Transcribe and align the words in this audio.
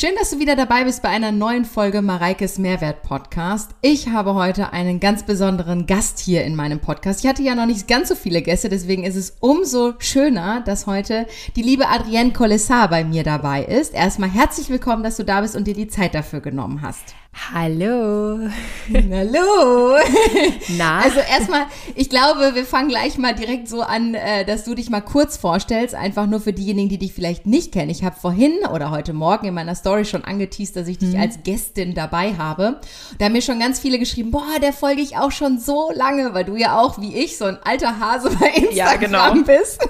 Schön, 0.00 0.14
dass 0.16 0.30
du 0.30 0.38
wieder 0.38 0.54
dabei 0.54 0.84
bist 0.84 1.02
bei 1.02 1.08
einer 1.08 1.32
neuen 1.32 1.64
Folge 1.64 2.02
Mareikes 2.02 2.58
Mehrwert 2.58 3.02
Podcast. 3.02 3.72
Ich 3.80 4.06
habe 4.06 4.34
heute 4.34 4.72
einen 4.72 5.00
ganz 5.00 5.24
besonderen 5.24 5.86
Gast 5.86 6.20
hier 6.20 6.44
in 6.44 6.54
meinem 6.54 6.78
Podcast. 6.78 7.24
Ich 7.24 7.28
hatte 7.28 7.42
ja 7.42 7.56
noch 7.56 7.66
nicht 7.66 7.88
ganz 7.88 8.08
so 8.08 8.14
viele 8.14 8.40
Gäste, 8.40 8.68
deswegen 8.68 9.02
ist 9.02 9.16
es 9.16 9.38
umso 9.40 9.94
schöner, 9.98 10.60
dass 10.60 10.86
heute 10.86 11.26
die 11.56 11.62
liebe 11.62 11.88
Adrienne 11.88 12.32
Collessar 12.32 12.88
bei 12.88 13.02
mir 13.02 13.24
dabei 13.24 13.64
ist. 13.64 13.92
Erstmal 13.92 14.30
herzlich 14.30 14.70
willkommen, 14.70 15.02
dass 15.02 15.16
du 15.16 15.24
da 15.24 15.40
bist 15.40 15.56
und 15.56 15.66
dir 15.66 15.74
die 15.74 15.88
Zeit 15.88 16.14
dafür 16.14 16.38
genommen 16.42 16.80
hast. 16.80 17.16
Hallo. 17.52 18.40
Hallo. 19.10 19.96
Na? 20.76 21.00
Also 21.00 21.20
erstmal, 21.20 21.66
ich 21.94 22.10
glaube, 22.10 22.54
wir 22.54 22.66
fangen 22.66 22.88
gleich 22.88 23.16
mal 23.16 23.34
direkt 23.34 23.68
so 23.68 23.80
an, 23.80 24.14
äh, 24.14 24.44
dass 24.44 24.64
du 24.64 24.74
dich 24.74 24.90
mal 24.90 25.00
kurz 25.00 25.38
vorstellst, 25.38 25.94
einfach 25.94 26.26
nur 26.26 26.40
für 26.40 26.52
diejenigen, 26.52 26.90
die 26.90 26.98
dich 26.98 27.14
vielleicht 27.14 27.46
nicht 27.46 27.72
kennen. 27.72 27.90
Ich 27.90 28.04
habe 28.04 28.16
vorhin 28.20 28.52
oder 28.74 28.90
heute 28.90 29.14
Morgen 29.14 29.46
in 29.46 29.54
meiner 29.54 29.74
Story 29.74 30.04
schon 30.04 30.24
angeteased, 30.24 30.76
dass 30.76 30.88
ich 30.88 30.98
dich 30.98 31.14
mhm. 31.14 31.20
als 31.20 31.38
Gästin 31.42 31.94
dabei 31.94 32.34
habe. 32.34 32.80
Da 33.18 33.26
haben 33.26 33.32
mir 33.32 33.40
schon 33.40 33.60
ganz 33.60 33.80
viele 33.80 33.98
geschrieben, 33.98 34.30
boah, 34.30 34.58
der 34.60 34.74
folge 34.74 35.00
ich 35.00 35.16
auch 35.16 35.32
schon 35.32 35.58
so 35.58 35.90
lange, 35.94 36.34
weil 36.34 36.44
du 36.44 36.56
ja 36.56 36.78
auch 36.78 37.00
wie 37.00 37.16
ich 37.16 37.38
so 37.38 37.46
ein 37.46 37.58
alter 37.64 37.98
Hase 37.98 38.30
bei 38.38 38.48
Instagram 38.48 38.76
ja, 38.76 38.96
genau. 38.96 39.34
bist. 39.46 39.80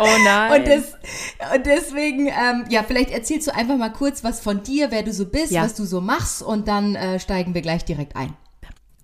Oh 0.00 0.24
nein. 0.24 0.60
Und, 0.60 0.68
das, 0.68 1.54
und 1.54 1.66
deswegen, 1.66 2.26
ähm, 2.26 2.64
ja, 2.70 2.82
vielleicht 2.82 3.10
erzählst 3.10 3.46
du 3.46 3.54
einfach 3.54 3.76
mal 3.76 3.92
kurz 3.92 4.24
was 4.24 4.40
von 4.40 4.64
dir, 4.64 4.90
wer 4.90 5.04
du 5.04 5.12
so 5.12 5.26
bist, 5.26 5.52
ja. 5.52 5.62
was 5.62 5.74
du 5.74 5.84
so 5.84 6.00
machst 6.00 6.42
und 6.42 6.66
dann 6.66 6.93
äh, 6.96 7.18
steigen 7.18 7.54
wir 7.54 7.62
gleich 7.62 7.84
direkt 7.84 8.16
ein. 8.16 8.34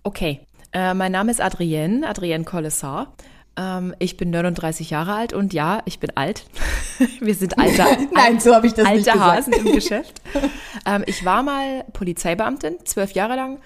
Okay, 0.02 0.40
äh, 0.72 0.94
mein 0.94 1.12
Name 1.12 1.30
ist 1.30 1.40
Adrienne, 1.40 2.08
Adrienne 2.08 2.44
Collessar. 2.44 3.12
Ähm, 3.56 3.94
ich 3.98 4.16
bin 4.16 4.30
39 4.30 4.90
Jahre 4.90 5.14
alt 5.14 5.32
und 5.32 5.52
ja, 5.52 5.82
ich 5.84 5.98
bin 5.98 6.10
alt. 6.16 6.46
wir 7.20 7.34
sind 7.34 7.58
alte, 7.58 7.84
Nein, 8.14 8.40
so 8.40 8.54
habe 8.54 8.66
ich 8.66 8.74
das 8.74 8.86
alte 8.86 9.10
nicht 9.10 9.20
Hasen 9.20 9.52
im 9.52 9.72
Geschäft. 9.72 10.20
Ähm, 10.86 11.04
ich 11.06 11.26
war 11.26 11.42
mal 11.42 11.84
Polizeibeamtin, 11.92 12.78
zwölf 12.84 13.12
Jahre 13.12 13.36
lang, 13.36 13.60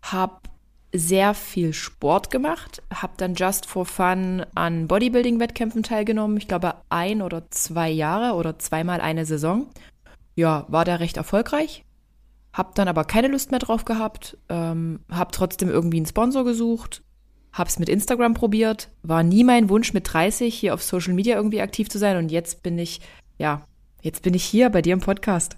habe 0.00 0.38
sehr 0.94 1.34
viel 1.34 1.74
Sport 1.74 2.30
gemacht, 2.30 2.82
habe 2.94 3.12
dann 3.18 3.34
just 3.34 3.66
for 3.66 3.84
fun 3.84 4.46
an 4.54 4.88
Bodybuilding-Wettkämpfen 4.88 5.82
teilgenommen. 5.82 6.38
Ich 6.38 6.48
glaube 6.48 6.76
ein 6.88 7.20
oder 7.20 7.50
zwei 7.50 7.90
Jahre 7.90 8.34
oder 8.34 8.58
zweimal 8.58 9.02
eine 9.02 9.26
Saison. 9.26 9.66
Ja, 10.36 10.64
war 10.68 10.86
da 10.86 10.94
recht 10.94 11.18
erfolgreich. 11.18 11.84
Hab 12.54 12.74
dann 12.76 12.88
aber 12.88 13.04
keine 13.04 13.28
Lust 13.28 13.50
mehr 13.50 13.60
drauf 13.60 13.84
gehabt, 13.84 14.38
ähm, 14.48 15.00
hab 15.10 15.32
trotzdem 15.32 15.68
irgendwie 15.68 15.98
einen 15.98 16.06
Sponsor 16.06 16.44
gesucht, 16.44 17.02
hab's 17.52 17.78
mit 17.78 17.88
Instagram 17.88 18.32
probiert, 18.32 18.90
war 19.02 19.22
nie 19.22 19.44
mein 19.44 19.68
Wunsch 19.68 19.92
mit 19.92 20.10
30 20.10 20.54
hier 20.54 20.72
auf 20.72 20.82
Social 20.82 21.14
Media 21.14 21.36
irgendwie 21.36 21.60
aktiv 21.60 21.90
zu 21.90 21.98
sein 21.98 22.16
und 22.16 22.30
jetzt 22.30 22.62
bin 22.62 22.78
ich, 22.78 23.00
ja, 23.38 23.62
jetzt 24.02 24.22
bin 24.22 24.34
ich 24.34 24.44
hier 24.44 24.70
bei 24.70 24.80
dir 24.80 24.94
im 24.94 25.00
Podcast. 25.00 25.56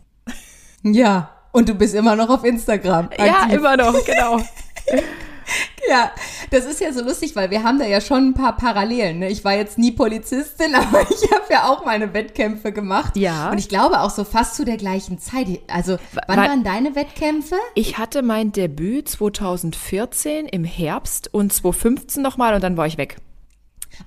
Ja, 0.83 1.31
und 1.53 1.69
du 1.69 1.75
bist 1.75 1.95
immer 1.95 2.17
noch 2.17 2.31
auf 2.31 2.45
Instagram. 2.45 3.07
Aktiv. 3.07 3.27
Ja, 3.27 3.49
immer 3.51 3.77
noch, 3.77 4.05
genau. 4.05 4.41
Ja, 5.89 6.11
das 6.51 6.65
ist 6.65 6.81
ja 6.81 6.93
so 6.93 7.01
lustig, 7.01 7.37
weil 7.37 7.51
wir 7.51 7.63
haben 7.63 7.79
da 7.79 7.87
ja 7.87 8.01
schon 8.01 8.31
ein 8.31 8.35
paar 8.35 8.57
Parallelen. 8.57 9.21
Ne? 9.21 9.31
Ich 9.31 9.45
war 9.45 9.55
jetzt 9.55 9.79
nie 9.79 9.93
Polizistin, 9.93 10.75
aber 10.75 11.03
ich 11.03 11.31
habe 11.31 11.45
ja 11.49 11.69
auch 11.69 11.85
meine 11.85 12.13
Wettkämpfe 12.13 12.73
gemacht. 12.73 13.17
Ja. 13.17 13.51
Und 13.51 13.59
ich 13.59 13.69
glaube 13.69 14.01
auch 14.01 14.11
so 14.11 14.25
fast 14.25 14.57
zu 14.57 14.65
der 14.65 14.79
gleichen 14.79 15.19
Zeit. 15.21 15.47
Also, 15.69 15.99
wann 16.27 16.39
war, 16.39 16.49
waren 16.49 16.65
deine 16.65 16.97
Wettkämpfe? 16.97 17.55
Ich 17.75 17.99
hatte 17.99 18.23
mein 18.23 18.51
Debüt 18.51 19.09
2014 19.09 20.47
im 20.47 20.65
Herbst 20.65 21.33
und 21.33 21.53
2015 21.53 22.21
nochmal 22.23 22.55
und 22.55 22.65
dann 22.65 22.77
war 22.77 22.87
ich 22.87 22.99
weg. 22.99 23.19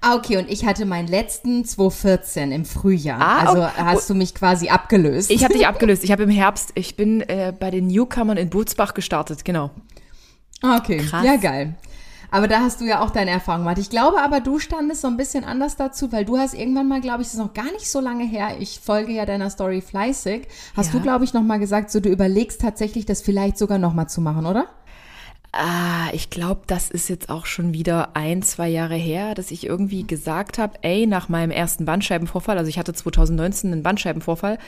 Ah, 0.02 0.16
okay, 0.16 0.38
und 0.38 0.50
ich 0.50 0.66
hatte 0.66 0.86
meinen 0.86 1.08
letzten 1.08 1.66
2014 1.66 2.52
im 2.52 2.66
Frühjahr. 2.66 3.20
Ah, 3.20 3.40
also 3.40 3.64
okay. 3.64 3.72
hast 3.78 4.10
du 4.10 4.16
mich 4.16 4.36
quasi 4.36 4.70
abgelöst. 4.70 5.32
Ich 5.32 5.44
habe 5.44 5.54
dich 5.54 5.68
abgelöst. 5.68 6.04
Ich 6.04 6.12
habe 6.12 6.24
im 6.24 6.30
Herbst, 6.30 6.72
ich 6.76 6.96
bin 6.96 7.22
äh, 7.22 7.54
bei 7.58 7.72
den 7.72 7.88
Newcomern 7.88 8.38
in 8.38 8.50
Butzbach 8.50 8.94
gestartet, 8.94 9.44
genau. 9.46 9.72
Ah, 10.62 10.78
okay, 10.78 10.98
Krass. 10.98 11.26
ja 11.26 11.36
geil. 11.38 11.76
Aber 12.32 12.48
da 12.48 12.60
hast 12.60 12.80
du 12.80 12.86
ja 12.86 13.02
auch 13.02 13.10
deine 13.10 13.32
Erfahrung 13.32 13.62
gemacht. 13.62 13.80
Ich 13.80 13.90
glaube 13.90 14.22
aber, 14.22 14.40
du 14.40 14.60
standest 14.60 15.02
so 15.02 15.08
ein 15.08 15.18
bisschen 15.18 15.44
anders 15.44 15.78
dazu, 15.78 16.12
weil 16.12 16.26
du 16.26 16.38
hast 16.38 16.54
irgendwann 16.54 16.88
mal, 16.88 17.02
glaube 17.02 17.22
ich, 17.22 17.28
das 17.28 17.34
ist 17.34 17.40
noch 17.40 17.54
gar 17.54 17.72
nicht 17.72 17.90
so 17.90 18.00
lange 18.00 18.24
her, 18.24 18.58
ich 18.60 18.80
folge 18.80 19.14
ja 19.14 19.26
deiner 19.26 19.50
Story 19.50 19.82
fleißig, 19.82 20.48
hast 20.76 20.94
ja. 20.94 21.00
du, 21.00 21.04
glaube 21.04 21.26
ich, 21.26 21.34
noch 21.34 21.42
mal 21.42 21.60
gesagt, 21.60 21.90
so 21.90 22.00
du 22.00 22.10
überlegst 22.10 22.62
tatsächlich, 22.62 23.06
das 23.06 23.22
vielleicht 23.22 23.58
sogar 23.58 23.80
noch 23.80 23.94
mal 23.94 24.08
zu 24.08 24.22
machen, 24.22 24.46
oder? 24.46 24.68
Ah, 25.52 26.10
ich 26.14 26.30
glaube, 26.30 26.62
das 26.68 26.92
ist 26.92 27.10
jetzt 27.10 27.30
auch 27.30 27.48
schon 27.48 27.74
wieder 27.74 28.16
ein, 28.16 28.44
zwei 28.44 28.70
Jahre 28.70 28.96
her, 28.96 29.34
dass 29.34 29.50
ich 29.50 29.66
irgendwie 29.66 30.06
gesagt 30.06 30.60
habe, 30.60 30.78
ey, 30.84 31.08
nach 31.08 31.28
meinem 31.28 31.50
ersten 31.50 31.86
Bandscheibenvorfall, 31.86 32.58
also 32.58 32.70
ich 32.70 32.78
hatte 32.78 32.94
2019 32.94 33.74
einen 33.74 33.82
Bandscheibenvorfall, 33.82 34.60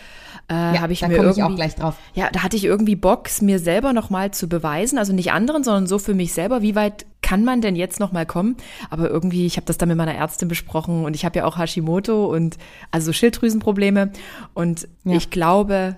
äh, 0.49 0.53
ja, 0.53 0.81
habe 0.81 0.93
ich 0.93 1.01
da 1.01 1.07
mir 1.07 1.17
irgendwie, 1.17 1.39
ich 1.39 1.43
auch 1.43 1.55
gleich 1.55 1.75
drauf. 1.75 1.97
Ja, 2.15 2.29
da 2.31 2.41
hatte 2.41 2.57
ich 2.57 2.65
irgendwie 2.65 2.95
Bock, 2.95 3.29
mir 3.41 3.59
selber 3.59 3.93
nochmal 3.93 4.31
zu 4.31 4.49
beweisen, 4.49 4.97
also 4.97 5.13
nicht 5.13 5.31
anderen, 5.31 5.63
sondern 5.63 5.85
so 5.85 5.99
für 5.99 6.15
mich 6.15 6.33
selber, 6.33 6.63
wie 6.63 6.73
weit 6.73 7.05
kann 7.21 7.45
man 7.45 7.61
denn 7.61 7.75
jetzt 7.75 7.99
nochmal 7.99 8.25
kommen? 8.25 8.57
Aber 8.89 9.07
irgendwie, 9.07 9.45
ich 9.45 9.57
habe 9.57 9.67
das 9.67 9.77
dann 9.77 9.89
mit 9.89 9.97
meiner 9.97 10.15
Ärztin 10.15 10.47
besprochen 10.47 11.05
und 11.05 11.15
ich 11.15 11.25
habe 11.25 11.37
ja 11.37 11.45
auch 11.45 11.59
Hashimoto 11.59 12.25
und 12.25 12.57
also 12.89 13.13
Schilddrüsenprobleme 13.13 14.11
und 14.55 14.87
ja. 15.03 15.15
ich 15.15 15.29
glaube, 15.29 15.97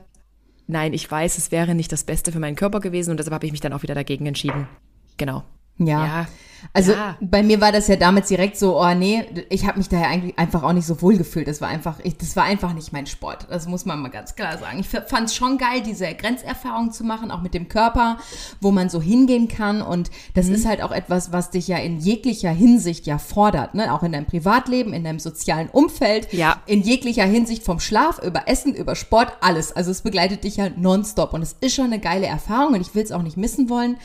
nein, 0.73 0.91
ich 0.91 1.09
weiß, 1.09 1.37
es 1.37 1.51
wäre 1.51 1.75
nicht 1.75 1.91
das 1.91 2.03
Beste 2.03 2.31
für 2.33 2.39
meinen 2.39 2.57
Körper 2.57 2.81
gewesen 2.81 3.11
und 3.11 3.17
deshalb 3.17 3.33
habe 3.33 3.45
ich 3.45 3.53
mich 3.53 3.61
dann 3.61 3.71
auch 3.71 3.83
wieder 3.83 3.95
dagegen 3.95 4.25
entschieden. 4.25 4.67
Genau. 5.15 5.43
Ja. 5.77 6.05
ja. 6.05 6.27
Also 6.71 6.93
ja. 6.93 7.17
bei 7.19 7.43
mir 7.43 7.59
war 7.61 7.71
das 7.71 7.87
ja 7.87 7.95
damals 7.95 8.29
direkt 8.29 8.57
so, 8.57 8.79
oh 8.79 8.93
nee, 8.93 9.25
ich 9.49 9.67
habe 9.67 9.77
mich 9.77 9.89
daher 9.89 10.07
eigentlich 10.07 10.37
einfach 10.39 10.63
auch 10.63 10.73
nicht 10.73 10.85
so 10.85 11.01
wohl 11.01 11.17
gefühlt. 11.17 11.47
Das 11.47 11.61
war 11.61 11.67
einfach, 11.67 11.99
ich, 12.03 12.17
das 12.17 12.35
war 12.35 12.45
einfach 12.45 12.73
nicht 12.73 12.93
mein 12.93 13.05
Sport. 13.05 13.47
Das 13.49 13.67
muss 13.67 13.85
man 13.85 13.99
mal 14.01 14.09
ganz 14.09 14.35
klar 14.35 14.57
sagen. 14.57 14.79
Ich 14.79 14.87
fand 14.87 15.27
es 15.27 15.35
schon 15.35 15.57
geil, 15.57 15.81
diese 15.85 16.13
Grenzerfahrung 16.13 16.91
zu 16.91 17.03
machen, 17.03 17.31
auch 17.31 17.41
mit 17.41 17.53
dem 17.53 17.67
Körper, 17.67 18.17
wo 18.61 18.71
man 18.71 18.89
so 18.89 19.01
hingehen 19.01 19.47
kann. 19.47 19.81
Und 19.81 20.09
das 20.33 20.47
mhm. 20.47 20.55
ist 20.55 20.65
halt 20.65 20.81
auch 20.81 20.91
etwas, 20.91 21.31
was 21.31 21.49
dich 21.49 21.67
ja 21.67 21.77
in 21.77 21.99
jeglicher 21.99 22.51
Hinsicht 22.51 23.05
ja 23.05 23.17
fordert, 23.17 23.75
ne? 23.75 23.93
Auch 23.93 24.03
in 24.03 24.11
deinem 24.11 24.25
Privatleben, 24.25 24.93
in 24.93 25.03
deinem 25.03 25.19
sozialen 25.19 25.69
Umfeld, 25.69 26.31
ja. 26.33 26.61
in 26.65 26.81
jeglicher 26.81 27.25
Hinsicht 27.25 27.63
vom 27.63 27.79
Schlaf 27.79 28.19
über 28.19 28.47
Essen, 28.47 28.73
über 28.73 28.95
Sport, 28.95 29.33
alles. 29.41 29.75
Also 29.75 29.91
es 29.91 30.01
begleitet 30.01 30.43
dich 30.43 30.57
ja 30.57 30.69
nonstop. 30.75 31.33
Und 31.33 31.41
es 31.41 31.55
ist 31.61 31.75
schon 31.75 31.85
eine 31.85 31.99
geile 31.99 32.25
Erfahrung 32.25 32.73
und 32.73 32.81
ich 32.81 32.95
will 32.95 33.03
es 33.03 33.11
auch 33.11 33.21
nicht 33.21 33.37
missen 33.37 33.69
wollen. 33.69 33.97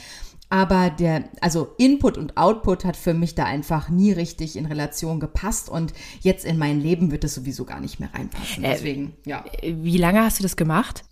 Aber 0.51 0.89
der, 0.89 1.25
also 1.43 1.75
Input 1.77 2.17
und 2.17 2.39
Output 2.39 2.85
hat 2.85 2.97
für 2.97 3.13
mich 3.13 3.35
da 3.35 3.45
einfach 3.45 3.91
nie 3.91 4.13
richtig 4.13 4.57
in 4.57 4.65
Relation 4.65 5.21
gepasst 5.21 5.69
und 5.69 5.93
jetzt 6.21 6.47
in 6.47 6.57
mein 6.57 6.81
Leben 6.81 7.11
wird 7.11 7.25
es 7.25 7.35
sowieso 7.35 7.67
gar 7.67 7.81
nicht 7.81 8.01
mehr 8.01 8.09
reinpassen. 8.15 8.65
Äh, 8.65 8.71
Deswegen, 8.71 9.15
äh, 9.27 9.31
ja. 9.31 9.45
Wie 9.63 9.99
lange 9.99 10.23
hast 10.23 10.39
du 10.39 10.43
das 10.43 10.57
gemacht? 10.57 11.05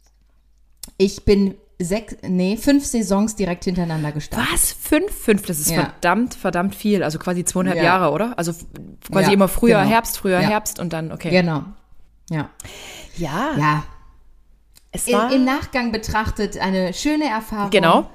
Ich 0.97 1.27
bin 1.27 1.55
sechs, 1.79 2.17
nee, 2.23 2.57
fünf 2.57 2.87
Saisons 2.87 3.37
direkt 3.37 3.65
hintereinander 3.65 4.11
gestartet. 4.13 4.49
Was? 4.51 4.73
Fünf? 4.73 5.13
Fünf, 5.13 5.43
das 5.45 5.59
ist 5.61 5.71
ja. 5.71 5.83
verdammt, 5.83 6.33
verdammt 6.33 6.75
viel. 6.75 7.03
Also 7.03 7.19
quasi 7.19 7.45
zweieinhalb 7.45 7.77
ja. 7.77 7.85
Jahre, 7.85 8.13
oder? 8.13 8.39
Also 8.39 8.55
quasi 9.11 9.29
ja, 9.29 9.35
immer 9.35 9.49
früher 9.49 9.81
genau. 9.81 9.91
Herbst, 9.91 10.17
früher 10.17 10.39
Herbst 10.39 10.81
und 10.81 10.95
dann, 10.95 11.13
okay. 11.13 11.29
Genau. 11.29 11.65
Ja. 12.31 12.49
Ja. 13.19 13.55
Ja. 13.59 13.85
Es 14.93 15.13
war 15.13 15.31
Im 15.31 15.45
Nachgang 15.45 15.93
betrachtet 15.93 16.57
eine 16.57 16.95
schöne 16.95 17.27
Erfahrung. 17.27 17.69
Genau 17.69 18.09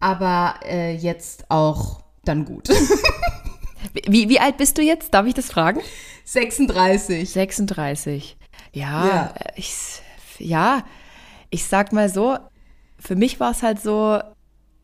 aber 0.00 0.56
äh, 0.64 0.94
jetzt 0.94 1.50
auch 1.50 2.02
dann 2.24 2.44
gut. 2.44 2.68
wie, 4.06 4.28
wie 4.28 4.40
alt 4.40 4.56
bist 4.56 4.78
du 4.78 4.82
jetzt? 4.82 5.14
Darf 5.14 5.26
ich 5.26 5.34
das 5.34 5.46
fragen? 5.46 5.80
36. 6.24 7.30
36. 7.30 8.36
Ja, 8.72 9.06
ja. 9.06 9.34
Ich, 9.54 9.74
ja, 10.38 10.84
ich 11.50 11.64
sag 11.64 11.92
mal 11.92 12.08
so, 12.08 12.36
für 12.98 13.16
mich 13.16 13.40
war 13.40 13.52
es 13.52 13.62
halt 13.62 13.80
so, 13.80 14.20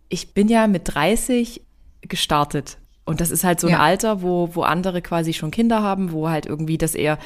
ich 0.08 0.34
bin 0.34 0.48
ja 0.48 0.66
mit 0.66 0.94
30 0.94 1.62
gestartet. 2.02 2.78
Und 3.04 3.20
das 3.20 3.32
ist 3.32 3.42
halt 3.42 3.58
so 3.58 3.66
ein 3.66 3.72
ja. 3.72 3.80
Alter, 3.80 4.22
wo, 4.22 4.50
wo 4.54 4.62
andere 4.62 5.02
quasi 5.02 5.32
schon 5.32 5.50
Kinder 5.50 5.82
haben, 5.82 6.12
wo 6.12 6.28
halt 6.28 6.46
irgendwie 6.46 6.78
das 6.78 6.94
eher, 6.94 7.18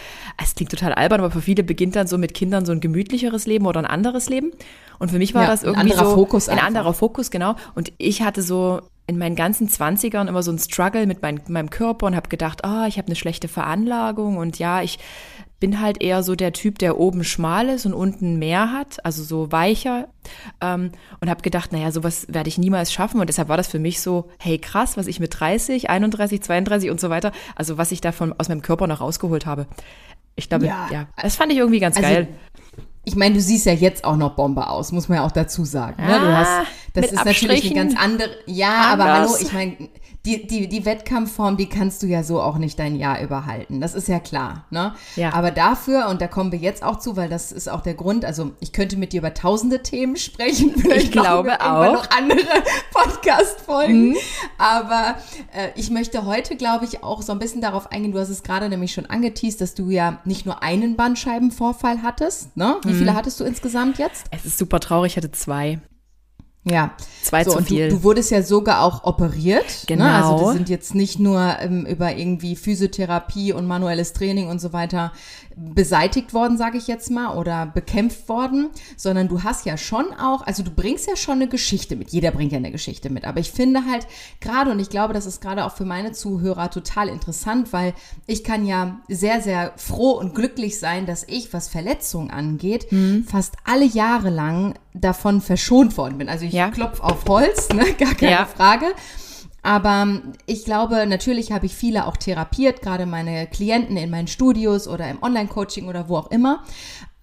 es 0.42 0.54
klingt 0.54 0.70
total 0.70 0.94
albern, 0.94 1.20
aber 1.20 1.30
für 1.30 1.42
viele 1.42 1.62
beginnt 1.62 1.96
dann 1.96 2.06
so 2.06 2.16
mit 2.16 2.32
Kindern 2.32 2.64
so 2.64 2.72
ein 2.72 2.80
gemütlicheres 2.80 3.46
Leben 3.46 3.66
oder 3.66 3.80
ein 3.80 3.86
anderes 3.86 4.30
Leben. 4.30 4.52
Und 4.98 5.10
für 5.10 5.18
mich 5.18 5.34
war 5.34 5.42
ja, 5.42 5.48
das 5.48 5.62
irgendwie 5.62 5.92
ein 5.92 5.92
anderer 5.92 6.10
so 6.10 6.14
Fokus 6.14 6.48
ein 6.48 6.58
anderer 6.58 6.94
Fokus, 6.94 7.30
genau. 7.30 7.56
Und 7.74 7.92
ich 7.98 8.22
hatte 8.22 8.42
so 8.42 8.80
in 9.06 9.18
meinen 9.18 9.36
ganzen 9.36 9.68
Zwanzigern 9.68 10.26
immer 10.26 10.42
so 10.42 10.50
ein 10.50 10.58
Struggle 10.58 11.06
mit 11.06 11.22
mein, 11.22 11.40
meinem 11.48 11.70
Körper 11.70 12.06
und 12.06 12.16
habe 12.16 12.28
gedacht, 12.28 12.64
ah, 12.64 12.84
oh, 12.84 12.88
ich 12.88 12.98
habe 12.98 13.06
eine 13.06 13.16
schlechte 13.16 13.46
Veranlagung 13.46 14.36
und 14.36 14.58
ja, 14.58 14.82
ich 14.82 14.98
bin 15.58 15.80
halt 15.80 16.02
eher 16.02 16.22
so 16.22 16.34
der 16.34 16.52
Typ, 16.52 16.78
der 16.78 16.98
oben 16.98 17.24
schmal 17.24 17.68
ist 17.68 17.86
und 17.86 17.94
unten 17.94 18.38
mehr 18.38 18.72
hat, 18.72 19.04
also 19.04 19.22
so 19.22 19.50
weicher. 19.52 20.08
Ähm, 20.60 20.92
und 21.20 21.30
habe 21.30 21.40
gedacht, 21.40 21.72
naja, 21.72 21.90
sowas 21.92 22.26
werde 22.28 22.48
ich 22.48 22.58
niemals 22.58 22.92
schaffen. 22.92 23.20
Und 23.20 23.28
deshalb 23.28 23.48
war 23.48 23.56
das 23.56 23.68
für 23.68 23.78
mich 23.78 24.00
so, 24.00 24.28
hey 24.38 24.58
krass, 24.58 24.96
was 24.98 25.06
ich 25.06 25.18
mit 25.18 25.38
30, 25.38 25.88
31, 25.88 26.42
32 26.42 26.90
und 26.90 27.00
so 27.00 27.08
weiter, 27.08 27.32
also 27.54 27.78
was 27.78 27.90
ich 27.90 28.02
davon 28.02 28.34
aus 28.36 28.48
meinem 28.48 28.60
Körper 28.60 28.86
noch 28.86 29.00
rausgeholt 29.00 29.46
habe. 29.46 29.66
Ich 30.34 30.50
glaube, 30.50 30.66
ja, 30.66 30.88
ja 30.92 31.06
das 31.22 31.36
fand 31.36 31.52
ich 31.52 31.58
irgendwie 31.58 31.80
ganz 31.80 31.96
also, 31.96 32.08
geil. 32.08 32.28
Ich 33.08 33.14
meine, 33.14 33.36
du 33.36 33.40
siehst 33.40 33.66
ja 33.66 33.72
jetzt 33.72 34.04
auch 34.04 34.16
noch 34.16 34.34
Bombe 34.34 34.68
aus, 34.68 34.90
muss 34.90 35.08
man 35.08 35.18
ja 35.18 35.24
auch 35.24 35.30
dazu 35.30 35.64
sagen. 35.64 36.04
Ne? 36.04 36.18
Du 36.18 36.36
hast, 36.36 36.66
das 36.92 37.12
ist 37.12 37.24
natürlich 37.24 37.66
eine 37.66 37.74
ganz 37.74 37.96
andere. 37.96 38.30
Ja, 38.46 38.90
aber 38.92 39.04
hallo, 39.04 39.36
ich 39.40 39.52
meine, 39.52 39.76
die, 40.26 40.46
die, 40.46 40.68
die 40.68 40.84
Wettkampfform, 40.84 41.56
die 41.56 41.68
kannst 41.68 42.02
du 42.02 42.08
ja 42.08 42.24
so 42.24 42.40
auch 42.42 42.58
nicht 42.58 42.78
dein 42.78 42.96
Jahr 42.96 43.22
überhalten. 43.22 43.80
Das 43.80 43.94
ist 43.94 44.08
ja 44.08 44.18
klar. 44.18 44.64
Ne? 44.70 44.92
Ja. 45.14 45.32
Aber 45.32 45.52
dafür, 45.52 46.08
und 46.08 46.20
da 46.20 46.26
kommen 46.26 46.50
wir 46.50 46.58
jetzt 46.58 46.82
auch 46.82 46.98
zu, 46.98 47.16
weil 47.16 47.28
das 47.28 47.52
ist 47.52 47.68
auch 47.68 47.80
der 47.80 47.94
Grund, 47.94 48.24
also 48.24 48.50
ich 48.58 48.72
könnte 48.72 48.96
mit 48.96 49.12
dir 49.12 49.20
über 49.20 49.34
tausende 49.34 49.82
Themen 49.82 50.16
sprechen. 50.16 50.74
Vielleicht 50.76 51.06
ich 51.06 51.12
glaube 51.12 51.60
auch. 51.60 51.92
noch 51.92 52.10
andere 52.10 52.40
Podcast-Folgen. 52.92 54.08
Mhm. 54.08 54.16
Aber 54.58 55.14
äh, 55.54 55.68
ich 55.76 55.90
möchte 55.90 56.26
heute, 56.26 56.56
glaube 56.56 56.84
ich, 56.84 57.04
auch 57.04 57.22
so 57.22 57.30
ein 57.30 57.38
bisschen 57.38 57.60
darauf 57.60 57.92
eingehen. 57.92 58.10
Du 58.12 58.18
hast 58.18 58.28
es 58.28 58.42
gerade 58.42 58.68
nämlich 58.68 58.92
schon 58.92 59.06
angeteased, 59.06 59.60
dass 59.60 59.74
du 59.74 59.90
ja 59.90 60.18
nicht 60.24 60.44
nur 60.44 60.62
einen 60.62 60.96
Bandscheibenvorfall 60.96 62.02
hattest. 62.02 62.56
Ne? 62.56 62.76
Wie 62.82 62.92
mhm. 62.92 62.98
viele 62.98 63.14
hattest 63.14 63.38
du 63.38 63.44
insgesamt 63.44 63.98
jetzt? 63.98 64.26
Es 64.32 64.44
ist 64.44 64.58
super 64.58 64.80
traurig, 64.80 65.12
ich 65.12 65.16
hatte 65.16 65.30
zwei. 65.30 65.78
Ja. 66.68 66.94
Zwei 67.22 67.44
so, 67.44 67.52
zu 67.52 67.62
viel. 67.62 67.88
Du, 67.88 67.96
du, 67.96 68.02
wurdest 68.02 68.30
ja 68.30 68.42
sogar 68.42 68.82
auch 68.82 69.04
operiert. 69.04 69.84
Genau. 69.86 70.04
Ne? 70.04 70.14
Also 70.14 70.50
die 70.50 70.58
sind 70.58 70.68
jetzt 70.68 70.94
nicht 70.94 71.18
nur 71.18 71.56
ähm, 71.60 71.86
über 71.86 72.14
irgendwie 72.16 72.56
Physiotherapie 72.56 73.52
und 73.52 73.66
manuelles 73.66 74.12
Training 74.12 74.48
und 74.48 74.60
so 74.60 74.72
weiter 74.72 75.12
beseitigt 75.56 76.34
worden, 76.34 76.58
sage 76.58 76.76
ich 76.76 76.86
jetzt 76.86 77.10
mal, 77.10 77.36
oder 77.36 77.64
bekämpft 77.64 78.28
worden, 78.28 78.68
sondern 78.96 79.26
du 79.26 79.42
hast 79.42 79.64
ja 79.64 79.78
schon 79.78 80.12
auch, 80.12 80.46
also 80.46 80.62
du 80.62 80.70
bringst 80.70 81.08
ja 81.08 81.16
schon 81.16 81.36
eine 81.36 81.48
Geschichte 81.48 81.96
mit. 81.96 82.10
Jeder 82.10 82.30
bringt 82.30 82.52
ja 82.52 82.58
eine 82.58 82.70
Geschichte 82.70 83.08
mit. 83.08 83.24
Aber 83.24 83.40
ich 83.40 83.50
finde 83.50 83.86
halt 83.86 84.06
gerade, 84.40 84.70
und 84.70 84.78
ich 84.80 84.90
glaube, 84.90 85.14
das 85.14 85.24
ist 85.24 85.40
gerade 85.40 85.64
auch 85.64 85.72
für 85.72 85.86
meine 85.86 86.12
Zuhörer 86.12 86.70
total 86.70 87.08
interessant, 87.08 87.72
weil 87.72 87.94
ich 88.26 88.44
kann 88.44 88.66
ja 88.66 89.00
sehr, 89.08 89.40
sehr 89.40 89.72
froh 89.76 90.10
und 90.10 90.34
glücklich 90.34 90.78
sein, 90.78 91.06
dass 91.06 91.24
ich, 91.26 91.54
was 91.54 91.68
Verletzungen 91.68 92.30
angeht, 92.30 92.92
mhm. 92.92 93.24
fast 93.24 93.56
alle 93.64 93.86
Jahre 93.86 94.28
lang 94.28 94.74
davon 94.92 95.40
verschont 95.40 95.96
worden 95.96 96.18
bin. 96.18 96.28
Also 96.28 96.44
ich 96.44 96.52
ja. 96.52 96.70
klopf 96.70 97.00
auf 97.00 97.24
Holz, 97.26 97.70
ne? 97.70 97.84
gar 97.98 98.14
keine 98.14 98.32
ja. 98.32 98.44
Frage. 98.44 98.86
Aber 99.66 100.22
ich 100.46 100.64
glaube, 100.64 101.06
natürlich 101.08 101.50
habe 101.50 101.66
ich 101.66 101.74
viele 101.74 102.06
auch 102.06 102.16
therapiert, 102.16 102.82
gerade 102.82 103.04
meine 103.04 103.48
Klienten 103.48 103.96
in 103.96 104.10
meinen 104.10 104.28
Studios 104.28 104.86
oder 104.86 105.10
im 105.10 105.20
Online-Coaching 105.20 105.88
oder 105.88 106.08
wo 106.08 106.18
auch 106.18 106.30
immer 106.30 106.62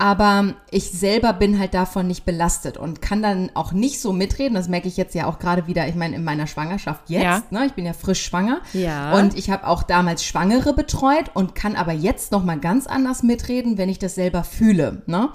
aber 0.04 0.56
ich 0.70 0.92
selber 0.92 1.32
bin 1.32 1.60
halt 1.60 1.74
davon 1.74 2.08
nicht 2.08 2.26
belastet 2.26 2.78
und 2.78 3.02
kann 3.02 3.22
dann 3.22 3.52
auch 3.54 3.72
nicht 3.72 4.02
so 4.02 4.12
mitreden. 4.12 4.54
Das 4.54 4.68
merke 4.68 4.90
ich 4.90 4.98
jetzt 4.98 5.16
ja 5.16 5.28
auch 5.28 5.40
gerade 5.40 5.66
wieder, 5.66 5.88
ich 5.88 5.96
meine, 5.96 6.18
in 6.18 6.26
meiner 6.26 6.46
Schwangerschaft 6.46 7.10
jetzt. 7.10 7.24
Ja. 7.24 7.44
Ne? 7.52 7.68
Ich 7.68 7.72
bin 7.72 7.86
ja 7.86 7.94
frisch 7.94 8.22
schwanger. 8.22 8.60
Ja. 8.74 9.18
Und 9.18 9.38
ich 9.38 9.50
habe 9.50 9.66
auch 9.66 9.82
damals 9.82 10.26
Schwangere 10.26 10.74
betreut 10.74 11.32
und 11.34 11.56
kann 11.56 11.78
aber 11.78 11.94
jetzt 11.94 12.34
nochmal 12.34 12.60
ganz 12.60 12.86
anders 12.86 13.24
mitreden, 13.24 13.78
wenn 13.78 13.88
ich 13.88 13.98
das 13.98 14.16
selber 14.16 14.44
fühle. 14.44 15.04
Ne? 15.06 15.30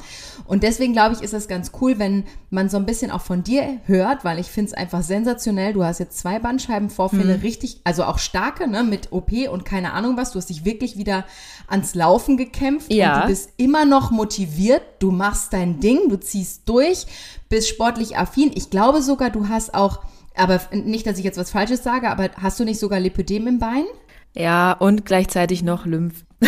Und 0.48 0.62
deswegen 0.62 0.94
glaube 0.94 1.14
ich, 1.14 1.20
ist 1.20 1.34
es 1.34 1.46
ganz 1.46 1.72
cool, 1.78 1.98
wenn 1.98 2.24
man 2.48 2.70
so 2.70 2.78
ein 2.78 2.86
bisschen 2.86 3.10
auch 3.10 3.20
von 3.20 3.42
dir 3.42 3.80
hört, 3.84 4.24
weil 4.24 4.38
ich 4.38 4.46
finde 4.46 4.70
es 4.70 4.74
einfach 4.74 5.02
sensationell. 5.02 5.74
Du 5.74 5.84
hast 5.84 5.98
jetzt 5.98 6.18
zwei 6.18 6.38
Bandscheibenvorfälle, 6.38 7.36
mhm. 7.36 7.42
richtig, 7.42 7.82
also 7.84 8.04
auch 8.04 8.18
starke, 8.18 8.66
ne, 8.66 8.82
mit 8.82 9.12
OP 9.12 9.30
und 9.52 9.66
keine 9.66 9.92
Ahnung 9.92 10.16
was. 10.16 10.32
Du 10.32 10.38
hast 10.38 10.48
dich 10.48 10.64
wirklich 10.64 10.96
wieder 10.96 11.26
ans 11.66 11.94
Laufen 11.94 12.38
gekämpft 12.38 12.90
ja. 12.90 13.14
und 13.14 13.22
du 13.22 13.26
bist 13.28 13.50
immer 13.58 13.84
noch 13.84 14.10
motiviert. 14.10 14.80
Du 15.00 15.10
machst 15.10 15.52
dein 15.52 15.80
Ding, 15.80 16.08
du 16.08 16.18
ziehst 16.18 16.66
durch, 16.66 17.04
bist 17.50 17.68
sportlich 17.68 18.16
affin. 18.16 18.50
Ich 18.54 18.70
glaube 18.70 19.02
sogar, 19.02 19.28
du 19.28 19.50
hast 19.50 19.74
auch, 19.74 20.00
aber 20.34 20.62
nicht, 20.72 21.06
dass 21.06 21.18
ich 21.18 21.24
jetzt 21.24 21.38
was 21.38 21.50
Falsches 21.50 21.84
sage, 21.84 22.08
aber 22.08 22.30
hast 22.40 22.58
du 22.58 22.64
nicht 22.64 22.80
sogar 22.80 23.00
Lipödem 23.00 23.46
im 23.48 23.58
Bein? 23.58 23.84
Ja, 24.34 24.72
und 24.72 25.04
gleichzeitig 25.04 25.62
noch 25.62 25.84
Lymph. 25.84 26.24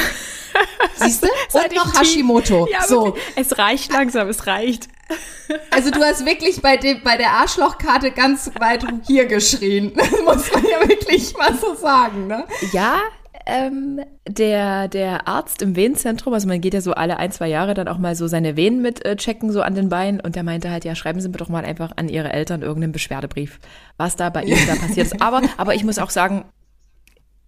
Siehst 0.96 1.22
du? 1.22 1.28
Und 1.58 1.74
noch 1.74 2.00
Hashimoto. 2.00 2.68
Ja, 2.70 2.86
so. 2.86 3.16
Es 3.36 3.58
reicht 3.58 3.92
langsam, 3.92 4.28
es 4.28 4.46
reicht. 4.46 4.88
Also 5.70 5.90
du 5.90 6.00
hast 6.00 6.24
wirklich 6.24 6.62
bei, 6.62 6.76
dem, 6.76 7.02
bei 7.02 7.16
der 7.16 7.32
Arschlochkarte 7.32 8.12
ganz 8.12 8.50
weit 8.60 8.84
hier 9.06 9.26
geschrien. 9.26 9.92
Das 9.96 10.10
muss 10.10 10.52
man 10.52 10.64
ja 10.64 10.88
wirklich 10.88 11.36
mal 11.36 11.52
so 11.56 11.74
sagen, 11.74 12.28
ne? 12.28 12.44
Ja, 12.72 13.00
ähm, 13.46 14.00
der, 14.28 14.88
der 14.88 15.26
Arzt 15.26 15.62
im 15.62 15.74
Venenzentrum, 15.74 16.34
also 16.34 16.46
man 16.46 16.60
geht 16.60 16.74
ja 16.74 16.80
so 16.80 16.92
alle 16.92 17.16
ein, 17.16 17.32
zwei 17.32 17.48
Jahre 17.48 17.74
dann 17.74 17.88
auch 17.88 17.98
mal 17.98 18.14
so 18.14 18.28
seine 18.28 18.56
Venen 18.56 18.82
mit 18.82 19.04
äh, 19.04 19.16
checken, 19.16 19.50
so 19.50 19.62
an 19.62 19.74
den 19.74 19.88
Beinen. 19.88 20.20
Und 20.20 20.36
der 20.36 20.44
meinte 20.44 20.70
halt, 20.70 20.84
ja, 20.84 20.94
schreiben 20.94 21.20
Sie 21.20 21.28
mir 21.28 21.38
doch 21.38 21.48
mal 21.48 21.64
einfach 21.64 21.92
an 21.96 22.08
Ihre 22.08 22.32
Eltern 22.32 22.62
irgendeinen 22.62 22.92
Beschwerdebrief, 22.92 23.58
was 23.96 24.16
da 24.16 24.30
bei 24.30 24.44
Ihnen 24.44 24.66
da 24.66 24.76
passiert 24.76 25.06
ist. 25.06 25.20
Aber, 25.20 25.42
aber 25.56 25.74
ich 25.74 25.84
muss 25.84 25.98
auch 25.98 26.10
sagen, 26.10 26.44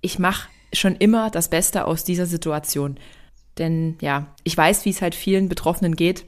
ich 0.01 0.19
mache 0.19 0.49
schon 0.73 0.97
immer 0.97 1.31
das 1.31 1.49
Beste 1.49 1.87
aus 1.87 2.05
dieser 2.05 2.27
Situation. 2.27 2.99
Denn 3.59 3.97
ja, 4.01 4.29
ich 4.45 4.57
weiß, 4.57 4.85
wie 4.85 4.91
es 4.91 5.03
halt 5.03 5.15
vielen 5.15 5.49
Betroffenen 5.49 5.97
geht 5.97 6.25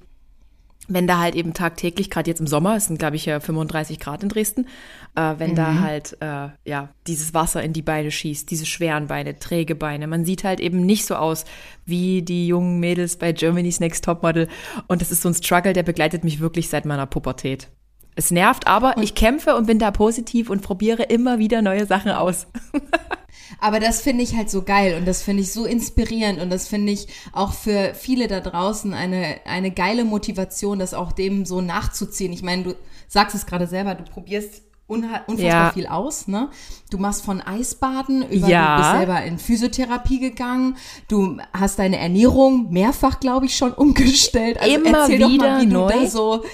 wenn 0.88 1.06
da 1.06 1.19
halt 1.19 1.35
eben 1.35 1.55
tagtäglich, 1.55 2.11
gerade 2.11 2.31
jetzt 2.31 2.41
im 2.41 2.47
Sommer, 2.47 2.76
es 2.76 2.87
sind 2.87 2.99
glaube 2.99 3.17
ich 3.17 3.25
ja 3.25 3.41
35 3.41 3.99
Grad 4.00 4.23
in 4.23 4.29
Dresden, 4.29 4.67
äh, 5.15 5.35
wenn 5.38 5.53
mhm. 5.53 5.56
da 5.56 5.81
halt 5.81 6.17
äh, 6.21 6.49
ja 6.65 6.91
dieses 7.06 7.32
Wasser 7.32 7.62
in 7.62 7.73
die 7.73 7.82
Beine 7.82 8.11
schießt, 8.11 8.50
diese 8.50 8.67
schweren 8.67 9.06
Beine, 9.06 9.38
träge 9.38 9.75
Beine, 9.75 10.06
man 10.06 10.25
sieht 10.25 10.44
halt 10.44 10.61
eben 10.61 10.85
nicht 10.85 11.06
so 11.06 11.15
aus 11.17 11.44
wie 11.87 12.23
die 12.23 12.47
jungen 12.47 12.81
Mädels 12.81 13.17
bei 13.17 13.32
Germany's 13.32 13.81
Next 13.81 14.05
Topmodel 14.05 14.49
und 14.87 15.00
das 15.00 15.11
ist 15.11 15.23
so 15.23 15.29
ein 15.29 15.35
Struggle, 15.35 15.73
der 15.73 15.85
begleitet 15.85 16.25
mich 16.25 16.41
wirklich 16.41 16.69
seit 16.69 16.85
meiner 16.85 17.06
Pubertät. 17.06 17.69
Es 18.17 18.31
nervt, 18.31 18.67
aber 18.67 18.97
und 18.97 19.03
ich 19.03 19.15
kämpfe 19.15 19.56
und 19.56 19.67
bin 19.67 19.79
da 19.79 19.91
positiv 19.91 20.49
und 20.49 20.62
probiere 20.62 21.03
immer 21.05 21.38
wieder 21.38 21.62
neue 21.62 21.87
Sachen 21.87 22.12
aus. 22.12 22.47
Aber 23.61 23.81
das 23.81 24.00
finde 24.00 24.23
ich 24.23 24.37
halt 24.37 24.50
so 24.50 24.62
geil 24.62 24.96
und 24.99 25.06
das 25.06 25.23
finde 25.23 25.43
ich 25.43 25.52
so 25.52 25.64
inspirierend 25.64 26.41
und 26.41 26.50
das 26.50 26.69
finde 26.69 26.93
ich 26.93 27.08
auch 27.32 27.52
für 27.52 27.94
viele 27.94 28.29
da 28.29 28.41
draußen 28.41 28.93
eine, 28.94 29.41
eine 29.44 29.70
geile 29.70 30.05
Motivation, 30.05 30.79
das 30.79 30.94
auch 30.94 31.12
dem 31.12 31.44
so 31.44 31.61
nachzuziehen. 31.61 32.32
Ich 32.32 32.43
meine, 32.43 32.62
du 32.64 32.76
sagst 33.08 33.35
es 33.35 33.46
gerade 33.46 33.67
selber, 33.67 33.94
du 33.94 34.05
probierst 34.05 34.62
unfassbar 34.87 35.38
ja. 35.38 35.70
viel 35.73 35.87
aus, 35.87 36.29
ne? 36.29 36.50
Du 36.91 36.99
machst 36.99 37.25
von 37.25 37.41
Eisbaden 37.41 38.23
über, 38.31 38.49
ja. 38.49 38.76
du 38.76 38.82
bist 38.82 38.96
selber 38.99 39.25
in 39.25 39.38
Physiotherapie 39.38 40.20
gegangen, 40.20 40.76
du 41.08 41.38
hast 41.52 41.79
deine 41.79 41.99
Ernährung 41.99 42.70
mehrfach, 42.70 43.19
glaube 43.19 43.47
ich, 43.47 43.56
schon 43.56 43.73
umgestellt. 43.75 44.61
Also 44.61 44.75
Immer 44.75 44.99
erzähl 44.99 45.29
wieder 45.29 45.38
doch 45.38 45.44
mal, 45.44 45.61
wie 45.62 45.67
neu. 45.67 45.93
du 45.93 46.00
da 46.00 46.06
so 46.06 46.44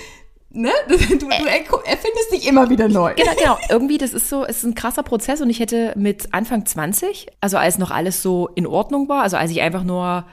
ne? 0.50 0.70
Du, 0.88 0.96
du, 0.96 1.28
erfindest 1.28 2.32
dich 2.32 2.46
immer 2.46 2.70
wieder 2.70 2.88
neu. 2.88 3.14
Genau, 3.14 3.32
genau. 3.36 3.58
Irgendwie, 3.68 3.98
das 3.98 4.12
ist 4.12 4.28
so, 4.28 4.44
es 4.44 4.58
ist 4.58 4.64
ein 4.64 4.74
krasser 4.74 5.02
Prozess 5.02 5.40
und 5.40 5.50
ich 5.50 5.60
hätte 5.60 5.94
mit 5.96 6.32
Anfang 6.32 6.66
20, 6.66 7.28
also 7.40 7.56
als 7.56 7.78
noch 7.78 7.90
alles 7.90 8.22
so 8.22 8.48
in 8.54 8.66
Ordnung 8.66 9.08
war, 9.08 9.22
also 9.22 9.36
als 9.36 9.50
ich 9.50 9.60
einfach 9.60 9.84
nur 9.84 10.26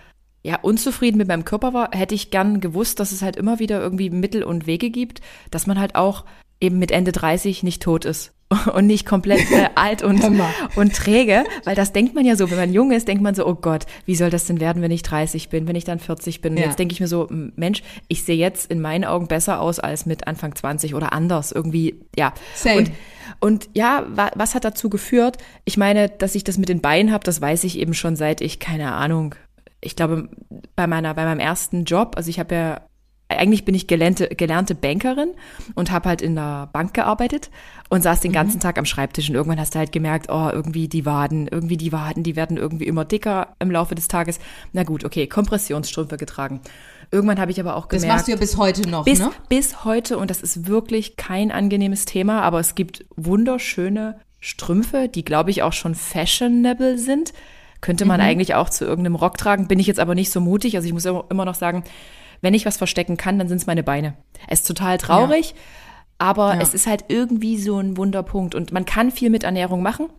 ja, 0.43 0.59
unzufrieden 0.61 1.17
mit 1.17 1.27
meinem 1.27 1.45
Körper 1.45 1.73
war, 1.73 1.89
hätte 1.91 2.15
ich 2.15 2.31
gern 2.31 2.61
gewusst, 2.61 2.99
dass 2.99 3.11
es 3.11 3.21
halt 3.21 3.35
immer 3.35 3.59
wieder 3.59 3.81
irgendwie 3.81 4.09
Mittel 4.09 4.43
und 4.43 4.67
Wege 4.67 4.89
gibt, 4.89 5.21
dass 5.51 5.67
man 5.67 5.79
halt 5.79 5.95
auch 5.95 6.25
eben 6.61 6.79
mit 6.79 6.91
Ende 6.91 7.11
30 7.11 7.63
nicht 7.63 7.81
tot 7.81 8.05
ist 8.05 8.33
und 8.73 8.88
nicht 8.88 9.05
komplett 9.05 9.51
äh, 9.51 9.69
alt 9.75 10.03
und, 10.03 10.23
und 10.75 10.95
träge, 10.95 11.44
weil 11.65 11.75
das 11.75 11.91
denkt 11.91 12.15
man 12.15 12.25
ja 12.25 12.35
so, 12.35 12.49
wenn 12.49 12.57
man 12.57 12.73
jung 12.73 12.91
ist, 12.91 13.07
denkt 13.07 13.21
man 13.21 13.35
so, 13.35 13.45
oh 13.45 13.55
Gott, 13.55 13.85
wie 14.05 14.15
soll 14.15 14.29
das 14.29 14.45
denn 14.45 14.59
werden, 14.59 14.81
wenn 14.81 14.91
ich 14.91 15.03
30 15.03 15.49
bin, 15.49 15.67
wenn 15.67 15.75
ich 15.75 15.83
dann 15.83 15.99
40 15.99 16.41
bin? 16.41 16.53
Und 16.53 16.59
ja. 16.59 16.65
jetzt 16.65 16.79
denke 16.79 16.94
ich 16.94 16.99
mir 16.99 17.07
so, 17.07 17.27
Mensch, 17.29 17.83
ich 18.07 18.23
sehe 18.23 18.38
jetzt 18.38 18.71
in 18.71 18.79
meinen 18.79 19.03
Augen 19.03 19.27
besser 19.27 19.59
aus 19.59 19.79
als 19.79 20.05
mit 20.05 20.27
Anfang 20.27 20.55
20 20.55 20.95
oder 20.95 21.11
anders 21.11 21.51
irgendwie, 21.51 22.00
ja. 22.15 22.33
Same. 22.55 22.77
Und, 22.77 22.91
und 23.39 23.69
ja, 23.74 24.05
wa, 24.10 24.31
was 24.36 24.55
hat 24.55 24.63
dazu 24.63 24.89
geführt? 24.89 25.38
Ich 25.65 25.77
meine, 25.77 26.10
dass 26.10 26.36
ich 26.36 26.43
das 26.43 26.57
mit 26.57 26.69
den 26.69 26.81
Beinen 26.81 27.12
habe, 27.12 27.25
das 27.25 27.41
weiß 27.41 27.65
ich 27.65 27.77
eben 27.77 27.93
schon 27.93 28.15
seit 28.15 28.39
ich, 28.39 28.60
keine 28.60 28.93
Ahnung, 28.93 29.36
ich 29.81 29.95
glaube, 29.95 30.29
bei 30.75 30.88
meiner, 30.88 31.13
bei 31.13 31.25
meinem 31.25 31.39
ersten 31.39 31.83
Job, 31.83 32.13
also 32.15 32.29
ich 32.29 32.39
habe 32.39 32.55
ja 32.55 32.81
eigentlich 33.29 33.65
bin 33.65 33.75
ich 33.75 33.88
gelernte, 33.88 34.29
gelernte 34.29 34.74
Bankerin 34.74 35.31
und 35.75 35.91
habe 35.91 36.10
halt 36.10 36.22
in 36.22 36.36
der 36.36 36.69
Bank 36.72 36.93
gearbeitet 36.93 37.50
und 37.89 38.01
saß 38.01 38.22
den 38.22 38.31
ganzen 38.31 38.57
mhm. 38.57 38.62
Tag 38.62 38.77
am 38.77 38.86
Schreibtisch 38.86 39.29
und 39.29 39.36
irgendwann 39.36 39.60
hast 39.60 39.75
du 39.75 39.79
halt 39.79 39.91
gemerkt, 39.91 40.27
oh, 40.29 40.50
irgendwie 40.51 40.88
die 40.88 41.05
Waden, 41.05 41.48
irgendwie 41.48 41.77
die 41.77 41.91
Waden, 41.91 42.24
die 42.24 42.36
werden 42.36 42.57
irgendwie 42.57 42.86
immer 42.86 43.05
dicker 43.05 43.55
im 43.60 43.69
Laufe 43.69 43.96
des 43.96 44.07
Tages. 44.07 44.39
Na 44.72 44.84
gut, 44.84 45.03
okay, 45.03 45.27
Kompressionsstrümpfe 45.27 46.17
getragen. 46.17 46.62
Irgendwann 47.12 47.39
habe 47.39 47.51
ich 47.51 47.60
aber 47.60 47.75
auch 47.75 47.88
gemerkt. 47.88 48.10
Das 48.10 48.15
machst 48.15 48.27
du 48.27 48.31
ja 48.31 48.38
bis 48.38 48.57
heute 48.57 48.89
noch, 48.89 49.05
bis, 49.05 49.19
ne? 49.19 49.31
Bis 49.50 49.84
heute 49.84 50.17
und 50.17 50.29
das 50.29 50.41
ist 50.41 50.67
wirklich 50.67 51.17
kein 51.17 51.51
angenehmes 51.51 52.05
Thema, 52.05 52.41
aber 52.41 52.60
es 52.60 52.75
gibt 52.75 53.05
wunderschöne 53.15 54.19
Strümpfe, 54.39 55.10
die 55.10 55.25
glaube 55.25 55.51
ich 55.51 55.63
auch 55.63 55.74
schon 55.74 55.96
fashionable 55.96 56.98
sind. 56.98 57.34
Könnte 57.79 58.05
man 58.05 58.19
mhm. 58.19 58.25
eigentlich 58.25 58.55
auch 58.55 58.69
zu 58.69 58.86
irgendeinem 58.86 59.15
Rock 59.15 59.38
tragen, 59.38 59.67
bin 59.67 59.79
ich 59.79 59.88
jetzt 59.88 60.00
aber 60.00 60.15
nicht 60.15 60.31
so 60.31 60.41
mutig. 60.41 60.75
Also 60.75 60.88
ich 60.88 60.93
muss 60.93 61.05
immer 61.05 61.46
noch 61.46 61.55
sagen, 61.55 61.84
wenn 62.41 62.53
ich 62.53 62.65
was 62.65 62.77
verstecken 62.77 63.17
kann, 63.17 63.39
dann 63.39 63.48
sind 63.48 63.58
es 63.58 63.67
meine 63.67 63.84
Beine. 63.84 64.15
Es 64.48 64.62
ist 64.62 64.67
total 64.67 64.98
traurig, 64.98 65.51
ja. 65.51 65.56
aber 66.20 66.56
ja. 66.56 66.62
es 66.62 66.74
ist 66.74 66.88
halt 66.88 67.06
irgendwie 67.08 67.58
so 67.58 67.77
ein 67.79 67.98
Wunderpunkt. 67.98 68.56
Und 68.56 68.72
man 68.72 68.86
kann 68.86 69.12
viel 69.12 69.29
mit 69.29 69.44
Ernährung 69.44 69.82
machen. 69.82 70.10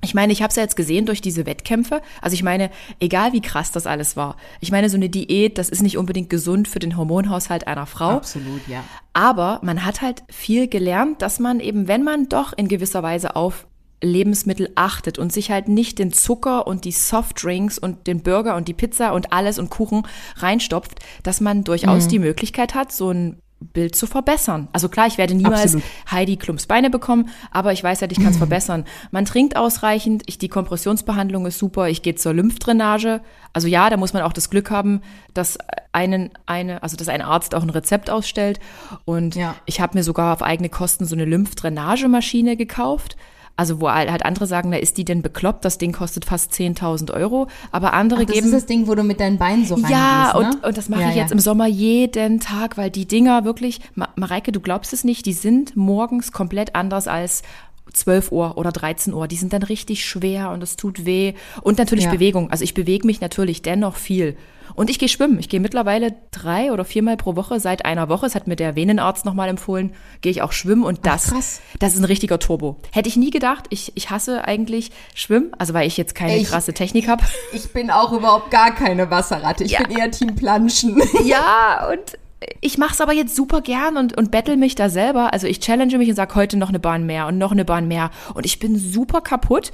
Ich 0.00 0.14
meine, 0.14 0.32
ich 0.32 0.42
habe 0.42 0.50
es 0.50 0.56
ja 0.56 0.62
jetzt 0.62 0.76
gesehen 0.76 1.06
durch 1.06 1.20
diese 1.20 1.44
Wettkämpfe. 1.44 2.02
Also 2.22 2.34
ich 2.34 2.44
meine, 2.44 2.70
egal 3.00 3.32
wie 3.32 3.40
krass 3.40 3.72
das 3.72 3.86
alles 3.86 4.16
war. 4.16 4.36
Ich 4.60 4.70
meine, 4.70 4.88
so 4.90 4.96
eine 4.96 5.08
Diät, 5.08 5.58
das 5.58 5.68
ist 5.68 5.82
nicht 5.82 5.98
unbedingt 5.98 6.30
gesund 6.30 6.68
für 6.68 6.78
den 6.78 6.96
Hormonhaushalt 6.96 7.66
einer 7.66 7.86
Frau. 7.86 8.10
Absolut, 8.10 8.66
ja. 8.68 8.84
Aber 9.12 9.58
man 9.64 9.84
hat 9.84 10.00
halt 10.00 10.22
viel 10.28 10.68
gelernt, 10.68 11.20
dass 11.20 11.40
man 11.40 11.58
eben, 11.58 11.88
wenn 11.88 12.04
man 12.04 12.28
doch 12.28 12.52
in 12.52 12.68
gewisser 12.68 13.02
Weise 13.02 13.34
auf 13.34 13.66
Lebensmittel 14.02 14.70
achtet 14.74 15.18
und 15.18 15.32
sich 15.32 15.50
halt 15.50 15.68
nicht 15.68 15.98
den 15.98 16.12
Zucker 16.12 16.66
und 16.66 16.84
die 16.84 16.92
Softdrinks 16.92 17.78
und 17.78 18.06
den 18.06 18.22
Burger 18.22 18.56
und 18.56 18.68
die 18.68 18.74
Pizza 18.74 19.12
und 19.12 19.32
alles 19.32 19.58
und 19.58 19.70
Kuchen 19.70 20.06
reinstopft, 20.36 21.00
dass 21.22 21.40
man 21.40 21.64
durchaus 21.64 22.04
mhm. 22.04 22.08
die 22.10 22.18
Möglichkeit 22.20 22.74
hat, 22.74 22.92
so 22.92 23.10
ein 23.10 23.40
Bild 23.60 23.96
zu 23.96 24.06
verbessern. 24.06 24.68
Also 24.72 24.88
klar, 24.88 25.08
ich 25.08 25.18
werde 25.18 25.34
niemals 25.34 25.74
Absolut. 25.74 25.84
Heidi 26.10 26.36
Klumps 26.36 26.66
Beine 26.66 26.90
bekommen, 26.90 27.28
aber 27.50 27.72
ich 27.72 27.82
weiß 27.82 28.00
halt, 28.00 28.12
ich 28.12 28.18
kann 28.18 28.30
es 28.30 28.36
verbessern. 28.38 28.84
Man 29.10 29.24
trinkt 29.24 29.56
ausreichend, 29.56 30.22
ich, 30.26 30.38
die 30.38 30.48
Kompressionsbehandlung 30.48 31.44
ist 31.44 31.58
super, 31.58 31.88
ich 31.88 32.02
gehe 32.02 32.14
zur 32.14 32.34
Lymphdrainage. 32.34 33.20
Also 33.52 33.66
ja, 33.66 33.90
da 33.90 33.96
muss 33.96 34.12
man 34.12 34.22
auch 34.22 34.32
das 34.32 34.50
Glück 34.50 34.70
haben, 34.70 35.02
dass 35.34 35.58
einen, 35.90 36.30
eine, 36.46 36.84
also 36.84 36.96
dass 36.96 37.08
ein 37.08 37.20
Arzt 37.20 37.54
auch 37.56 37.62
ein 37.62 37.70
Rezept 37.70 38.10
ausstellt. 38.10 38.60
Und 39.04 39.34
ja. 39.34 39.56
ich 39.66 39.80
habe 39.80 39.98
mir 39.98 40.04
sogar 40.04 40.32
auf 40.32 40.42
eigene 40.42 40.68
Kosten 40.68 41.04
so 41.04 41.16
eine 41.16 41.24
Lymphdrainagemaschine 41.24 42.56
gekauft. 42.56 43.16
Also 43.58 43.80
wo 43.80 43.90
halt 43.90 44.24
andere 44.24 44.46
sagen, 44.46 44.70
na 44.70 44.76
ist 44.76 44.98
die 44.98 45.04
denn 45.04 45.20
bekloppt? 45.20 45.64
Das 45.64 45.78
Ding 45.78 45.90
kostet 45.92 46.24
fast 46.24 46.52
10.000 46.52 47.12
Euro. 47.12 47.48
Aber 47.72 47.92
andere 47.92 48.20
Ach, 48.20 48.26
das 48.26 48.34
geben. 48.34 48.46
Das 48.46 48.54
ist 48.54 48.62
das 48.62 48.66
Ding, 48.66 48.86
wo 48.86 48.94
du 48.94 49.02
mit 49.02 49.18
deinen 49.18 49.36
Beinen 49.36 49.66
so 49.66 49.74
reingehst, 49.74 49.92
Ja, 49.92 50.32
ne? 50.32 50.38
und, 50.38 50.64
und 50.64 50.78
das 50.78 50.88
mache 50.88 51.00
ja, 51.00 51.08
ich 51.10 51.16
jetzt 51.16 51.30
ja. 51.30 51.34
im 51.34 51.40
Sommer 51.40 51.66
jeden 51.66 52.38
Tag, 52.38 52.78
weil 52.78 52.88
die 52.88 53.08
Dinger 53.08 53.44
wirklich, 53.44 53.80
Mareike, 53.96 54.52
du 54.52 54.60
glaubst 54.60 54.92
es 54.92 55.02
nicht, 55.02 55.26
die 55.26 55.32
sind 55.32 55.76
morgens 55.76 56.30
komplett 56.30 56.76
anders 56.76 57.08
als 57.08 57.42
12 57.92 58.32
Uhr 58.32 58.56
oder 58.56 58.72
13 58.72 59.14
Uhr. 59.14 59.28
Die 59.28 59.36
sind 59.36 59.52
dann 59.52 59.62
richtig 59.62 60.04
schwer 60.04 60.50
und 60.50 60.62
es 60.62 60.76
tut 60.76 61.04
weh. 61.04 61.34
Und 61.62 61.78
natürlich 61.78 62.04
ja. 62.04 62.10
Bewegung. 62.10 62.50
Also 62.50 62.64
ich 62.64 62.74
bewege 62.74 63.06
mich 63.06 63.20
natürlich 63.20 63.62
dennoch 63.62 63.96
viel. 63.96 64.36
Und 64.74 64.90
ich 64.90 64.98
gehe 64.98 65.08
schwimmen. 65.08 65.38
Ich 65.38 65.48
gehe 65.48 65.60
mittlerweile 65.60 66.14
drei 66.30 66.72
oder 66.72 66.84
viermal 66.84 67.16
pro 67.16 67.36
Woche 67.36 67.58
seit 67.60 67.84
einer 67.84 68.08
Woche. 68.08 68.26
Es 68.26 68.34
hat 68.34 68.46
mir 68.46 68.56
der 68.56 68.76
Venenarzt 68.76 69.24
nochmal 69.24 69.48
empfohlen. 69.48 69.94
Gehe 70.20 70.30
ich 70.30 70.42
auch 70.42 70.52
schwimmen 70.52 70.84
und 70.84 71.06
das, 71.06 71.32
Ach, 71.32 71.78
das 71.78 71.94
ist 71.94 72.00
ein 72.00 72.04
richtiger 72.04 72.38
Turbo. 72.38 72.76
Hätte 72.92 73.08
ich 73.08 73.16
nie 73.16 73.30
gedacht. 73.30 73.64
Ich, 73.70 73.92
ich 73.96 74.10
hasse 74.10 74.44
eigentlich 74.44 74.90
Schwimmen, 75.14 75.52
also 75.58 75.74
weil 75.74 75.86
ich 75.86 75.96
jetzt 75.96 76.14
keine 76.14 76.36
ich, 76.36 76.48
krasse 76.48 76.74
Technik 76.74 77.08
habe. 77.08 77.24
Ich 77.52 77.72
bin 77.72 77.90
auch 77.90 78.12
überhaupt 78.12 78.50
gar 78.50 78.74
keine 78.74 79.10
Wasserratte. 79.10 79.64
Ich 79.64 79.72
ja. 79.72 79.82
bin 79.82 79.96
eher 79.96 80.10
Team 80.10 80.34
Planschen. 80.36 81.02
Ja, 81.24 81.88
und 81.90 82.18
ich 82.60 82.78
mache 82.78 82.92
es 82.92 83.00
aber 83.00 83.12
jetzt 83.12 83.34
super 83.34 83.60
gern 83.60 83.96
und, 83.96 84.16
und 84.16 84.30
battle 84.30 84.56
mich 84.56 84.74
da 84.74 84.88
selber. 84.88 85.32
Also 85.32 85.46
ich 85.46 85.60
challenge 85.60 85.98
mich 85.98 86.08
und 86.08 86.14
sage 86.14 86.34
heute 86.34 86.56
noch 86.56 86.68
eine 86.68 86.78
Bahn 86.78 87.04
mehr 87.06 87.26
und 87.26 87.38
noch 87.38 87.52
eine 87.52 87.64
Bahn 87.64 87.88
mehr. 87.88 88.10
Und 88.34 88.46
ich 88.46 88.58
bin 88.58 88.78
super 88.78 89.20
kaputt. 89.20 89.72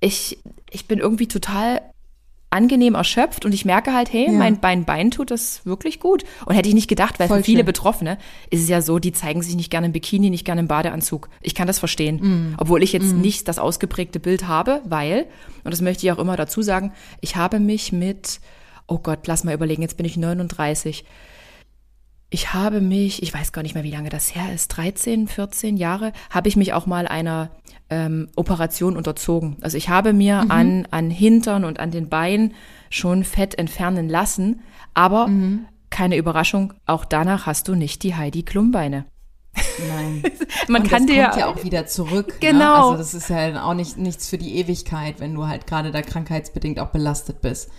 Ich, 0.00 0.38
ich 0.70 0.88
bin 0.88 0.98
irgendwie 0.98 1.28
total 1.28 1.82
angenehm 2.48 2.94
erschöpft 2.94 3.44
und 3.44 3.52
ich 3.52 3.64
merke 3.64 3.92
halt, 3.92 4.12
hey, 4.12 4.26
ja. 4.26 4.32
mein 4.32 4.60
Bein, 4.60 4.84
Bein 4.84 5.10
tut 5.10 5.30
das 5.30 5.66
wirklich 5.66 6.00
gut. 6.00 6.24
Und 6.46 6.54
hätte 6.54 6.68
ich 6.68 6.74
nicht 6.74 6.88
gedacht, 6.88 7.18
weil 7.18 7.28
Voll 7.28 7.38
für 7.38 7.44
viele 7.44 7.58
schön. 7.58 7.66
Betroffene 7.66 8.18
ist 8.50 8.62
es 8.62 8.68
ja 8.68 8.80
so, 8.80 8.98
die 8.98 9.12
zeigen 9.12 9.42
sich 9.42 9.56
nicht 9.56 9.70
gerne 9.70 9.86
im 9.86 9.92
Bikini, 9.92 10.30
nicht 10.30 10.44
gerne 10.44 10.62
im 10.62 10.68
Badeanzug. 10.68 11.28
Ich 11.42 11.54
kann 11.54 11.66
das 11.66 11.78
verstehen. 11.78 12.16
Mm. 12.16 12.54
Obwohl 12.56 12.82
ich 12.82 12.92
jetzt 12.92 13.14
mm. 13.14 13.20
nicht 13.20 13.48
das 13.48 13.58
ausgeprägte 13.58 14.20
Bild 14.20 14.46
habe, 14.46 14.80
weil, 14.84 15.26
und 15.64 15.72
das 15.72 15.82
möchte 15.82 16.06
ich 16.06 16.12
auch 16.12 16.18
immer 16.18 16.36
dazu 16.36 16.62
sagen, 16.62 16.92
ich 17.20 17.36
habe 17.36 17.58
mich 17.58 17.92
mit, 17.92 18.40
oh 18.86 18.98
Gott, 18.98 19.26
lass 19.26 19.44
mal 19.44 19.54
überlegen, 19.54 19.82
jetzt 19.82 19.96
bin 19.96 20.06
ich 20.06 20.16
39. 20.16 21.04
Ich 22.28 22.52
habe 22.52 22.80
mich, 22.80 23.22
ich 23.22 23.32
weiß 23.32 23.52
gar 23.52 23.62
nicht 23.62 23.74
mehr, 23.74 23.84
wie 23.84 23.92
lange 23.92 24.08
das 24.08 24.34
her 24.34 24.52
ist, 24.52 24.68
13, 24.68 25.28
14 25.28 25.76
Jahre, 25.76 26.12
habe 26.28 26.48
ich 26.48 26.56
mich 26.56 26.72
auch 26.72 26.86
mal 26.86 27.06
einer 27.06 27.50
ähm, 27.88 28.28
Operation 28.34 28.96
unterzogen. 28.96 29.56
Also 29.60 29.76
ich 29.76 29.88
habe 29.88 30.12
mir 30.12 30.44
mhm. 30.44 30.50
an, 30.50 30.88
an 30.90 31.10
Hintern 31.10 31.64
und 31.64 31.78
an 31.78 31.92
den 31.92 32.08
Beinen 32.08 32.54
schon 32.90 33.22
Fett 33.22 33.56
entfernen 33.58 34.08
lassen, 34.08 34.62
aber 34.92 35.28
mhm. 35.28 35.66
keine 35.90 36.16
Überraschung, 36.16 36.74
auch 36.84 37.04
danach 37.04 37.46
hast 37.46 37.68
du 37.68 37.74
nicht 37.74 38.02
die 38.02 38.16
Heidi 38.16 38.42
Klumbeine. 38.42 39.06
Nein. 39.88 40.22
Man 40.68 40.82
und 40.82 40.88
kann 40.88 41.06
das 41.06 41.14
dir 41.14 41.24
kommt 41.24 41.36
ja 41.36 41.46
auch 41.46 41.64
wieder 41.64 41.86
zurück. 41.86 42.28
Ne? 42.28 42.50
Genau. 42.52 42.58
Ne? 42.58 42.74
Also 42.74 42.96
das 42.98 43.14
ist 43.14 43.30
ja 43.30 43.62
auch 43.62 43.74
nicht 43.74 43.96
nichts 43.96 44.28
für 44.28 44.38
die 44.38 44.56
Ewigkeit, 44.56 45.20
wenn 45.20 45.34
du 45.34 45.46
halt 45.46 45.66
gerade 45.66 45.92
da 45.92 46.02
krankheitsbedingt 46.02 46.80
auch 46.80 46.88
belastet 46.88 47.40
bist. 47.40 47.70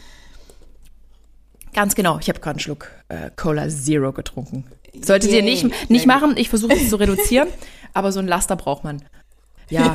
Ganz 1.77 1.93
genau. 1.93 2.17
Ich 2.17 2.27
habe 2.27 2.39
gerade 2.39 2.55
einen 2.55 2.59
Schluck 2.59 2.89
äh, 3.07 3.29
Cola 3.35 3.69
Zero 3.69 4.11
getrunken. 4.11 4.65
Solltet 4.99 5.31
ihr 5.31 5.43
nicht, 5.43 5.91
nicht 5.91 6.07
machen. 6.07 6.33
Ich 6.35 6.49
versuche 6.49 6.73
es 6.73 6.89
zu 6.89 6.95
reduzieren, 6.99 7.47
aber 7.93 8.11
so 8.11 8.19
ein 8.19 8.27
Laster 8.27 8.55
braucht 8.55 8.83
man. 8.83 9.03
Ja. 9.69 9.85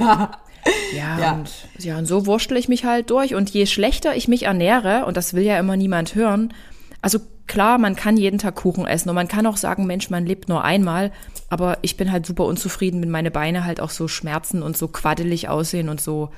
Ja. 0.95 1.17
Ja, 1.19 1.33
und, 1.33 1.51
ja, 1.79 1.99
und 1.99 2.07
so 2.07 2.25
wurschtel 2.25 2.57
ich 2.57 2.69
mich 2.69 2.85
halt 2.85 3.11
durch. 3.11 3.35
Und 3.35 3.51
je 3.51 3.67
schlechter 3.67 4.15
ich 4.15 4.29
mich 4.29 4.45
ernähre, 4.45 5.07
und 5.07 5.17
das 5.17 5.35
will 5.35 5.43
ja 5.43 5.59
immer 5.59 5.77
niemand 5.77 6.15
hören, 6.15 6.55
also 7.01 7.19
klar, 7.49 7.79
man 7.79 7.97
kann 7.97 8.17
jeden 8.17 8.39
Tag 8.39 8.55
Kuchen 8.55 8.87
essen 8.87 9.09
und 9.09 9.17
man 9.17 9.27
kann 9.27 9.45
auch 9.47 9.57
sagen, 9.57 9.85
Mensch, 9.85 10.09
man 10.09 10.25
lebt 10.25 10.49
nur 10.49 10.63
einmal, 10.63 11.11
aber 11.49 11.79
ich 11.83 11.97
bin 11.97 12.13
halt 12.13 12.27
super 12.27 12.45
unzufrieden, 12.45 13.03
wenn 13.03 13.11
meine 13.11 13.33
Beine 13.33 13.65
halt 13.65 13.81
auch 13.81 13.91
so 13.91 14.07
schmerzen 14.07 14.63
und 14.63 14.77
so 14.77 14.87
quaddelig 14.87 15.49
aussehen 15.49 15.89
und 15.89 16.01
so, 16.01 16.31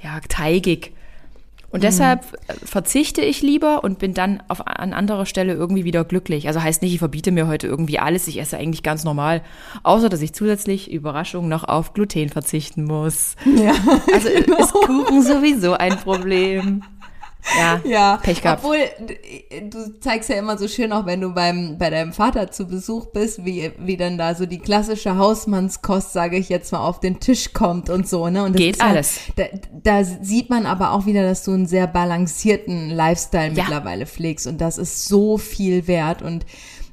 ja, 0.00 0.20
teigig. 0.28 0.92
Und 1.72 1.80
mhm. 1.80 1.82
deshalb 1.82 2.20
äh, 2.46 2.54
verzichte 2.64 3.22
ich 3.22 3.42
lieber 3.42 3.82
und 3.82 3.98
bin 3.98 4.14
dann 4.14 4.42
auf, 4.48 4.66
an 4.66 4.92
anderer 4.92 5.26
Stelle 5.26 5.54
irgendwie 5.54 5.84
wieder 5.84 6.04
glücklich. 6.04 6.46
Also 6.46 6.62
heißt 6.62 6.82
nicht, 6.82 6.92
ich 6.92 6.98
verbiete 6.98 7.32
mir 7.32 7.48
heute 7.48 7.66
irgendwie 7.66 7.98
alles. 7.98 8.28
Ich 8.28 8.38
esse 8.38 8.58
eigentlich 8.58 8.82
ganz 8.82 9.04
normal. 9.04 9.42
Außer, 9.82 10.08
dass 10.08 10.20
ich 10.22 10.34
zusätzlich, 10.34 10.92
Überraschung, 10.92 11.48
noch 11.48 11.64
auf 11.64 11.94
Gluten 11.94 12.28
verzichten 12.28 12.84
muss. 12.84 13.34
Ja. 13.44 13.72
Also 14.12 14.28
ist 14.28 14.72
Kuchen 14.72 15.22
sowieso 15.22 15.72
ein 15.72 15.96
Problem. 15.96 16.82
Ja, 17.56 17.80
ja, 17.84 18.16
Pech 18.18 18.40
gehabt. 18.40 18.62
Obwohl, 18.62 18.78
du 19.70 19.98
zeigst 20.00 20.28
ja 20.30 20.36
immer 20.36 20.56
so 20.56 20.68
schön, 20.68 20.92
auch 20.92 21.06
wenn 21.06 21.20
du 21.20 21.30
beim, 21.30 21.76
bei 21.78 21.90
deinem 21.90 22.12
Vater 22.12 22.50
zu 22.50 22.66
Besuch 22.66 23.06
bist, 23.06 23.44
wie, 23.44 23.72
wie 23.78 23.96
dann 23.96 24.16
da 24.16 24.34
so 24.34 24.46
die 24.46 24.58
klassische 24.58 25.16
Hausmannskost, 25.16 26.12
sage 26.12 26.36
ich 26.36 26.48
jetzt 26.48 26.72
mal, 26.72 26.86
auf 26.86 27.00
den 27.00 27.20
Tisch 27.20 27.52
kommt 27.52 27.90
und 27.90 28.08
so, 28.08 28.28
ne? 28.28 28.44
Und 28.44 28.56
Geht 28.56 28.80
alles. 28.80 29.20
Ja, 29.36 29.44
da, 29.44 29.58
da 29.82 30.04
sieht 30.04 30.50
man 30.50 30.66
aber 30.66 30.92
auch 30.92 31.06
wieder, 31.06 31.22
dass 31.22 31.44
du 31.44 31.52
einen 31.52 31.66
sehr 31.66 31.86
balancierten 31.86 32.90
Lifestyle 32.90 33.52
ja. 33.52 33.64
mittlerweile 33.64 34.06
pflegst 34.06 34.46
und 34.46 34.60
das 34.60 34.78
ist 34.78 35.06
so 35.06 35.38
viel 35.38 35.86
wert 35.86 36.22
und 36.22 36.46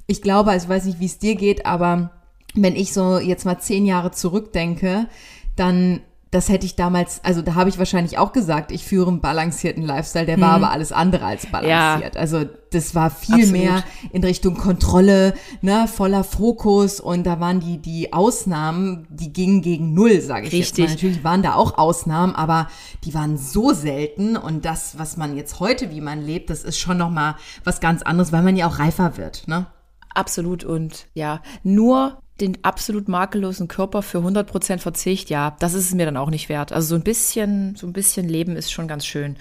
ich 0.08 0.22
glaube, 0.24 0.50
also 0.50 0.66
ich 0.66 0.70
weiß 0.70 0.86
nicht, 0.86 1.00
wie 1.00 1.06
es 1.06 1.20
dir 1.20 1.36
geht, 1.36 1.68
aber 1.68 2.12
wenn 2.56 2.76
ich 2.76 2.94
so 2.94 3.20
jetzt 3.20 3.46
mal 3.46 3.60
zehn 3.60 3.86
Jahre 3.86 4.10
zurückdenke, 4.12 5.08
dann 5.56 6.02
das 6.32 6.48
hätte 6.48 6.66
ich 6.68 6.76
damals, 6.76 7.24
also 7.24 7.42
da 7.42 7.56
habe 7.56 7.70
ich 7.70 7.80
wahrscheinlich 7.80 8.20
auch 8.20 8.34
gesagt, 8.34 8.72
ich 8.72 8.84
führe 8.86 9.08
einen 9.10 9.20
balancierten 9.20 9.82
Lifestyle, 9.82 10.28
der 10.28 10.36
hm. 10.36 10.42
war 10.42 10.52
aber 10.52 10.72
alles 10.72 10.92
andere 10.92 11.26
als 11.26 11.48
balanciert. 11.48 12.16
Ja. 12.16 12.22
Also 12.22 12.46
das 12.70 12.94
war 12.94 13.10
viel 13.10 13.36
Absolut. 13.36 13.52
mehr 13.52 13.84
in 14.12 14.24
Richtung 14.24 14.56
Kontrolle, 14.56 15.34
ne, 15.62 15.88
voller 15.88 16.24
Fokus 16.24 17.00
und 17.00 17.24
da 17.24 17.40
waren 17.40 17.60
die 17.60 17.80
die 17.80 18.14
Ausnahmen, 18.14 19.08
die 19.10 19.34
gingen 19.34 19.64
gegen 19.64 19.96
null, 19.96 20.22
sage 20.22 20.48
ich 20.48 20.54
Richtig. 20.54 20.78
jetzt 20.78 20.78
mal. 20.78 20.94
Natürlich 20.94 21.24
waren 21.24 21.42
da 21.42 21.56
auch 21.56 21.80
Ausnahmen, 21.80 22.36
aber 22.36 22.68
die 23.06 23.14
waren 23.16 23.38
so 23.38 23.74
selten 23.74 24.38
und 24.38 24.66
das, 24.66 25.00
was 25.00 25.18
man 25.18 25.36
jetzt 25.36 25.60
heute, 25.60 25.90
wie 25.90 26.02
man 26.02 26.22
lebt, 26.22 26.52
das 26.52 26.64
ist 26.64 26.78
schon 26.78 26.98
noch 27.00 27.10
mal 27.10 27.38
was 27.64 27.80
ganz 27.80 28.04
anderes, 28.04 28.32
weil 28.32 28.44
man 28.44 28.56
ja 28.56 28.68
auch 28.68 28.78
reifer 28.78 29.18
wird, 29.18 29.48
ne? 29.48 29.66
Absolut 30.14 30.64
und 30.64 31.08
ja, 31.14 31.42
nur 31.64 32.22
den 32.42 32.64
absolut 32.64 33.08
makellosen 33.08 33.68
Körper 33.68 34.02
für 34.02 34.20
100% 34.20 34.80
Verzicht, 34.80 35.30
ja, 35.30 35.56
das 35.60 35.74
ist 35.74 35.86
es 35.86 35.94
mir 35.94 36.06
dann 36.06 36.18
auch 36.18 36.30
nicht 36.30 36.50
wert. 36.50 36.72
Also 36.72 36.90
so 36.90 36.96
ein 36.96 37.04
bisschen, 37.04 37.76
so 37.76 37.88
ein 37.88 37.94
bisschen 37.94 38.28
Leben 38.28 38.56
ist 38.56 38.72
schon 38.72 38.88
ganz 38.88 39.06
schön. 39.06 39.38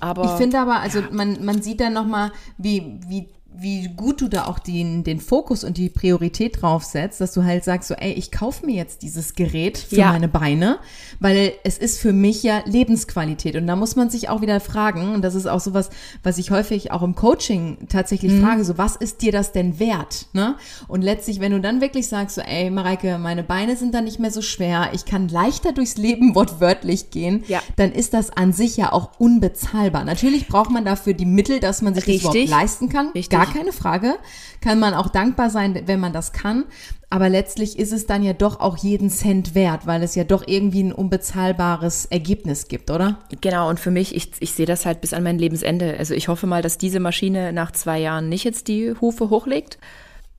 Aber, 0.00 0.24
ich 0.24 0.30
finde 0.32 0.58
aber, 0.58 0.80
also 0.80 1.02
man, 1.12 1.44
man 1.44 1.62
sieht 1.62 1.80
dann 1.80 1.92
nochmal, 1.92 2.32
wie, 2.58 2.98
wie 3.06 3.28
wie 3.56 3.88
gut 3.88 4.20
du 4.20 4.28
da 4.28 4.46
auch 4.46 4.58
den, 4.58 5.04
den 5.04 5.20
Fokus 5.20 5.62
und 5.62 5.76
die 5.76 5.88
Priorität 5.88 6.60
drauf 6.60 6.82
setzt, 6.82 7.20
dass 7.20 7.32
du 7.32 7.44
halt 7.44 7.62
sagst 7.62 7.88
so, 7.88 7.94
ey, 7.94 8.12
ich 8.12 8.32
kaufe 8.32 8.66
mir 8.66 8.74
jetzt 8.74 9.02
dieses 9.02 9.34
Gerät 9.34 9.78
für 9.78 9.96
ja. 9.96 10.12
meine 10.12 10.28
Beine, 10.28 10.78
weil 11.20 11.52
es 11.62 11.78
ist 11.78 12.00
für 12.00 12.12
mich 12.12 12.42
ja 12.42 12.62
Lebensqualität. 12.64 13.54
Und 13.54 13.66
da 13.68 13.76
muss 13.76 13.94
man 13.94 14.10
sich 14.10 14.28
auch 14.28 14.40
wieder 14.40 14.58
fragen, 14.58 15.14
und 15.14 15.22
das 15.22 15.36
ist 15.36 15.46
auch 15.46 15.60
sowas, 15.60 15.90
was 16.24 16.38
ich 16.38 16.50
häufig 16.50 16.90
auch 16.90 17.02
im 17.02 17.14
Coaching 17.14 17.78
tatsächlich 17.88 18.32
mhm. 18.32 18.42
frage, 18.42 18.64
so, 18.64 18.76
was 18.76 18.96
ist 18.96 19.22
dir 19.22 19.30
das 19.30 19.52
denn 19.52 19.78
wert? 19.78 20.26
Ne? 20.32 20.56
Und 20.88 21.02
letztlich, 21.02 21.38
wenn 21.38 21.52
du 21.52 21.60
dann 21.60 21.80
wirklich 21.80 22.08
sagst 22.08 22.34
so, 22.34 22.40
ey, 22.40 22.70
Mareike, 22.70 23.18
meine 23.18 23.44
Beine 23.44 23.76
sind 23.76 23.94
dann 23.94 24.04
nicht 24.04 24.18
mehr 24.18 24.32
so 24.32 24.42
schwer, 24.42 24.90
ich 24.94 25.04
kann 25.04 25.28
leichter 25.28 25.72
durchs 25.72 25.96
Leben 25.96 26.34
wortwörtlich 26.34 27.10
gehen, 27.10 27.44
ja. 27.46 27.62
dann 27.76 27.92
ist 27.92 28.14
das 28.14 28.30
an 28.30 28.52
sich 28.52 28.76
ja 28.76 28.92
auch 28.92 29.20
unbezahlbar. 29.20 30.04
Natürlich 30.04 30.48
braucht 30.48 30.70
man 30.70 30.84
dafür 30.84 31.14
die 31.14 31.24
Mittel, 31.24 31.60
dass 31.60 31.82
man 31.82 31.94
sich 31.94 32.06
Richtig. 32.08 32.22
das 32.24 32.34
überhaupt 32.34 32.50
leisten 32.50 32.88
kann. 32.88 33.08
Richtig 33.10 33.30
gar 33.30 33.43
keine 33.46 33.72
Frage. 33.72 34.14
Kann 34.60 34.78
man 34.78 34.94
auch 34.94 35.08
dankbar 35.08 35.50
sein, 35.50 35.82
wenn 35.86 36.00
man 36.00 36.12
das 36.12 36.32
kann. 36.32 36.64
Aber 37.10 37.28
letztlich 37.28 37.78
ist 37.78 37.92
es 37.92 38.06
dann 38.06 38.24
ja 38.24 38.32
doch 38.32 38.58
auch 38.58 38.76
jeden 38.76 39.08
Cent 39.08 39.54
wert, 39.54 39.86
weil 39.86 40.02
es 40.02 40.14
ja 40.16 40.24
doch 40.24 40.42
irgendwie 40.46 40.82
ein 40.82 40.92
unbezahlbares 40.92 42.06
Ergebnis 42.06 42.66
gibt, 42.66 42.90
oder? 42.90 43.20
Genau, 43.40 43.68
und 43.68 43.78
für 43.78 43.92
mich, 43.92 44.16
ich, 44.16 44.32
ich 44.40 44.52
sehe 44.52 44.66
das 44.66 44.84
halt 44.84 45.00
bis 45.00 45.12
an 45.12 45.22
mein 45.22 45.38
Lebensende. 45.38 45.96
Also 45.96 46.14
ich 46.14 46.28
hoffe 46.28 46.46
mal, 46.46 46.62
dass 46.62 46.76
diese 46.76 46.98
Maschine 46.98 47.52
nach 47.52 47.70
zwei 47.70 48.00
Jahren 48.00 48.28
nicht 48.28 48.44
jetzt 48.44 48.66
die 48.66 48.94
Hufe 49.00 49.30
hochlegt 49.30 49.78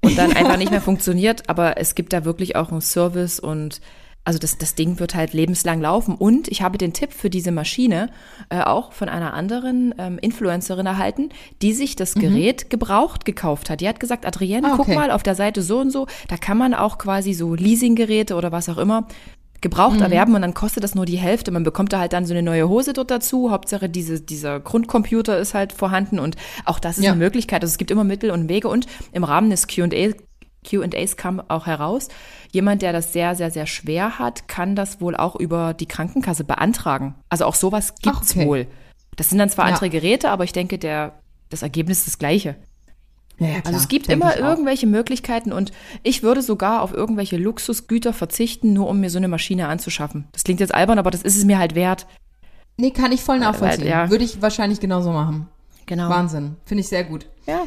und 0.01 0.17
dann 0.17 0.33
einfach 0.35 0.57
nicht 0.57 0.71
mehr 0.71 0.81
funktioniert. 0.81 1.49
Aber 1.49 1.77
es 1.77 1.95
gibt 1.95 2.11
da 2.11 2.25
wirklich 2.25 2.55
auch 2.55 2.71
einen 2.71 2.81
Service 2.81 3.39
und 3.39 3.79
also 4.25 4.39
das, 4.39 4.57
das 4.57 4.73
Ding 4.73 4.99
wird 4.99 5.13
halt 5.15 5.33
lebenslang 5.33 5.79
laufen. 5.79 6.15
Und 6.15 6.47
ich 6.47 6.63
habe 6.63 6.77
den 6.77 6.93
Tipp 6.93 7.13
für 7.13 7.29
diese 7.29 7.51
Maschine 7.51 8.09
äh, 8.49 8.61
auch 8.61 8.91
von 8.91 9.07
einer 9.07 9.33
anderen 9.35 9.93
ähm, 9.99 10.17
Influencerin 10.19 10.87
erhalten, 10.87 11.29
die 11.61 11.73
sich 11.73 11.95
das 11.95 12.15
mhm. 12.15 12.21
Gerät 12.21 12.65
mhm. 12.65 12.69
gebraucht 12.69 13.23
gekauft 13.23 13.69
hat. 13.69 13.81
Die 13.81 13.87
hat 13.87 13.99
gesagt, 13.99 14.25
Adrienne, 14.25 14.67
ah, 14.67 14.73
okay. 14.73 14.83
guck 14.85 14.95
mal 14.95 15.11
auf 15.11 15.23
der 15.23 15.35
Seite 15.35 15.61
so 15.61 15.79
und 15.79 15.91
so, 15.91 16.07
da 16.27 16.37
kann 16.37 16.57
man 16.57 16.73
auch 16.73 16.97
quasi 16.97 17.33
so 17.33 17.53
Leasinggeräte 17.53 18.35
oder 18.35 18.51
was 18.51 18.67
auch 18.67 18.79
immer 18.79 19.07
gebraucht 19.61 19.95
mhm. 19.95 20.03
erwerben 20.03 20.35
und 20.35 20.41
dann 20.41 20.53
kostet 20.53 20.83
das 20.83 20.95
nur 20.95 21.05
die 21.05 21.17
Hälfte. 21.17 21.51
Man 21.51 21.63
bekommt 21.63 21.93
da 21.93 21.99
halt 21.99 22.13
dann 22.13 22.25
so 22.25 22.33
eine 22.33 22.43
neue 22.43 22.67
Hose 22.67 22.93
dort 22.93 23.09
dazu. 23.09 23.51
Hauptsache 23.51 23.89
diese, 23.89 24.21
dieser 24.21 24.59
Grundcomputer 24.59 25.39
ist 25.39 25.53
halt 25.53 25.73
vorhanden 25.73 26.19
und 26.19 26.35
auch 26.65 26.77
das 26.77 26.97
ist 26.97 27.03
ja. 27.03 27.11
eine 27.11 27.19
Möglichkeit. 27.19 27.63
Also 27.63 27.71
es 27.71 27.77
gibt 27.77 27.89
immer 27.89 28.03
Mittel 28.03 28.31
und 28.31 28.49
Wege 28.49 28.67
und 28.67 28.85
im 29.11 29.23
Rahmen 29.23 29.49
des 29.49 29.67
Q&A 29.67 30.13
QAs 30.65 31.17
kam 31.17 31.41
auch 31.47 31.65
heraus, 31.65 32.09
jemand, 32.51 32.81
der 32.81 32.93
das 32.93 33.13
sehr, 33.13 33.35
sehr, 33.35 33.51
sehr 33.51 33.65
schwer 33.65 34.19
hat, 34.19 34.47
kann 34.47 34.75
das 34.75 34.99
wohl 34.99 35.15
auch 35.15 35.35
über 35.35 35.73
die 35.73 35.87
Krankenkasse 35.87 36.43
beantragen. 36.43 37.15
Also 37.29 37.45
auch 37.45 37.55
sowas 37.55 37.95
gibt's 38.01 38.31
okay. 38.31 38.45
wohl. 38.45 38.67
Das 39.15 39.29
sind 39.29 39.37
dann 39.37 39.49
zwar 39.49 39.67
ja. 39.67 39.73
andere 39.73 39.89
Geräte, 39.89 40.29
aber 40.29 40.43
ich 40.43 40.51
denke, 40.51 40.77
der, 40.77 41.13
das 41.49 41.61
Ergebnis 41.61 41.99
ist 41.99 42.07
das 42.07 42.19
gleiche. 42.19 42.55
Ja, 43.37 43.47
ja, 43.47 43.55
also 43.65 43.77
es 43.77 43.87
gibt 43.87 44.07
immer 44.07 44.37
irgendwelche 44.37 44.87
Möglichkeiten 44.87 45.51
und 45.51 45.73
ich 46.03 46.23
würde 46.23 46.41
sogar 46.41 46.81
auf 46.81 46.93
irgendwelche 46.93 47.37
Luxusgüter 47.37 48.13
verzichten, 48.13 48.73
nur 48.73 48.87
um 48.87 48.99
mir 49.01 49.09
so 49.09 49.17
eine 49.17 49.27
Maschine 49.27 49.67
anzuschaffen. 49.67 50.27
Das 50.31 50.43
klingt 50.43 50.61
jetzt 50.61 50.73
albern, 50.73 50.99
aber 50.99 51.11
das 51.11 51.21
ist 51.21 51.37
es 51.37 51.43
mir 51.43 51.59
halt 51.59 51.75
wert. 51.75 52.07
Nee, 52.77 52.91
kann 52.91 53.11
ich 53.11 53.21
voll 53.21 53.39
nachvollziehen. 53.39 53.87
Ja. 53.87 54.09
Würde 54.09 54.23
ich 54.23 54.41
wahrscheinlich 54.41 54.79
genauso 54.79 55.11
machen. 55.11 55.47
Genau. 55.85 56.09
Wahnsinn. 56.09 56.55
Finde 56.65 56.81
ich 56.81 56.87
sehr 56.87 57.03
gut. 57.03 57.25
Ja. 57.45 57.63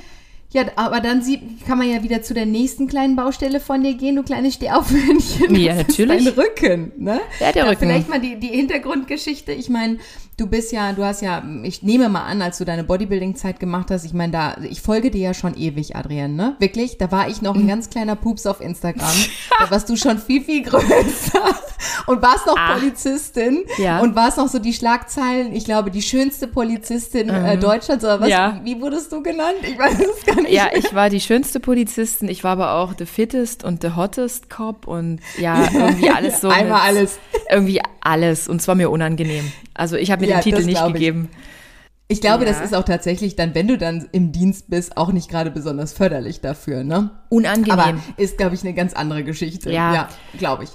Ja, 0.51 0.65
aber 0.77 1.01
dann 1.01 1.21
sieht, 1.21 1.43
kann 1.67 1.77
man 1.77 1.91
ja 1.91 2.03
wieder 2.03 2.23
zu 2.23 2.33
der 2.33 2.47
nächsten 2.47 2.87
kleinen 2.87 3.17
Baustelle 3.17 3.61
von 3.61 3.83
dir 3.83 3.95
gehen, 3.95 4.17
du 4.17 4.23
kleines 4.23 4.55
Stehaufmännchen. 4.55 5.55
Ja, 5.55 5.75
natürlich. 5.75 6.25
Dein 6.25 6.35
Rücken, 6.35 6.93
ne? 6.97 7.21
Ja, 7.39 7.53
der 7.53 7.65
da 7.65 7.71
Rücken. 7.71 7.81
Vielleicht 7.81 8.09
mal 8.09 8.21
die, 8.21 8.37
die 8.37 8.49
Hintergrundgeschichte. 8.49 9.53
Ich 9.53 9.69
meine, 9.69 9.99
du 10.39 10.47
bist 10.47 10.73
ja, 10.73 10.93
du 10.93 11.05
hast 11.05 11.21
ja, 11.21 11.43
ich 11.65 11.83
nehme 11.83 12.09
mal 12.09 12.23
an, 12.23 12.41
als 12.41 12.59
du 12.59 12.65
deine 12.65 12.85
Bodybuilding-Zeit 12.85 13.61
gemacht 13.61 13.91
hast, 13.91 14.05
ich 14.05 14.15
meine, 14.15 14.33
da, 14.33 14.57
ich 14.63 14.81
folge 14.81 15.11
dir 15.11 15.21
ja 15.21 15.35
schon 15.35 15.55
ewig, 15.57 15.97
Adrienne, 15.97 16.33
ne? 16.33 16.57
Wirklich, 16.61 16.97
da 16.97 17.11
war 17.11 17.29
ich 17.29 17.43
noch 17.43 17.57
ein 17.57 17.65
mhm. 17.65 17.69
ganz 17.69 17.91
kleiner 17.91 18.15
Pups 18.15 18.47
auf 18.47 18.61
Instagram. 18.61 19.13
da 19.59 19.71
warst 19.71 19.91
du 19.91 19.97
schon 19.97 20.19
viel, 20.19 20.43
viel 20.43 20.63
größer 20.65 21.55
und 22.07 22.23
warst 22.23 22.47
noch 22.47 22.57
ah. 22.57 22.75
Polizistin 22.75 23.65
ja. 23.79 23.99
und 23.99 24.15
warst 24.15 24.39
noch 24.39 24.49
so 24.49 24.61
die 24.61 24.73
Schlagzeilen, 24.73 25.53
ich 25.55 25.65
glaube, 25.65 25.91
die 25.91 26.03
schönste 26.03 26.47
Polizistin 26.47 27.29
äh, 27.29 27.41
mhm. 27.41 27.47
äh, 27.47 27.57
Deutschlands 27.59 28.05
oder 28.05 28.21
was? 28.21 28.29
Ja. 28.29 28.61
Wie 28.63 28.81
wurdest 28.81 29.11
du 29.11 29.23
genannt? 29.23 29.57
Ich 29.63 29.77
weiß 29.77 29.99
es 29.99 30.25
gar 30.25 30.41
nicht. 30.41 30.53
Ja, 30.53 30.69
ich 30.73 30.95
war 30.95 31.11
die 31.11 31.21
schönste 31.21 31.59
Polizistin, 31.59 32.29
ich 32.29 32.45
war 32.45 32.53
aber 32.53 32.75
auch 32.75 32.95
the 32.97 33.07
fittest 33.07 33.65
und 33.65 33.83
the 33.83 33.91
hottest 33.97 34.51
Cop 34.51 34.87
und 34.87 35.19
ja, 35.37 35.69
irgendwie 35.73 36.11
alles 36.15 36.41
so. 36.41 36.49
Einmal 36.49 36.83
alles. 36.83 37.19
Irgendwie 37.51 37.81
alles 38.01 38.49
und 38.49 38.63
zwar 38.63 38.77
mir 38.77 38.91
unangenehm. 38.91 39.51
Also 39.75 39.97
ich 39.97 40.11
habe 40.11 40.27
mir 40.27 40.28
ja, 40.29 40.41
den 40.41 40.43
Titel 40.43 40.65
nicht 40.65 40.85
gegeben. 40.87 41.29
Ich. 42.09 42.17
ich 42.17 42.21
glaube, 42.21 42.45
ja. 42.45 42.53
das 42.53 42.61
ist 42.61 42.75
auch 42.75 42.85
tatsächlich 42.85 43.37
dann, 43.37 43.55
wenn 43.55 43.69
du 43.69 43.79
dann 43.79 44.09
im 44.13 44.33
Dienst 44.33 44.71
bist, 44.71 44.97
auch 44.97 45.13
nicht 45.13 45.29
gerade 45.29 45.51
besonders 45.51 45.93
förderlich 45.93 46.41
dafür, 46.41 46.85
ne? 46.85 47.11
Unangenehm. 47.29 47.79
Aber 47.79 47.99
ist, 48.17 48.39
glaube 48.39 48.55
ich, 48.55 48.63
eine 48.63 48.75
ganz 48.75 48.95
andere 48.95 49.25
Geschichte. 49.25 49.71
Ja, 49.71 49.95
ja 49.95 50.09
glaube 50.39 50.65
ich. 50.65 50.71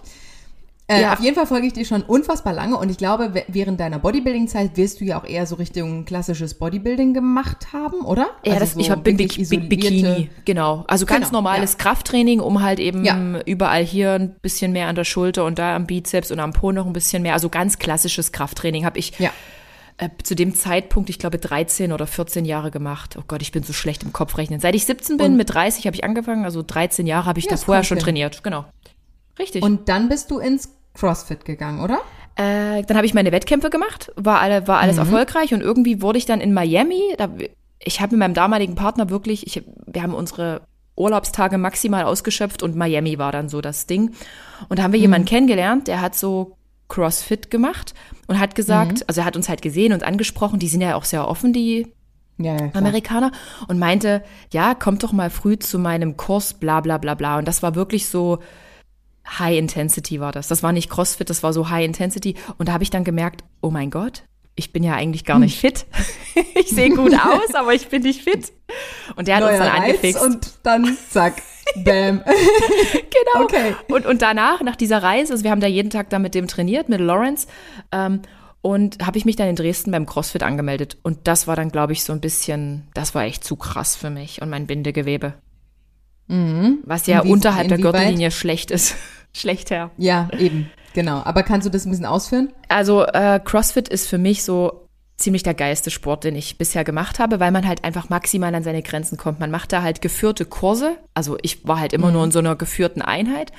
Äh, 0.88 1.02
ja. 1.02 1.14
Auf 1.14 1.22
jeden 1.22 1.36
Fall 1.36 1.48
folge 1.48 1.68
ich 1.68 1.74
dir 1.74 1.86
schon 1.86 2.02
unfassbar 2.02 2.52
lange 2.52 2.78
und 2.78 2.90
ich 2.90 2.98
glaube, 2.98 3.46
während 3.48 3.80
deiner 3.80 4.00
Bodybuilding-Zeit 4.00 4.76
wirst 4.76 5.00
du 5.00 5.06
ja 5.06 5.20
auch 5.20 5.26
eher 5.26 5.46
so 5.46 5.56
Richtung 5.56 6.04
klassisches 6.04 6.56
Bodybuilding 6.56 7.14
gemacht 7.14 7.72
haben, 7.72 8.02
oder? 8.02 8.32
Ja, 8.44 8.54
also 8.54 8.60
das, 8.60 8.74
so 8.74 8.80
ich 8.82 8.90
bin 9.02 9.16
Bik 9.16 9.70
Bikini, 9.70 10.30
genau. 10.44 10.84
Also 10.88 11.06
ganz 11.06 11.28
genau, 11.28 11.38
normales 11.38 11.74
ja. 11.74 11.78
Krafttraining, 11.78 12.42
um 12.42 12.62
halt 12.62 12.80
eben 12.80 13.06
ja. 13.06 13.40
überall 13.46 13.84
hier 13.84 14.12
ein 14.14 14.36
bisschen 14.42 14.74
mehr 14.74 14.88
an 14.88 14.96
der 14.96 15.06
Schulter 15.06 15.46
und 15.46 15.58
da 15.58 15.74
am 15.74 15.88
Bizeps 15.88 16.32
und 16.32 16.40
am 16.40 16.52
Po 16.52 16.74
noch 16.74 16.86
ein 16.86 16.94
bisschen 16.94 17.24
mehr. 17.24 17.34
Also 17.34 17.48
ganz 17.48 17.80
klassisches 17.80 18.34
Krafttraining 18.34 18.84
habe 18.84 19.00
ich. 19.00 19.18
Ja. 19.20 19.32
Äh, 19.98 20.10
zu 20.24 20.36
dem 20.36 20.56
Zeitpunkt, 20.56 21.10
ich 21.12 21.20
glaube, 21.20 21.38
13 21.38 21.94
oder 21.94 22.08
14 22.08 22.46
Jahre 22.46 22.72
gemacht. 22.72 23.16
Oh 23.18 23.24
Gott, 23.28 23.42
ich 23.44 23.52
bin 23.52 23.64
so 23.64 23.74
schlecht 23.74 24.04
im 24.04 24.12
Kopf 24.12 24.38
rechnen. 24.38 24.60
Seit 24.60 24.74
ich 24.76 24.86
17 24.86 25.18
bin, 25.18 25.34
und 25.34 25.38
mit 25.38 25.54
30 25.54 25.86
habe 25.86 25.96
ich 25.96 26.04
angefangen, 26.04 26.46
also 26.46 26.64
13 26.64 27.06
Jahre 27.06 27.28
habe 27.28 27.40
ich 27.40 27.46
ja, 27.46 27.52
da 27.52 27.58
vorher 27.58 27.84
schon 27.84 28.00
trainiert. 28.00 28.44
Genau. 28.44 28.66
Richtig. 29.40 29.64
Und 29.64 29.90
dann 29.90 30.10
bist 30.10 30.32
du 30.32 30.40
ins 30.40 30.76
CrossFit 30.94 31.46
gegangen, 31.46 31.82
oder? 31.82 32.02
Äh, 32.36 32.84
dann 32.84 32.98
habe 32.98 33.06
ich 33.06 33.14
meine 33.14 33.32
Wettkämpfe 33.32 33.70
gemacht, 33.70 34.12
war, 34.16 34.40
alle, 34.40 34.68
war 34.68 34.80
alles 34.80 34.96
mhm. 34.96 35.02
erfolgreich 35.02 35.54
und 35.54 35.62
irgendwie 35.62 36.02
wurde 36.02 36.18
ich 36.18 36.26
dann 36.26 36.42
in 36.42 36.54
Miami, 36.54 37.02
da, 37.18 37.30
ich 37.80 38.02
habe 38.02 38.12
mit 38.12 38.20
meinem 38.20 38.34
damaligen 38.34 38.76
Partner 38.76 39.10
wirklich, 39.10 39.46
ich, 39.46 39.64
wir 39.86 40.02
haben 40.02 40.14
unsere 40.14 40.62
Urlaubstage 40.96 41.58
maximal 41.58 42.04
ausgeschöpft 42.04 42.64
und 42.64 42.76
Miami 42.76 43.18
war 43.18 43.32
dann 43.32 43.50
so 43.50 43.62
das 43.62 43.88
Ding. 43.88 44.14
Und 44.70 44.80
da 44.80 44.84
haben 44.84 44.94
wir 44.94 45.00
mhm. 45.00 45.04
jemanden 45.04 45.28
kennengelernt, 45.28 45.88
der 45.88 46.02
hat 46.02 46.16
so 46.16 46.58
CrossFit 46.88 47.50
gemacht 47.50 47.94
und 48.28 48.40
hat 48.40 48.56
gesagt, 48.56 49.00
mhm. 49.00 49.04
also 49.08 49.22
er 49.22 49.26
hat 49.26 49.36
uns 49.36 49.50
halt 49.50 49.62
gesehen 49.62 49.94
und 49.94 50.04
angesprochen, 50.04 50.60
die 50.60 50.68
sind 50.68 50.82
ja 50.82 50.96
auch 50.96 51.06
sehr 51.06 51.28
offen, 51.28 51.54
die 51.54 51.94
ja, 52.38 52.56
ja, 52.56 52.70
Amerikaner, 52.74 53.32
und 53.68 53.78
meinte, 53.78 54.24
ja, 54.52 54.74
kommt 54.74 55.04
doch 55.04 55.12
mal 55.12 55.30
früh 55.30 55.58
zu 55.58 55.78
meinem 55.78 56.18
Kurs, 56.18 56.56
bla 56.56 56.82
bla 56.82 56.98
bla 56.98 57.14
bla. 57.14 57.38
Und 57.38 57.48
das 57.48 57.62
war 57.62 57.76
wirklich 57.76 58.08
so, 58.08 58.40
High 59.28 59.58
Intensity 59.58 60.20
war 60.20 60.32
das. 60.32 60.48
Das 60.48 60.64
war 60.64 60.72
nicht 60.72 60.90
CrossFit, 60.90 61.30
das 61.30 61.44
war 61.44 61.54
so 61.54 61.70
High 61.70 61.86
Intensity. 61.86 62.36
Und 62.58 62.70
da 62.70 62.74
habe 62.74 62.84
ich 62.84 62.90
dann 62.90 63.04
gemerkt, 63.04 63.44
oh 63.62 63.72
mein 63.72 63.90
Gott, 63.90 64.24
ich 64.56 64.72
bin 64.72 64.84
ja 64.84 64.94
eigentlich 64.94 65.26
gar 65.26 65.40
nicht 65.40 65.60
fit. 65.60 65.86
ich 66.56 66.70
sehe 66.70 66.90
gut 66.90 67.14
aus, 67.26 67.56
aber 67.56 67.74
ich 67.74 67.88
bin 67.88 68.04
nicht 68.04 68.24
fit. 68.24 68.54
Und 69.16 69.28
der 69.28 69.38
hat 69.38 69.44
Neuer 69.44 69.52
uns 69.52 69.60
dann 69.60 69.70
Reiz 69.70 69.84
angefixt. 69.84 70.22
Und 70.22 70.52
dann 70.64 70.98
zack, 71.10 71.42
bam. 71.76 72.22
genau. 72.24 73.44
Okay. 73.44 73.76
Und, 73.90 74.06
und 74.06 74.22
danach, 74.22 74.62
nach 74.62 74.76
dieser 74.76 75.02
Reise, 75.02 75.34
also 75.34 75.44
wir 75.44 75.52
haben 75.52 75.62
da 75.62 75.68
jeden 75.68 75.90
Tag 75.90 76.10
da 76.10 76.20
mit 76.20 76.36
dem 76.36 76.48
trainiert, 76.48 76.90
mit 76.90 77.00
Lawrence, 77.00 77.48
ähm, 77.92 78.22
und 78.62 79.06
habe 79.06 79.18
ich 79.18 79.26
mich 79.26 79.36
dann 79.36 79.50
in 79.50 79.58
Dresden 79.58 79.92
beim 79.92 80.06
CrossFit 80.06 80.42
angemeldet. 80.42 80.98
Und 81.04 81.28
das 81.28 81.48
war 81.48 81.58
dann, 81.58 81.70
glaube 81.70 81.92
ich, 81.92 82.04
so 82.06 82.14
ein 82.14 82.22
bisschen, 82.22 82.88
das 82.94 83.14
war 83.14 83.24
echt 83.24 83.44
zu 83.44 83.58
krass 83.58 83.98
für 83.98 84.10
mich 84.10 84.42
und 84.42 84.50
mein 84.50 84.68
Bindegewebe. 84.68 85.34
Mhm. 86.28 86.80
Was 86.86 87.08
ja 87.08 87.20
Inwie 87.20 87.32
unterhalb 87.32 87.68
der 87.68 87.78
Gürtellinie 87.78 88.32
schlecht 88.32 88.72
ist. 88.72 88.96
schlecht 89.34 89.72
her. 89.72 89.92
Ja, 89.98 90.30
eben. 90.38 90.70
Genau. 90.94 91.22
Aber 91.24 91.44
kannst 91.44 91.66
du 91.66 91.72
das 91.72 91.86
ein 91.86 91.90
bisschen 91.90 92.06
ausführen? 92.06 92.54
Also 92.70 93.04
äh, 93.06 93.40
CrossFit 93.44 93.90
ist 93.90 94.08
für 94.08 94.18
mich 94.18 94.44
so 94.44 94.88
ziemlich 95.18 95.44
der 95.44 95.54
geilste 95.54 95.90
Sport, 95.92 96.24
den 96.24 96.36
ich 96.36 96.58
bisher 96.58 96.84
gemacht 96.84 97.20
habe, 97.20 97.40
weil 97.40 97.52
man 97.52 97.68
halt 97.68 97.84
einfach 97.84 98.10
maximal 98.10 98.54
an 98.54 98.64
seine 98.64 98.82
Grenzen 98.82 99.18
kommt. 99.18 99.40
Man 99.40 99.52
macht 99.52 99.72
da 99.72 99.82
halt 99.82 100.02
geführte 100.02 100.46
Kurse. 100.46 100.98
Also 101.14 101.38
ich 101.42 101.68
war 101.68 101.80
halt 101.80 101.94
immer 101.94 102.08
mhm. 102.08 102.14
nur 102.14 102.24
in 102.26 102.32
so 102.32 102.40
einer 102.40 102.56
geführten 102.56 103.02
Einheit 103.02 103.52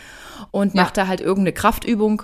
und 0.51 0.75
ja. 0.75 0.83
macht 0.83 0.97
da 0.97 1.07
halt 1.07 1.21
irgendeine 1.21 1.53
Kraftübung, 1.53 2.23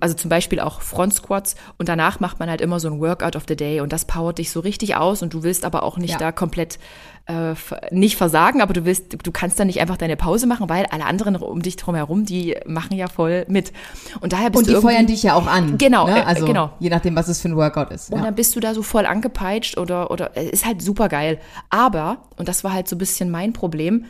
also 0.00 0.14
zum 0.14 0.28
Beispiel 0.28 0.60
auch 0.60 0.80
Front 0.80 1.14
Squats 1.14 1.56
und 1.78 1.88
danach 1.88 2.20
macht 2.20 2.40
man 2.40 2.48
halt 2.48 2.60
immer 2.60 2.80
so 2.80 2.88
ein 2.88 3.00
Workout 3.00 3.36
of 3.36 3.44
the 3.46 3.56
Day 3.56 3.80
und 3.80 3.92
das 3.92 4.06
powert 4.06 4.38
dich 4.38 4.50
so 4.50 4.60
richtig 4.60 4.96
aus 4.96 5.22
und 5.22 5.34
du 5.34 5.42
willst 5.42 5.64
aber 5.64 5.82
auch 5.82 5.98
nicht 5.98 6.12
ja. 6.12 6.18
da 6.18 6.32
komplett 6.32 6.78
äh, 7.26 7.54
nicht 7.90 8.16
versagen, 8.16 8.60
aber 8.60 8.74
du 8.74 8.84
willst, 8.84 9.16
du 9.24 9.32
kannst 9.32 9.58
dann 9.58 9.66
nicht 9.66 9.80
einfach 9.80 9.96
deine 9.96 10.16
Pause 10.16 10.46
machen, 10.46 10.68
weil 10.68 10.86
alle 10.86 11.06
anderen 11.06 11.36
um 11.36 11.62
dich 11.62 11.76
drum 11.76 11.94
herum, 11.94 12.26
die 12.26 12.56
machen 12.66 12.96
ja 12.96 13.08
voll 13.08 13.46
mit. 13.48 13.72
Und 14.20 14.32
daher 14.32 14.50
bist 14.50 14.68
und 14.68 14.68
die 14.68 14.80
feuern 14.80 15.06
dich 15.06 15.22
ja 15.22 15.34
auch 15.34 15.46
an. 15.46 15.78
Genau, 15.78 16.06
ne? 16.06 16.20
Äh, 16.20 16.24
also 16.24 16.44
genau. 16.44 16.70
Je 16.80 16.90
nachdem, 16.90 17.16
was 17.16 17.28
es 17.28 17.40
für 17.40 17.48
ein 17.48 17.56
Workout 17.56 17.90
ist. 17.90 18.10
Und 18.10 18.18
ja. 18.18 18.24
dann 18.24 18.34
bist 18.34 18.54
du 18.56 18.60
da 18.60 18.74
so 18.74 18.82
voll 18.82 19.06
angepeitscht 19.06 19.78
oder 19.78 20.10
oder 20.10 20.36
ist 20.36 20.66
halt 20.66 20.82
super 20.82 21.08
geil. 21.08 21.40
Aber 21.70 22.18
und 22.36 22.48
das 22.48 22.62
war 22.62 22.72
halt 22.72 22.88
so 22.88 22.96
ein 22.96 22.98
bisschen 22.98 23.30
mein 23.30 23.52
Problem, 23.54 24.04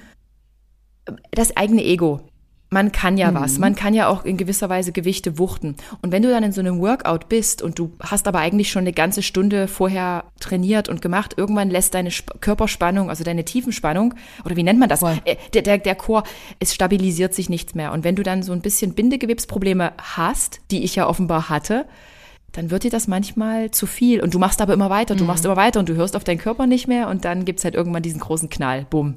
das 1.30 1.56
eigene 1.56 1.84
Ego 1.84 2.20
man 2.74 2.92
kann 2.92 3.16
ja 3.16 3.30
mhm. 3.30 3.36
was. 3.36 3.58
Man 3.58 3.76
kann 3.76 3.94
ja 3.94 4.08
auch 4.08 4.24
in 4.24 4.36
gewisser 4.36 4.68
Weise 4.68 4.92
Gewichte 4.92 5.38
wuchten. 5.38 5.76
Und 6.02 6.12
wenn 6.12 6.22
du 6.22 6.28
dann 6.28 6.42
in 6.42 6.52
so 6.52 6.60
einem 6.60 6.80
Workout 6.80 7.28
bist 7.28 7.62
und 7.62 7.78
du 7.78 7.92
hast 8.00 8.28
aber 8.28 8.40
eigentlich 8.40 8.70
schon 8.70 8.80
eine 8.80 8.92
ganze 8.92 9.22
Stunde 9.22 9.68
vorher 9.68 10.24
trainiert 10.40 10.88
und 10.88 11.00
gemacht, 11.00 11.34
irgendwann 11.36 11.70
lässt 11.70 11.94
deine 11.94 12.08
Sp 12.10 12.34
Körperspannung, 12.40 13.10
also 13.10 13.22
deine 13.22 13.44
Tiefenspannung, 13.44 14.14
oder 14.44 14.56
wie 14.56 14.64
nennt 14.64 14.80
man 14.80 14.88
das? 14.88 15.02
Äh, 15.02 15.36
der, 15.54 15.62
der, 15.62 15.78
der 15.78 15.94
Chor, 15.94 16.24
es 16.58 16.74
stabilisiert 16.74 17.32
sich 17.32 17.48
nichts 17.48 17.74
mehr. 17.74 17.92
Und 17.92 18.02
wenn 18.02 18.16
du 18.16 18.24
dann 18.24 18.42
so 18.42 18.52
ein 18.52 18.60
bisschen 18.60 18.94
Bindegewebsprobleme 18.94 19.92
hast, 19.98 20.60
die 20.72 20.82
ich 20.82 20.96
ja 20.96 21.06
offenbar 21.08 21.48
hatte, 21.48 21.86
dann 22.50 22.70
wird 22.72 22.82
dir 22.82 22.90
das 22.90 23.06
manchmal 23.06 23.70
zu 23.70 23.86
viel. 23.86 24.20
Und 24.20 24.34
du 24.34 24.40
machst 24.40 24.60
aber 24.60 24.74
immer 24.74 24.90
weiter, 24.90 25.14
du 25.14 25.22
mhm. 25.22 25.28
machst 25.28 25.44
immer 25.44 25.56
weiter 25.56 25.78
und 25.78 25.88
du 25.88 25.94
hörst 25.94 26.16
auf 26.16 26.24
deinen 26.24 26.38
Körper 26.38 26.66
nicht 26.66 26.88
mehr 26.88 27.08
und 27.08 27.24
dann 27.24 27.44
gibt's 27.44 27.64
halt 27.64 27.76
irgendwann 27.76 28.02
diesen 28.02 28.20
großen 28.20 28.50
Knall. 28.50 28.86
Bumm. 28.90 29.16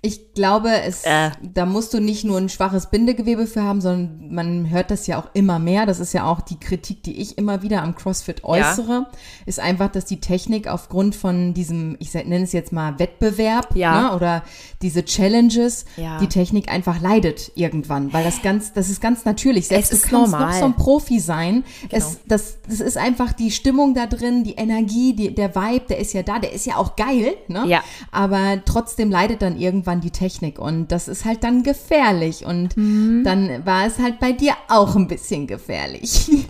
Ich 0.00 0.34
glaube, 0.34 0.70
es, 0.70 1.04
äh. 1.04 1.30
da 1.42 1.66
musst 1.66 1.92
du 1.92 2.00
nicht 2.00 2.24
nur 2.24 2.38
ein 2.38 2.48
schwaches 2.48 2.86
Bindegewebe 2.90 3.46
für 3.46 3.62
haben, 3.62 3.80
sondern 3.80 4.32
man 4.32 4.70
hört 4.70 4.92
das 4.92 5.08
ja 5.08 5.18
auch 5.18 5.28
immer 5.34 5.58
mehr. 5.58 5.86
Das 5.86 5.98
ist 5.98 6.12
ja 6.12 6.24
auch 6.24 6.40
die 6.40 6.60
Kritik, 6.60 7.02
die 7.02 7.20
ich 7.20 7.36
immer 7.36 7.62
wieder 7.62 7.82
am 7.82 7.96
CrossFit 7.96 8.44
äußere, 8.44 8.92
ja. 8.92 9.10
ist 9.46 9.58
einfach, 9.58 9.90
dass 9.90 10.04
die 10.04 10.20
Technik 10.20 10.68
aufgrund 10.68 11.16
von 11.16 11.52
diesem, 11.52 11.96
ich 11.98 12.14
nenne 12.14 12.44
es 12.44 12.52
jetzt 12.52 12.72
mal 12.72 13.00
Wettbewerb 13.00 13.74
ja. 13.74 14.02
ne, 14.02 14.14
oder 14.14 14.44
diese 14.82 15.04
Challenges, 15.04 15.84
ja. 15.96 16.18
die 16.18 16.28
Technik 16.28 16.70
einfach 16.70 17.00
leidet 17.00 17.50
irgendwann, 17.56 18.12
weil 18.12 18.22
das 18.22 18.40
ganz, 18.42 18.72
das 18.72 18.90
ist 18.90 19.00
ganz 19.00 19.24
natürlich. 19.24 19.66
Selbst 19.66 19.92
es 19.92 20.04
ist 20.04 20.12
du 20.12 20.16
kannst 20.16 20.32
normal. 20.32 20.52
noch 20.52 20.58
so 20.58 20.64
ein 20.66 20.76
Profi 20.76 21.18
sein. 21.18 21.64
Genau. 21.88 21.96
Es, 21.96 22.20
das, 22.26 22.58
das 22.68 22.80
ist 22.80 22.96
einfach 22.96 23.32
die 23.32 23.50
Stimmung 23.50 23.94
da 23.94 24.06
drin, 24.06 24.44
die 24.44 24.54
Energie, 24.54 25.14
die, 25.14 25.34
der 25.34 25.56
Vibe, 25.56 25.86
der 25.88 25.98
ist 25.98 26.12
ja 26.12 26.22
da, 26.22 26.38
der 26.38 26.52
ist 26.52 26.66
ja 26.66 26.76
auch 26.76 26.94
geil, 26.94 27.34
ne? 27.48 27.64
Ja. 27.66 27.82
Aber 28.12 28.62
trotzdem 28.64 29.10
leidet 29.10 29.42
dann 29.42 29.58
irgendwann 29.58 29.87
irgendwann 29.88 30.00
die 30.00 30.10
Technik 30.10 30.58
und 30.58 30.92
das 30.92 31.08
ist 31.08 31.24
halt 31.24 31.42
dann 31.44 31.62
gefährlich 31.62 32.44
und 32.44 32.76
mhm. 32.76 33.22
dann 33.24 33.64
war 33.64 33.86
es 33.86 33.98
halt 33.98 34.20
bei 34.20 34.32
dir 34.32 34.52
auch 34.68 34.94
ein 34.96 35.08
bisschen 35.08 35.46
gefährlich. 35.46 36.30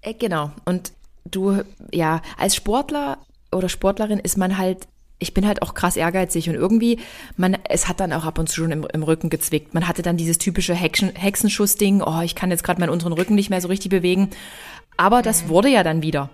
Äh, 0.00 0.14
genau. 0.14 0.52
Und 0.64 0.92
du, 1.28 1.60
ja, 1.92 2.22
als 2.38 2.54
Sportler 2.54 3.18
oder 3.50 3.68
Sportlerin 3.68 4.20
ist 4.20 4.38
man 4.38 4.56
halt 4.56 4.86
ich 5.18 5.34
bin 5.34 5.44
halt 5.44 5.60
auch 5.62 5.74
krass 5.74 5.96
ehrgeizig 5.96 6.48
und 6.48 6.54
irgendwie, 6.54 7.00
man, 7.36 7.56
es 7.68 7.88
hat 7.88 7.98
dann 7.98 8.12
auch 8.12 8.24
ab 8.24 8.38
und 8.38 8.48
zu 8.48 8.60
schon 8.60 8.70
im, 8.70 8.86
im 8.92 9.02
Rücken 9.02 9.28
gezwickt. 9.28 9.74
Man 9.74 9.88
hatte 9.88 10.02
dann 10.02 10.16
dieses 10.16 10.38
typische 10.38 10.72
Hexen, 10.72 11.10
Hexenschuss-Ding, 11.16 12.00
oh, 12.02 12.20
ich 12.20 12.36
kann 12.36 12.52
jetzt 12.52 12.62
gerade 12.62 12.80
meinen 12.80 12.90
unteren 12.90 13.12
Rücken 13.12 13.34
nicht 13.34 13.50
mehr 13.50 13.60
so 13.60 13.66
richtig 13.66 13.90
bewegen. 13.90 14.30
Aber 14.96 15.20
das 15.20 15.48
wurde 15.48 15.70
ja 15.70 15.82
dann 15.82 16.02
wieder. 16.02 16.30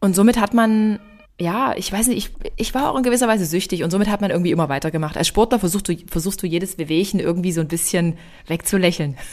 Und 0.00 0.16
somit 0.16 0.40
hat 0.40 0.52
man 0.52 0.98
ja, 1.40 1.74
ich 1.76 1.90
weiß 1.92 2.06
nicht, 2.08 2.18
ich, 2.42 2.50
ich 2.56 2.74
war 2.74 2.90
auch 2.92 2.96
in 2.96 3.02
gewisser 3.02 3.26
Weise 3.28 3.44
süchtig 3.46 3.82
und 3.82 3.90
somit 3.90 4.08
hat 4.08 4.20
man 4.20 4.30
irgendwie 4.30 4.50
immer 4.52 4.68
weitergemacht. 4.68 5.16
Als 5.16 5.26
Sportler 5.28 5.58
versuchst 5.58 5.88
du, 5.88 5.96
versuchst 6.08 6.42
du 6.42 6.46
jedes 6.46 6.78
Wehwehchen 6.78 7.18
irgendwie 7.20 7.52
so 7.52 7.60
ein 7.60 7.68
bisschen 7.68 8.18
wegzulächeln. 8.46 9.16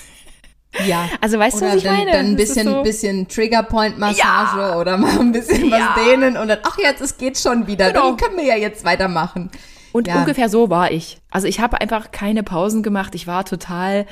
Ja. 0.88 1.10
Also 1.20 1.38
weißt 1.38 1.58
oder 1.58 1.66
du, 1.66 1.72
was 1.72 1.78
ich 1.80 1.84
dann, 1.84 1.98
meine? 1.98 2.12
Dann 2.14 2.26
ein 2.28 2.36
bisschen, 2.38 2.66
so- 2.66 2.82
bisschen 2.82 3.28
Triggerpoint-Massage 3.28 4.58
Ja. 4.58 4.80
oder 4.80 4.98
mal 4.98 5.20
ein 5.20 5.34
bisschen 5.34 5.70
Ja. 5.70 5.94
was 5.98 6.06
dehnen 6.06 6.38
und 6.38 6.48
dann, 6.48 6.60
ach 6.64 6.78
jetzt, 6.78 7.02
es 7.02 7.18
geht 7.18 7.38
schon 7.38 7.68
wieder, 7.68 7.92
Genau. 7.92 8.08
dann 8.12 8.18
können 8.18 8.38
wir 8.38 8.46
ja 8.46 8.56
jetzt 8.56 8.86
weitermachen. 8.86 9.52
Und 9.92 10.08
Ja. 10.08 10.20
ungefähr 10.22 10.48
so 10.48 10.70
war 10.70 10.90
ich. 10.90 11.18
Also 11.30 11.46
ich 11.48 11.60
habe 11.60 11.82
einfach 11.82 12.12
keine 12.12 12.42
Pausen 12.44 12.84
gemacht. 12.84 13.16
Ich 13.16 13.28
war 13.28 13.44
total 13.44 14.06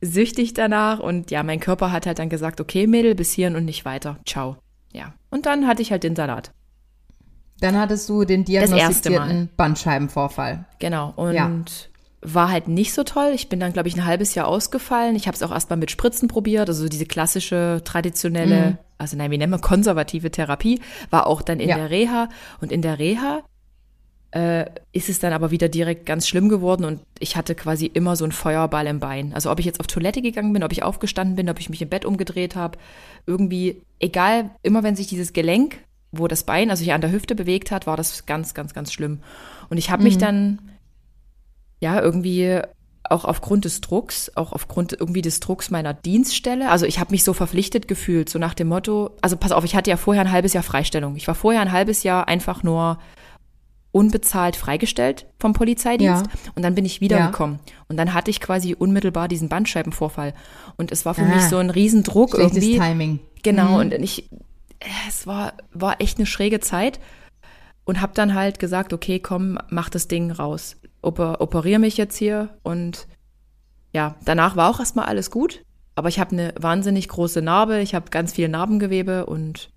süchtig 0.00 0.54
danach 0.54 1.00
und 1.00 1.32
ja, 1.32 1.42
mein 1.42 1.58
Körper 1.58 1.90
hat 1.90 2.06
halt 2.06 2.20
dann 2.20 2.28
gesagt, 2.28 2.60
okay, 2.60 2.86
Mädel, 2.86 3.16
bis 3.16 3.32
hierhin 3.32 3.56
und 3.56 3.64
nicht 3.64 3.84
weiter. 3.84 4.18
Ciao. 4.28 4.58
Ja. 4.92 5.12
Und 5.30 5.46
dann 5.46 5.66
hatte 5.66 5.82
ich 5.82 5.90
halt 5.90 6.04
den 6.04 6.14
Salat. 6.14 6.52
Dann 7.60 7.78
hattest 7.78 8.08
du 8.08 8.24
den 8.24 8.44
diagnostizierten 8.44 9.48
Bandscheibenvorfall. 9.56 10.64
Genau. 10.78 11.12
Und 11.16 11.34
Ja. 11.34 11.50
war 12.22 12.50
halt 12.50 12.68
nicht 12.68 12.92
so 12.92 13.02
toll. 13.04 13.30
Ich 13.34 13.48
bin 13.48 13.60
dann, 13.60 13.72
glaube 13.72 13.88
ich, 13.88 13.96
ein 13.96 14.04
halbes 14.04 14.34
Jahr 14.34 14.46
ausgefallen. 14.48 15.16
Ich 15.16 15.26
habe 15.26 15.34
es 15.36 15.42
auch 15.42 15.52
erstmal 15.52 15.78
mit 15.78 15.90
Spritzen 15.90 16.28
probiert. 16.28 16.68
Also 16.68 16.88
diese 16.88 17.06
klassische, 17.06 17.80
traditionelle, 17.84 18.70
Mhm. 18.72 18.78
also 18.98 19.16
nein, 19.16 19.30
wie 19.30 19.38
nennen 19.38 19.52
wir 19.52 19.58
konservative 19.58 20.30
Therapie, 20.30 20.80
war 21.10 21.26
auch 21.26 21.40
dann 21.42 21.60
in 21.60 21.68
Ja. 21.70 21.76
der 21.76 21.90
Reha. 21.90 22.28
Und 22.60 22.72
in 22.72 22.82
der 22.82 22.98
Reha 22.98 23.42
äh, 24.32 24.66
ist 24.92 25.08
es 25.08 25.18
dann 25.18 25.32
aber 25.32 25.50
wieder 25.50 25.68
direkt 25.70 26.04
ganz 26.04 26.28
schlimm 26.28 26.50
geworden 26.50 26.84
und 26.84 27.00
ich 27.20 27.36
hatte 27.36 27.54
quasi 27.54 27.86
immer 27.86 28.16
so 28.16 28.24
einen 28.24 28.32
Feuerball 28.32 28.86
im 28.86 28.98
Bein. 29.00 29.32
Also 29.32 29.50
ob 29.50 29.60
ich 29.60 29.64
jetzt 29.64 29.80
auf 29.80 29.86
Toilette 29.86 30.20
gegangen 30.20 30.52
bin, 30.52 30.62
ob 30.62 30.72
ich 30.72 30.82
aufgestanden 30.82 31.36
bin, 31.36 31.48
ob 31.48 31.58
ich 31.58 31.70
mich 31.70 31.80
im 31.80 31.88
Bett 31.88 32.04
umgedreht 32.04 32.54
habe, 32.54 32.76
irgendwie, 33.24 33.80
egal, 33.98 34.50
immer 34.62 34.82
wenn 34.82 34.94
sich 34.96 35.06
dieses 35.06 35.32
Gelenk, 35.32 35.78
wo 36.18 36.28
das 36.28 36.44
Bein, 36.44 36.70
also 36.70 36.84
hier 36.84 36.94
an 36.94 37.00
der 37.00 37.12
Hüfte 37.12 37.34
bewegt 37.34 37.70
hat, 37.70 37.86
war 37.86 37.96
das 37.96 38.26
ganz, 38.26 38.54
ganz, 38.54 38.74
ganz 38.74 38.92
schlimm. 38.92 39.20
Und 39.68 39.78
ich 39.78 39.90
habe 39.90 40.02
mich 40.02 40.18
dann 40.18 40.58
ja 41.80 42.00
irgendwie 42.00 42.60
auch 43.08 43.24
aufgrund 43.24 43.64
des 43.64 43.80
Drucks, 43.80 44.32
auch 44.34 44.52
aufgrund 44.52 44.92
irgendwie 44.92 45.22
des 45.22 45.38
Drucks 45.40 45.70
meiner 45.70 45.94
Dienststelle, 45.94 46.70
also 46.70 46.86
ich 46.86 46.98
habe 46.98 47.12
mich 47.12 47.22
so 47.22 47.32
verpflichtet 47.32 47.86
gefühlt, 47.86 48.28
so 48.28 48.38
nach 48.40 48.54
dem 48.54 48.66
Motto, 48.68 49.10
also 49.22 49.36
pass 49.36 49.52
auf, 49.52 49.64
ich 49.64 49.76
hatte 49.76 49.90
ja 49.90 49.96
vorher 49.96 50.22
ein 50.24 50.32
halbes 50.32 50.52
Jahr 50.54 50.64
Freistellung. 50.64 51.14
Ich 51.16 51.28
war 51.28 51.36
vorher 51.36 51.60
ein 51.60 51.70
halbes 51.70 52.02
Jahr 52.02 52.26
einfach 52.26 52.62
nur 52.64 52.98
unbezahlt 53.92 54.56
freigestellt 54.56 55.26
vom 55.38 55.52
Polizeidienst 55.54 56.26
Ja. 56.26 56.32
und 56.54 56.62
dann 56.62 56.74
bin 56.74 56.84
ich 56.84 57.00
wiedergekommen. 57.00 57.60
Und 57.88 57.96
dann 57.96 58.12
hatte 58.12 58.30
ich 58.30 58.40
quasi 58.40 58.74
unmittelbar 58.74 59.26
diesen 59.28 59.48
Bandscheibenvorfall. 59.48 60.34
Und 60.76 60.92
es 60.92 61.06
war 61.06 61.14
für 61.14 61.22
Ah. 61.22 61.34
mich 61.34 61.44
so 61.44 61.56
ein 61.56 61.70
Riesendruck 61.70 62.34
irgendwie. 62.34 62.78
Timing. 62.78 63.20
Genau, 63.42 63.78
und 63.80 63.94
ich, 63.94 64.28
es 65.08 65.26
war, 65.26 65.54
war 65.72 66.00
echt 66.00 66.18
eine 66.18 66.26
schräge 66.26 66.60
Zeit 66.60 67.00
und 67.84 68.00
habe 68.00 68.12
dann 68.14 68.34
halt 68.34 68.58
gesagt, 68.58 68.92
okay, 68.92 69.18
komm, 69.18 69.58
mach 69.68 69.88
das 69.88 70.08
Ding 70.08 70.30
raus. 70.30 70.76
Oper, 71.02 71.40
operiere 71.40 71.78
mich 71.78 71.96
jetzt 71.96 72.16
hier 72.16 72.58
und 72.62 73.06
ja, 73.92 74.16
danach 74.24 74.56
war 74.56 74.70
auch 74.70 74.80
erstmal 74.80 75.06
alles 75.06 75.30
gut, 75.30 75.62
aber 75.94 76.08
ich 76.08 76.18
habe 76.18 76.32
eine 76.32 76.54
wahnsinnig 76.58 77.08
große 77.08 77.42
Narbe, 77.42 77.80
ich 77.80 77.94
habe 77.94 78.10
ganz 78.10 78.32
viel 78.32 78.48
Narbengewebe 78.48 79.26
und 79.26 79.70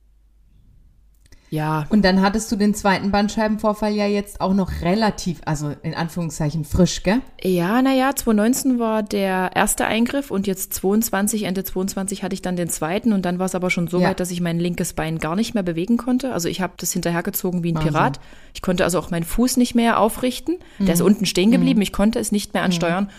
ja, 1.50 1.86
Und 1.90 2.04
dann 2.06 2.22
hattest 2.22 2.52
du 2.52 2.56
den 2.56 2.74
zweiten 2.76 3.12
Bandscheibenvorfall 3.12 3.92
ja 3.94 4.06
jetzt 4.06 4.40
auch 4.42 4.54
noch 4.54 4.70
relativ, 4.82 5.42
also 5.46 5.72
in 5.84 5.94
Anführungszeichen 5.96 6.66
frisch, 6.66 7.04
gell? 7.04 7.22
Ja, 7.44 7.82
naja, 7.82 8.16
2019 8.16 8.80
war 8.80 9.04
der 9.04 9.52
erste 9.56 9.86
Eingriff 9.86 10.32
und 10.32 10.48
jetzt 10.48 10.74
22, 10.76 11.44
Ende 11.44 11.64
22 11.64 12.24
hatte 12.24 12.34
ich 12.34 12.42
dann 12.42 12.56
den 12.56 12.70
zweiten 12.70 13.14
und 13.14 13.24
dann 13.26 13.40
war 13.40 13.46
es 13.48 13.56
aber 13.56 13.70
schon 13.70 13.88
so 13.88 14.00
Ja. 14.00 14.10
weit, 14.10 14.20
dass 14.20 14.32
ich 14.32 14.42
mein 14.42 14.60
linkes 14.60 14.94
Bein 14.94 15.18
gar 15.18 15.36
nicht 15.36 15.54
mehr 15.54 15.64
bewegen 15.64 15.98
konnte. 15.98 16.34
Also 16.34 16.48
ich 16.50 16.62
habe 16.62 16.74
das 16.78 16.92
hinterhergezogen 16.94 17.64
wie 17.64 17.72
ein 17.72 17.76
Wahnsinn. 17.76 17.94
Pirat. 17.94 18.20
Ich 18.54 18.62
konnte 18.62 18.84
also 18.84 19.00
auch 19.00 19.10
meinen 19.12 19.24
Fuß 19.24 19.58
nicht 19.58 19.76
mehr 19.76 20.00
aufrichten. 20.00 20.58
Der 20.80 20.94
ist 20.94 21.02
unten 21.02 21.26
stehen 21.26 21.52
geblieben. 21.52 21.82
Ich 21.82 21.94
konnte 21.94 22.20
es 22.20 22.32
nicht 22.32 22.54
mehr 22.54 22.64
ansteuern. 22.64 23.10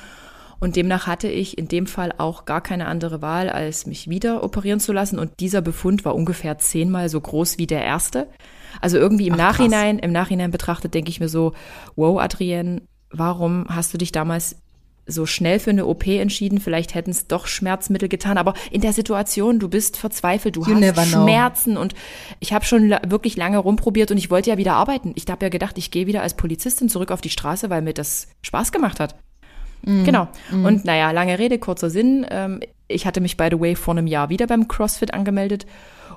Und 0.60 0.76
demnach 0.76 1.06
hatte 1.06 1.28
ich 1.28 1.56
in 1.56 1.68
dem 1.68 1.86
Fall 1.86 2.12
auch 2.18 2.44
gar 2.44 2.60
keine 2.60 2.86
andere 2.86 3.22
Wahl, 3.22 3.48
als 3.48 3.86
mich 3.86 4.08
wieder 4.08 4.44
operieren 4.44 4.78
zu 4.78 4.92
lassen. 4.92 5.18
Und 5.18 5.40
dieser 5.40 5.62
Befund 5.62 6.04
war 6.04 6.14
ungefähr 6.14 6.58
zehnmal 6.58 7.08
so 7.08 7.20
groß 7.20 7.56
wie 7.56 7.66
der 7.66 7.82
erste. 7.82 8.28
Also 8.80 8.98
irgendwie 8.98 9.26
im 9.26 9.34
Ach, 9.34 9.38
krass. 9.38 9.58
Nachhinein, 9.58 9.98
im 9.98 10.12
Nachhinein 10.12 10.50
betrachtet, 10.50 10.92
denke 10.92 11.10
ich 11.10 11.18
mir 11.18 11.30
so, 11.30 11.54
wow, 11.96 12.20
Adrienne, 12.20 12.82
warum 13.10 13.66
hast 13.68 13.92
du 13.94 13.98
dich 13.98 14.12
damals 14.12 14.56
so 15.06 15.24
schnell 15.26 15.58
für 15.58 15.70
eine 15.70 15.86
OP 15.86 16.06
entschieden? 16.06 16.60
Vielleicht 16.60 16.94
hätten 16.94 17.10
es 17.10 17.26
doch 17.26 17.46
Schmerzmittel 17.46 18.10
getan. 18.10 18.36
Aber 18.36 18.52
in 18.70 18.82
der 18.82 18.92
Situation, 18.92 19.60
du 19.60 19.68
bist 19.70 19.96
verzweifelt, 19.96 20.56
du 20.56 20.64
You 20.64 20.74
hast 20.74 21.10
know. 21.10 21.22
Schmerzen 21.22 21.78
und 21.78 21.94
ich 22.38 22.52
habe 22.52 22.66
schon 22.66 22.90
wirklich 23.06 23.36
lange 23.36 23.58
rumprobiert 23.58 24.10
und 24.10 24.18
ich 24.18 24.30
wollte 24.30 24.50
ja 24.50 24.58
wieder 24.58 24.74
arbeiten. 24.74 25.12
Ich 25.14 25.24
habe 25.28 25.44
ja 25.44 25.48
gedacht, 25.48 25.78
ich 25.78 25.90
gehe 25.90 26.06
wieder 26.06 26.20
als 26.20 26.34
Polizistin 26.34 26.90
zurück 26.90 27.10
auf 27.10 27.22
die 27.22 27.30
Straße, 27.30 27.70
weil 27.70 27.80
mir 27.80 27.94
das 27.94 28.28
Spaß 28.42 28.72
gemacht 28.72 29.00
hat. 29.00 29.16
Mhm. 29.82 30.04
Genau. 30.04 30.28
Und 30.52 30.84
naja, 30.84 31.10
lange 31.10 31.38
Rede, 31.38 31.58
kurzer 31.58 31.90
Sinn. 31.90 32.26
Ähm, 32.30 32.60
ich 32.88 33.06
hatte 33.06 33.20
mich, 33.20 33.36
by 33.36 33.48
the 33.50 33.60
way, 33.60 33.74
vor 33.74 33.94
einem 33.94 34.06
Jahr 34.06 34.28
wieder 34.28 34.46
beim 34.46 34.68
CrossFit 34.68 35.14
angemeldet. 35.14 35.66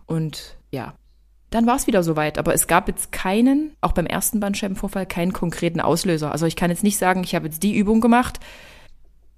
Und 0.05 0.57
ja, 0.71 0.93
dann 1.49 1.67
war 1.67 1.75
es 1.75 1.87
wieder 1.87 2.03
soweit. 2.03 2.37
Aber 2.37 2.53
es 2.53 2.67
gab 2.67 2.87
jetzt 2.87 3.11
keinen, 3.11 3.75
auch 3.81 3.91
beim 3.91 4.05
ersten 4.05 4.39
Bandscheibenvorfall, 4.39 5.05
keinen 5.05 5.33
konkreten 5.33 5.79
Auslöser. 5.79 6.31
Also 6.31 6.45
ich 6.45 6.55
kann 6.55 6.71
jetzt 6.71 6.83
nicht 6.83 6.97
sagen, 6.97 7.23
ich 7.23 7.35
habe 7.35 7.45
jetzt 7.45 7.63
die 7.63 7.75
Übung 7.75 8.01
gemacht 8.01 8.39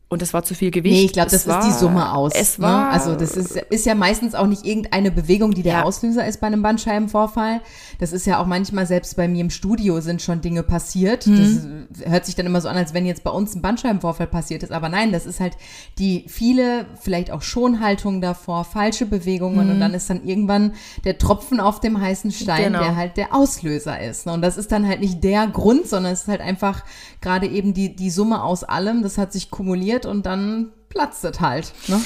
und 0.07 0.21
das 0.21 0.33
war 0.35 0.43
zu 0.43 0.53
viel 0.53 0.69
Gewicht. 0.69 0.95
Nee, 0.95 1.05
ich 1.05 1.13
glaube, 1.13 1.31
das 1.31 1.47
war, 1.47 1.59
ist 1.59 1.67
die 1.67 1.79
Summe 1.79 2.13
aus. 2.13 2.31
Es 2.35 2.59
ne? 2.59 2.65
war, 2.67 2.91
Also 2.91 3.15
das 3.15 3.35
ist, 3.35 3.55
ist 3.55 3.85
ja 3.87 3.95
meistens 3.95 4.35
auch 4.35 4.45
nicht 4.45 4.63
irgendeine 4.63 5.09
Bewegung, 5.09 5.51
die 5.55 5.63
der 5.63 5.73
Ja. 5.73 5.83
Auslöser 5.83 6.27
ist 6.27 6.39
bei 6.41 6.47
einem 6.47 6.61
Bandscheibenvorfall. 6.61 7.61
Das 7.99 8.11
ist 8.13 8.27
ja 8.27 8.39
auch 8.39 8.45
manchmal, 8.45 8.85
selbst 8.85 9.15
bei 9.17 9.27
mir 9.27 9.41
im 9.41 9.49
Studio 9.49 9.99
sind 10.01 10.21
schon 10.21 10.41
Dinge 10.41 10.61
passiert. 10.61 11.25
Mhm. 11.25 11.87
Das 11.89 12.07
hört 12.07 12.25
sich 12.27 12.35
dann 12.35 12.45
immer 12.45 12.61
so 12.61 12.69
an, 12.69 12.77
als 12.77 12.93
wenn 12.93 13.07
jetzt 13.07 13.23
bei 13.23 13.31
uns 13.31 13.55
ein 13.55 13.63
Bandscheibenvorfall 13.63 14.27
passiert 14.27 14.61
ist. 14.61 14.71
Aber 14.71 14.89
nein, 14.89 15.11
das 15.11 15.25
ist 15.25 15.39
halt 15.39 15.57
die 15.97 16.25
viele, 16.27 16.85
vielleicht 17.01 17.31
auch 17.31 17.41
Schonhaltung 17.41 18.21
davor, 18.21 18.63
falsche 18.63 19.07
Bewegungen 19.07 19.71
und 19.71 19.79
dann 19.79 19.95
ist 19.95 20.07
dann 20.09 20.23
irgendwann 20.23 20.73
der 21.03 21.17
Tropfen 21.17 21.59
auf 21.59 21.79
dem 21.79 21.99
heißen 21.99 22.31
Stein, 22.31 22.59
Mhm. 22.61 22.65
Genau. 22.65 22.79
der 22.83 22.95
halt 22.95 23.17
der 23.17 23.33
Auslöser 23.33 23.99
ist. 23.99 24.27
ne? 24.27 24.33
Und 24.33 24.41
das 24.43 24.57
ist 24.57 24.71
dann 24.71 24.87
halt 24.87 24.99
nicht 25.01 25.23
der 25.23 25.47
Grund, 25.47 25.87
sondern 25.87 26.13
es 26.13 26.21
ist 26.23 26.27
halt 26.27 26.41
einfach 26.41 26.83
gerade 27.21 27.47
eben 27.47 27.73
die, 27.73 27.95
die 27.95 28.11
Summe 28.11 28.43
aus 28.43 28.63
allem. 28.63 29.01
Das 29.01 29.17
hat 29.17 29.33
sich 29.33 29.49
kumuliert 29.49 29.94
und 30.03 30.25
dann 30.25 30.71
platzt 30.89 31.23
es 31.23 31.39
halt. 31.39 31.71
Ne? 31.87 32.01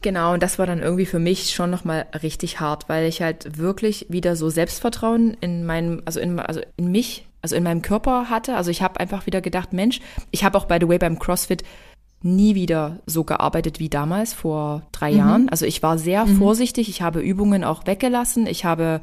Genau, 0.00 0.34
und 0.34 0.42
das 0.42 0.58
war 0.58 0.66
dann 0.66 0.80
irgendwie 0.80 1.06
für 1.06 1.18
mich 1.18 1.50
schon 1.50 1.70
nochmal 1.70 2.06
richtig 2.22 2.60
hart, 2.60 2.88
weil 2.88 3.06
ich 3.06 3.20
halt 3.20 3.58
wirklich 3.58 4.06
wieder 4.08 4.36
so 4.36 4.48
Selbstvertrauen 4.48 5.36
in 5.40 5.66
meinem, 5.66 6.02
also 6.04 6.20
in, 6.20 6.38
also 6.38 6.60
in 6.76 6.92
mich, 6.92 7.26
also 7.42 7.56
in 7.56 7.64
meinem 7.64 7.82
Körper 7.82 8.30
hatte. 8.30 8.54
Also 8.54 8.70
ich 8.70 8.82
habe 8.82 9.00
einfach 9.00 9.26
wieder 9.26 9.40
gedacht, 9.40 9.72
Mensch, 9.72 10.00
ich 10.30 10.44
habe 10.44 10.56
auch 10.56 10.66
by 10.66 10.78
the 10.80 10.88
way 10.88 10.98
beim 10.98 11.18
CrossFit 11.18 11.64
nie 12.22 12.54
wieder 12.54 12.98
so 13.06 13.24
gearbeitet 13.24 13.78
wie 13.78 13.88
damals 13.88 14.34
vor 14.34 14.82
drei 14.92 15.10
Jahren. 15.10 15.48
Also 15.48 15.66
ich 15.66 15.82
war 15.82 15.98
sehr 15.98 16.26
vorsichtig, 16.26 16.88
ich 16.88 17.00
habe 17.02 17.20
Übungen 17.20 17.62
auch 17.62 17.86
weggelassen, 17.86 18.46
ich 18.46 18.64
habe 18.64 19.00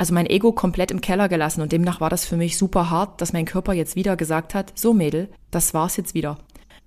also 0.00 0.14
mein 0.14 0.26
Ego 0.26 0.52
komplett 0.52 0.90
im 0.90 1.00
Keller 1.00 1.28
gelassen 1.28 1.60
und 1.60 1.72
demnach 1.72 2.00
war 2.00 2.10
das 2.10 2.24
für 2.24 2.36
mich 2.36 2.56
super 2.56 2.90
hart, 2.90 3.20
dass 3.20 3.32
mein 3.32 3.44
Körper 3.44 3.72
jetzt 3.72 3.96
wieder 3.96 4.16
gesagt 4.16 4.54
hat, 4.54 4.72
so 4.74 4.94
Mädel, 4.94 5.28
das 5.50 5.74
war's 5.74 5.96
jetzt 5.96 6.14
wieder. 6.14 6.38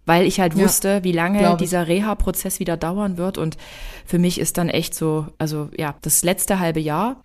Weil 0.06 0.26
ich 0.26 0.40
halt 0.40 0.54
Ja, 0.56 0.64
wusste, 0.66 1.04
wie 1.04 1.12
lange 1.14 1.56
dieser 1.58 1.88
Reha-Prozess 1.88 2.60
wieder 2.60 2.76
dauern 2.78 3.18
wird 3.18 3.38
und 3.38 3.58
für 4.06 4.20
mich 4.20 4.40
ist 4.40 4.58
dann 4.58 4.68
echt 4.70 4.94
so, 4.94 5.28
also 5.38 5.70
ja, 5.78 5.96
das 6.02 6.24
letzte 6.24 6.60
halbe 6.60 6.80
Jahr 6.82 7.24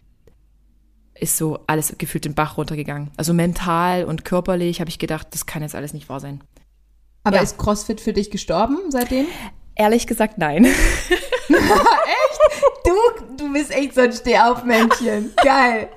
ist 1.14 1.36
so 1.36 1.58
alles 1.66 1.94
gefühlt 1.98 2.24
den 2.24 2.34
Bach 2.34 2.56
runtergegangen. 2.56 3.10
Also 3.16 3.34
mental 3.34 4.04
und 4.04 4.24
körperlich 4.24 4.80
habe 4.80 4.88
ich 4.90 5.00
gedacht, 5.00 5.26
das 5.32 5.46
kann 5.46 5.62
jetzt 5.62 5.74
alles 5.74 5.92
nicht 5.92 6.08
wahr 6.08 6.20
sein. 6.20 6.40
Aber 7.24 7.36
Ja. 7.38 7.42
ist 7.42 7.58
CrossFit 7.58 8.00
für 8.00 8.12
dich 8.12 8.30
gestorben 8.30 8.78
seitdem? 8.90 9.26
Ehrlich 9.74 10.06
gesagt, 10.06 10.38
nein. 10.38 10.66
Du, 12.84 13.26
du 13.36 13.52
bist 13.52 13.70
echt 13.70 13.94
so 13.94 14.00
ein 14.02 14.12
Stehaufmännchen. 14.12 15.32
Geil. 15.44 15.88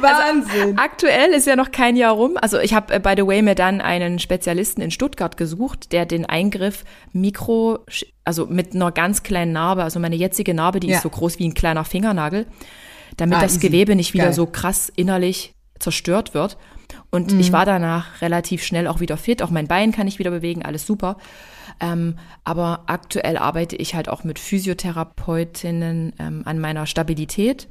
Wahnsinn. 0.00 0.78
Aktuell 0.78 1.30
ist 1.30 1.46
ja 1.46 1.56
noch 1.56 1.70
kein 1.70 1.96
Jahr 1.96 2.12
rum. 2.14 2.36
Also 2.40 2.58
ich 2.58 2.74
habe, 2.74 2.94
äh, 2.94 2.98
by 3.00 3.14
the 3.16 3.26
way, 3.26 3.42
mir 3.42 3.54
dann 3.54 3.80
einen 3.80 4.18
Spezialisten 4.18 4.80
in 4.82 4.90
Stuttgart 4.90 5.36
gesucht, 5.36 5.92
der 5.92 6.06
den 6.06 6.26
Eingriff 6.26 6.84
Mikro, 7.12 7.80
also 8.24 8.46
mit 8.46 8.74
einer 8.74 8.90
ganz 8.92 9.22
kleinen 9.22 9.52
Narbe, 9.52 9.82
also 9.84 10.00
meine 10.00 10.16
jetzige 10.16 10.54
Narbe, 10.54 10.80
die 10.80 10.88
Ja. 10.88 10.96
ist 10.96 11.02
so 11.02 11.10
groß 11.10 11.38
wie 11.38 11.46
ein 11.48 11.54
kleiner 11.54 11.84
Fingernagel, 11.84 12.46
damit 13.16 13.38
Ah, 13.38 13.42
das 13.42 13.52
easy. 13.56 13.66
Gewebe 13.68 13.94
nicht 13.94 14.14
wieder 14.14 14.24
Geil. 14.24 14.32
so 14.32 14.46
krass 14.46 14.90
innerlich 14.96 15.54
zerstört 15.78 16.34
wird. 16.34 16.56
Und 17.10 17.32
Mhm. 17.32 17.40
ich 17.40 17.52
war 17.52 17.66
danach 17.66 18.20
relativ 18.22 18.64
schnell 18.64 18.86
auch 18.86 19.00
wieder 19.00 19.16
fit. 19.16 19.42
Auch 19.42 19.50
mein 19.50 19.66
Bein 19.68 19.92
kann 19.92 20.06
ich 20.08 20.18
wieder 20.18 20.30
bewegen, 20.30 20.64
alles 20.64 20.86
super. 20.86 21.16
Ähm, 21.80 22.16
aber 22.44 22.84
aktuell 22.86 23.36
arbeite 23.36 23.76
ich 23.76 23.94
halt 23.94 24.08
auch 24.08 24.24
mit 24.24 24.38
Physiotherapeutinnen 24.38 26.12
ähm, 26.18 26.42
an 26.44 26.58
meiner 26.58 26.86
Stabilität 26.86 27.68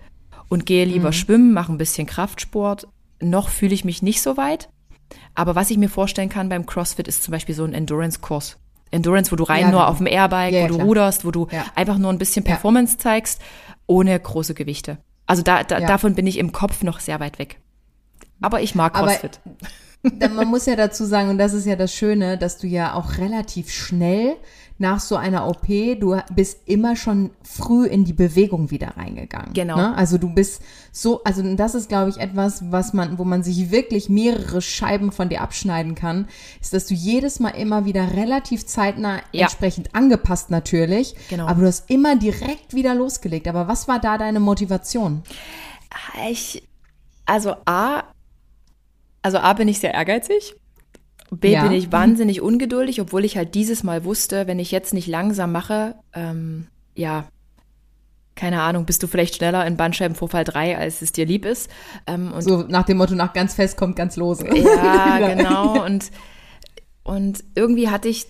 und 0.49 0.65
gehe 0.65 0.85
lieber 0.85 1.09
Mhm. 1.09 1.13
schwimmen, 1.13 1.53
mache 1.53 1.71
ein 1.71 1.77
bisschen 1.77 2.07
Kraftsport. 2.07 2.87
Noch 3.21 3.49
fühle 3.49 3.73
ich 3.73 3.85
mich 3.85 4.01
nicht 4.01 4.21
so 4.21 4.37
weit. 4.37 4.69
Aber 5.35 5.55
was 5.55 5.69
ich 5.71 5.77
mir 5.77 5.89
vorstellen 5.89 6.29
kann 6.29 6.49
beim 6.49 6.65
CrossFit 6.65 7.07
ist 7.07 7.23
zum 7.23 7.31
Beispiel 7.33 7.55
so 7.55 7.63
ein 7.63 7.73
Endurance-Kurs. 7.73 8.57
Endurance, 8.91 9.31
wo 9.31 9.35
du 9.37 9.43
rein 9.43 9.61
Ja, 9.61 9.71
nur 9.71 9.79
genau. 9.81 9.91
auf 9.91 9.97
dem 9.97 10.07
Airbike, 10.07 10.53
Ja, 10.53 10.63
wo 10.63 10.67
du 10.67 10.75
klar. 10.75 10.87
ruderst, 10.87 11.25
wo 11.25 11.31
du 11.31 11.47
Ja. 11.51 11.65
einfach 11.75 11.97
nur 11.97 12.11
ein 12.11 12.17
bisschen. 12.17 12.43
Performance 12.43 12.97
zeigst, 12.97 13.41
ohne 13.87 14.19
große 14.19 14.53
Gewichte. 14.53 14.97
Also 15.27 15.43
da, 15.43 15.63
da, 15.63 15.79
davon 15.79 16.15
bin 16.15 16.27
ich 16.27 16.37
im 16.37 16.51
Kopf 16.51 16.83
noch 16.83 16.99
sehr 16.99 17.19
weit 17.21 17.39
weg. 17.39 17.59
Aber 18.41 18.61
ich 18.61 18.75
mag 18.75 18.93
CrossFit. 18.93 19.39
Aber, 19.45 19.55
man 20.03 20.47
muss 20.47 20.65
ja 20.65 20.75
dazu 20.75 21.05
sagen, 21.05 21.29
und 21.29 21.37
das 21.37 21.53
ist 21.53 21.65
ja 21.65 21.75
das 21.75 21.93
Schöne, 21.93 22.37
dass 22.37 22.57
du 22.57 22.67
ja 22.67 22.93
auch 22.93 23.17
relativ 23.17 23.71
schnell 23.71 24.37
nach 24.81 24.99
so 24.99 25.15
einer 25.15 25.47
OP, 25.47 25.67
du 25.67 26.19
bist 26.33 26.61
immer 26.65 26.95
schon 26.95 27.29
früh 27.43 27.85
in 27.85 28.03
die 28.03 28.13
Bewegung 28.13 28.71
wieder 28.71 28.97
reingegangen. 28.97 29.53
Genau. 29.53 29.77
Ne? 29.77 29.95
Also 29.95 30.17
du 30.17 30.33
bist 30.33 30.63
so, 30.91 31.23
also 31.23 31.43
das 31.55 31.75
ist, 31.75 31.87
glaube 31.87 32.09
ich, 32.09 32.17
etwas, 32.17 32.71
was 32.71 32.91
man, 32.91 33.19
wo 33.19 33.23
man 33.23 33.43
sich 33.43 33.69
wirklich 33.69 34.09
mehrere 34.09 34.59
Scheiben 34.59 35.11
von 35.11 35.29
dir 35.29 35.41
abschneiden 35.41 35.93
kann, 35.93 36.27
ist, 36.59 36.73
dass 36.73 36.87
du 36.87 36.95
jedes 36.95 37.39
Mal 37.39 37.49
immer 37.49 37.85
wieder 37.85 38.15
relativ 38.15 38.65
zeitnah 38.65 39.21
ja. 39.31 39.43
entsprechend 39.43 39.93
angepasst 39.93 40.49
natürlich, 40.49 41.15
genau. 41.29 41.45
aber 41.45 41.61
du 41.61 41.67
hast 41.67 41.89
immer 41.91 42.15
direkt 42.15 42.73
wieder 42.73 42.95
losgelegt. 42.95 43.47
Aber 43.47 43.67
was 43.67 43.87
war 43.87 43.99
da 43.99 44.17
deine 44.17 44.39
Motivation? 44.39 45.21
Ich, 46.27 46.67
also 47.27 47.55
A, 47.65 48.03
also 49.21 49.37
A 49.37 49.53
bin 49.53 49.67
ich 49.67 49.79
sehr 49.79 49.93
ehrgeizig. 49.93 50.55
B 51.31 51.51
ja. 51.51 51.63
bin 51.63 51.71
ich 51.71 51.91
wahnsinnig 51.91 52.41
ungeduldig, 52.41 53.01
obwohl 53.01 53.25
ich 53.25 53.37
halt 53.37 53.55
dieses 53.55 53.83
Mal 53.83 54.03
wusste, 54.03 54.47
wenn 54.47 54.59
ich 54.59 54.71
jetzt 54.71 54.93
nicht 54.93 55.07
langsam 55.07 55.51
mache, 55.51 55.95
ähm, 56.13 56.67
ja, 56.95 57.25
keine 58.35 58.61
Ahnung, 58.61 58.85
bist 58.85 59.03
du 59.03 59.07
vielleicht 59.07 59.35
schneller 59.35 59.65
in 59.65 59.77
Bandscheibenvorfall 59.77 60.43
3, 60.43 60.77
als 60.77 61.01
es 61.01 61.11
dir 61.11 61.25
lieb 61.25 61.45
ist. 61.45 61.69
Ähm, 62.07 62.33
so 62.39 62.63
nach 62.63 62.85
dem 62.85 62.97
Motto, 62.97 63.13
nach 63.13 63.33
ganz 63.33 63.53
fest 63.53 63.77
kommt 63.77 63.95
ganz 63.95 64.15
los. 64.15 64.39
Ja, 64.41 65.19
genau. 65.35 65.85
Und, 65.85 66.11
und 67.03 67.43
irgendwie 67.55 67.89
hatte 67.89 68.07
ich, 68.07 68.27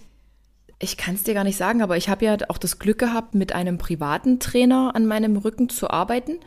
ich 0.79 0.97
kann 0.97 1.15
es 1.15 1.23
dir 1.23 1.33
gar 1.33 1.43
nicht 1.43 1.57
sagen, 1.57 1.81
aber 1.81 1.97
ich 1.97 2.09
habe 2.09 2.25
ja 2.25 2.37
auch 2.49 2.57
das 2.57 2.79
Glück 2.79 2.97
gehabt, 2.97 3.35
mit 3.35 3.53
einem 3.53 3.77
privaten 3.77 4.39
Trainer 4.39 4.91
an 4.95 5.05
meinem 5.05 5.37
Rücken 5.37 5.69
zu 5.69 5.89
arbeiten. 5.89 6.39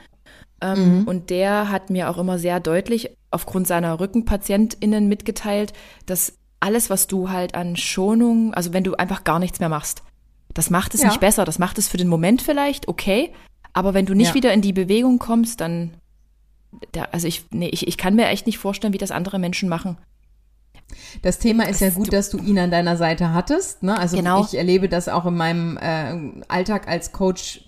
Ähm, 0.60 1.00
mhm. 1.00 1.08
Und 1.08 1.30
der 1.30 1.70
hat 1.70 1.90
mir 1.90 2.10
auch 2.10 2.18
immer 2.18 2.38
sehr 2.38 2.60
deutlich 2.60 3.10
aufgrund 3.30 3.66
seiner 3.66 3.98
RückenpatientInnen 3.98 5.08
mitgeteilt, 5.08 5.72
dass 6.06 6.34
alles, 6.60 6.88
was 6.88 7.06
du 7.06 7.30
halt 7.30 7.54
an 7.54 7.76
Schonung, 7.76 8.54
also 8.54 8.72
wenn 8.72 8.84
du 8.84 8.94
einfach 8.94 9.24
gar 9.24 9.38
nichts 9.38 9.60
mehr 9.60 9.68
machst, 9.68 10.02
das 10.54 10.70
macht 10.70 10.94
es 10.94 11.02
ja. 11.02 11.08
nicht 11.08 11.20
besser. 11.20 11.44
Das 11.44 11.58
macht 11.58 11.78
es 11.78 11.88
für 11.88 11.96
den 11.96 12.08
Moment 12.08 12.40
vielleicht, 12.40 12.88
okay. 12.88 13.32
Aber 13.72 13.92
wenn 13.92 14.06
du 14.06 14.14
nicht 14.14 14.28
ja. 14.28 14.34
wieder 14.34 14.52
in 14.52 14.62
die 14.62 14.72
Bewegung 14.72 15.18
kommst, 15.18 15.60
dann, 15.60 15.90
da, 16.92 17.08
also 17.10 17.26
ich, 17.26 17.44
nee, 17.50 17.68
ich, 17.68 17.88
ich 17.88 17.98
kann 17.98 18.14
mir 18.14 18.28
echt 18.28 18.46
nicht 18.46 18.58
vorstellen, 18.58 18.94
wie 18.94 18.98
das 18.98 19.10
andere 19.10 19.38
Menschen 19.38 19.68
machen. 19.68 19.98
Das 21.22 21.38
Thema 21.38 21.68
ist 21.68 21.80
ja 21.80 21.90
gut, 21.90 22.12
dass 22.12 22.30
du 22.30 22.38
ihn 22.38 22.58
an 22.58 22.70
deiner 22.70 22.96
Seite 22.96 23.32
hattest. 23.32 23.82
Ne? 23.82 23.98
Also 23.98 24.16
genau. 24.16 24.44
ich 24.44 24.56
erlebe 24.56 24.88
das 24.88 25.08
auch 25.08 25.26
in 25.26 25.34
meinem 25.34 25.76
äh, 25.76 26.42
Alltag 26.48 26.86
als 26.86 27.10
Coach 27.12 27.64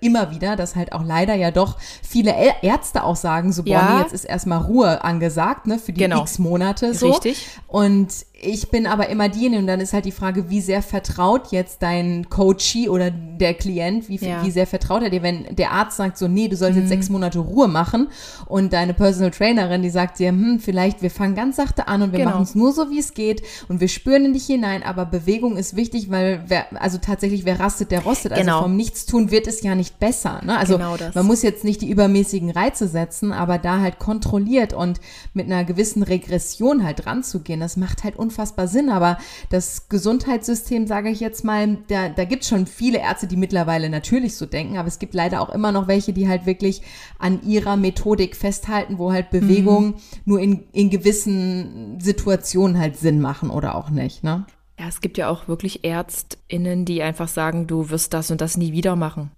immer 0.00 0.30
wieder, 0.30 0.56
dass 0.56 0.76
halt 0.76 0.92
auch 0.92 1.04
leider 1.04 1.34
ja 1.34 1.50
doch 1.50 1.76
viele 2.02 2.34
Ärzte 2.62 3.04
auch 3.04 3.16
sagen, 3.16 3.52
so, 3.52 3.62
boah, 3.62 3.70
ja. 3.70 4.00
jetzt 4.00 4.12
ist 4.12 4.24
erstmal 4.24 4.62
Ruhe 4.62 5.02
angesagt, 5.04 5.66
ne, 5.66 5.78
für 5.78 5.92
die 5.92 6.00
genau. 6.00 6.22
x 6.22 6.38
Monate 6.38 6.94
so. 6.94 7.10
Richtig. 7.12 7.46
Und 7.66 8.08
ich 8.38 8.68
bin 8.68 8.86
aber 8.86 9.08
immer 9.08 9.30
diejenige 9.30 9.60
und 9.60 9.66
dann 9.66 9.80
ist 9.80 9.94
halt 9.94 10.04
die 10.04 10.12
Frage, 10.12 10.50
wie 10.50 10.60
sehr 10.60 10.82
vertraut 10.82 11.52
jetzt 11.52 11.80
dein 11.82 12.28
Coachie 12.28 12.90
oder 12.90 13.10
der 13.10 13.54
Klient, 13.54 14.10
wie, 14.10 14.16
ja. 14.16 14.44
wie 14.44 14.50
sehr 14.50 14.66
vertraut 14.66 15.02
er 15.02 15.08
dir, 15.08 15.22
wenn 15.22 15.56
der 15.56 15.72
Arzt 15.72 15.96
sagt 15.96 16.18
so, 16.18 16.28
nee, 16.28 16.46
du 16.48 16.54
sollst 16.54 16.74
mhm. 16.74 16.82
jetzt 16.82 16.90
sechs 16.90 17.08
Monate 17.08 17.38
Ruhe 17.38 17.66
machen 17.66 18.08
und 18.44 18.74
deine 18.74 18.92
Personal 18.92 19.30
Trainerin, 19.30 19.80
die 19.80 19.88
sagt 19.88 20.18
dir, 20.18 20.28
hm, 20.28 20.60
vielleicht 20.60 21.00
wir 21.00 21.10
fangen 21.10 21.34
ganz 21.34 21.56
sachte 21.56 21.88
an 21.88 22.02
und 22.02 22.12
wir 22.12 22.18
genau. 22.18 22.32
machen 22.32 22.42
es 22.42 22.54
nur 22.54 22.72
so, 22.72 22.90
wie 22.90 22.98
es 22.98 23.14
geht 23.14 23.42
und 23.68 23.80
wir 23.80 23.88
spüren 23.88 24.26
in 24.26 24.32
dich 24.34 24.44
hinein, 24.44 24.82
aber 24.82 25.06
Bewegung 25.06 25.56
ist 25.56 25.74
wichtig, 25.74 26.10
weil 26.10 26.44
wer, 26.46 26.66
also 26.80 26.98
tatsächlich, 26.98 27.46
wer 27.46 27.58
rastet, 27.58 27.90
der 27.90 28.02
rostet. 28.02 28.32
Also 28.32 28.44
genau. 28.44 28.62
vom 28.62 28.76
Nichtstun 28.76 29.30
wird 29.30 29.46
es 29.46 29.62
ja 29.62 29.74
nicht 29.74 29.98
besser. 29.98 30.42
Ne? 30.44 30.58
Also 30.58 30.76
genau 30.76 30.96
man 31.14 31.26
muss 31.26 31.42
jetzt 31.42 31.64
nicht 31.64 31.80
die 31.80 31.90
übermäßigen 31.90 32.50
Reize 32.50 32.86
setzen, 32.86 33.32
aber 33.32 33.56
da 33.56 33.80
halt 33.80 33.98
kontrolliert 33.98 34.74
und 34.74 35.00
mit 35.32 35.46
einer 35.46 35.64
gewissen 35.64 36.02
Regression 36.02 36.84
halt 36.84 37.06
ranzugehen, 37.06 37.60
das 37.60 37.78
macht 37.78 38.04
halt 38.04 38.16
unfassbar 38.26 38.68
Sinn, 38.68 38.90
aber 38.90 39.18
das 39.50 39.88
Gesundheitssystem, 39.88 40.86
sage 40.86 41.10
ich 41.10 41.20
jetzt 41.20 41.44
mal, 41.44 41.78
da, 41.88 42.08
da 42.08 42.24
gibt 42.24 42.42
es 42.42 42.48
schon 42.48 42.66
viele 42.66 42.98
Ärzte, 42.98 43.26
die 43.26 43.36
mittlerweile 43.36 43.88
natürlich 43.88 44.36
so 44.36 44.46
denken, 44.46 44.76
aber 44.76 44.88
es 44.88 44.98
gibt 44.98 45.14
leider 45.14 45.40
auch 45.40 45.50
immer 45.50 45.72
noch 45.72 45.88
welche, 45.88 46.12
die 46.12 46.28
halt 46.28 46.46
wirklich 46.46 46.82
an 47.18 47.42
ihrer 47.42 47.76
Methodik 47.76 48.36
festhalten, 48.36 48.98
wo 48.98 49.12
halt 49.12 49.30
Bewegungen 49.30 49.88
mhm. 49.88 49.94
nur 50.24 50.40
in, 50.40 50.64
in 50.72 50.90
gewissen 50.90 51.98
Situationen 52.00 52.78
halt 52.78 52.96
Sinn 52.96 53.20
machen 53.20 53.50
oder 53.50 53.74
auch 53.74 53.90
nicht. 53.90 54.24
Ne? 54.24 54.46
Ja, 54.78 54.88
es 54.88 55.00
gibt 55.00 55.16
ja 55.18 55.28
auch 55.28 55.48
wirklich 55.48 55.84
ÄrztInnen, 55.84 56.84
die 56.84 57.02
einfach 57.02 57.28
sagen, 57.28 57.66
du 57.66 57.90
wirst 57.90 58.12
das 58.12 58.30
und 58.30 58.40
das 58.40 58.56
nie 58.56 58.72
wieder 58.72 58.96
machen. 58.96 59.30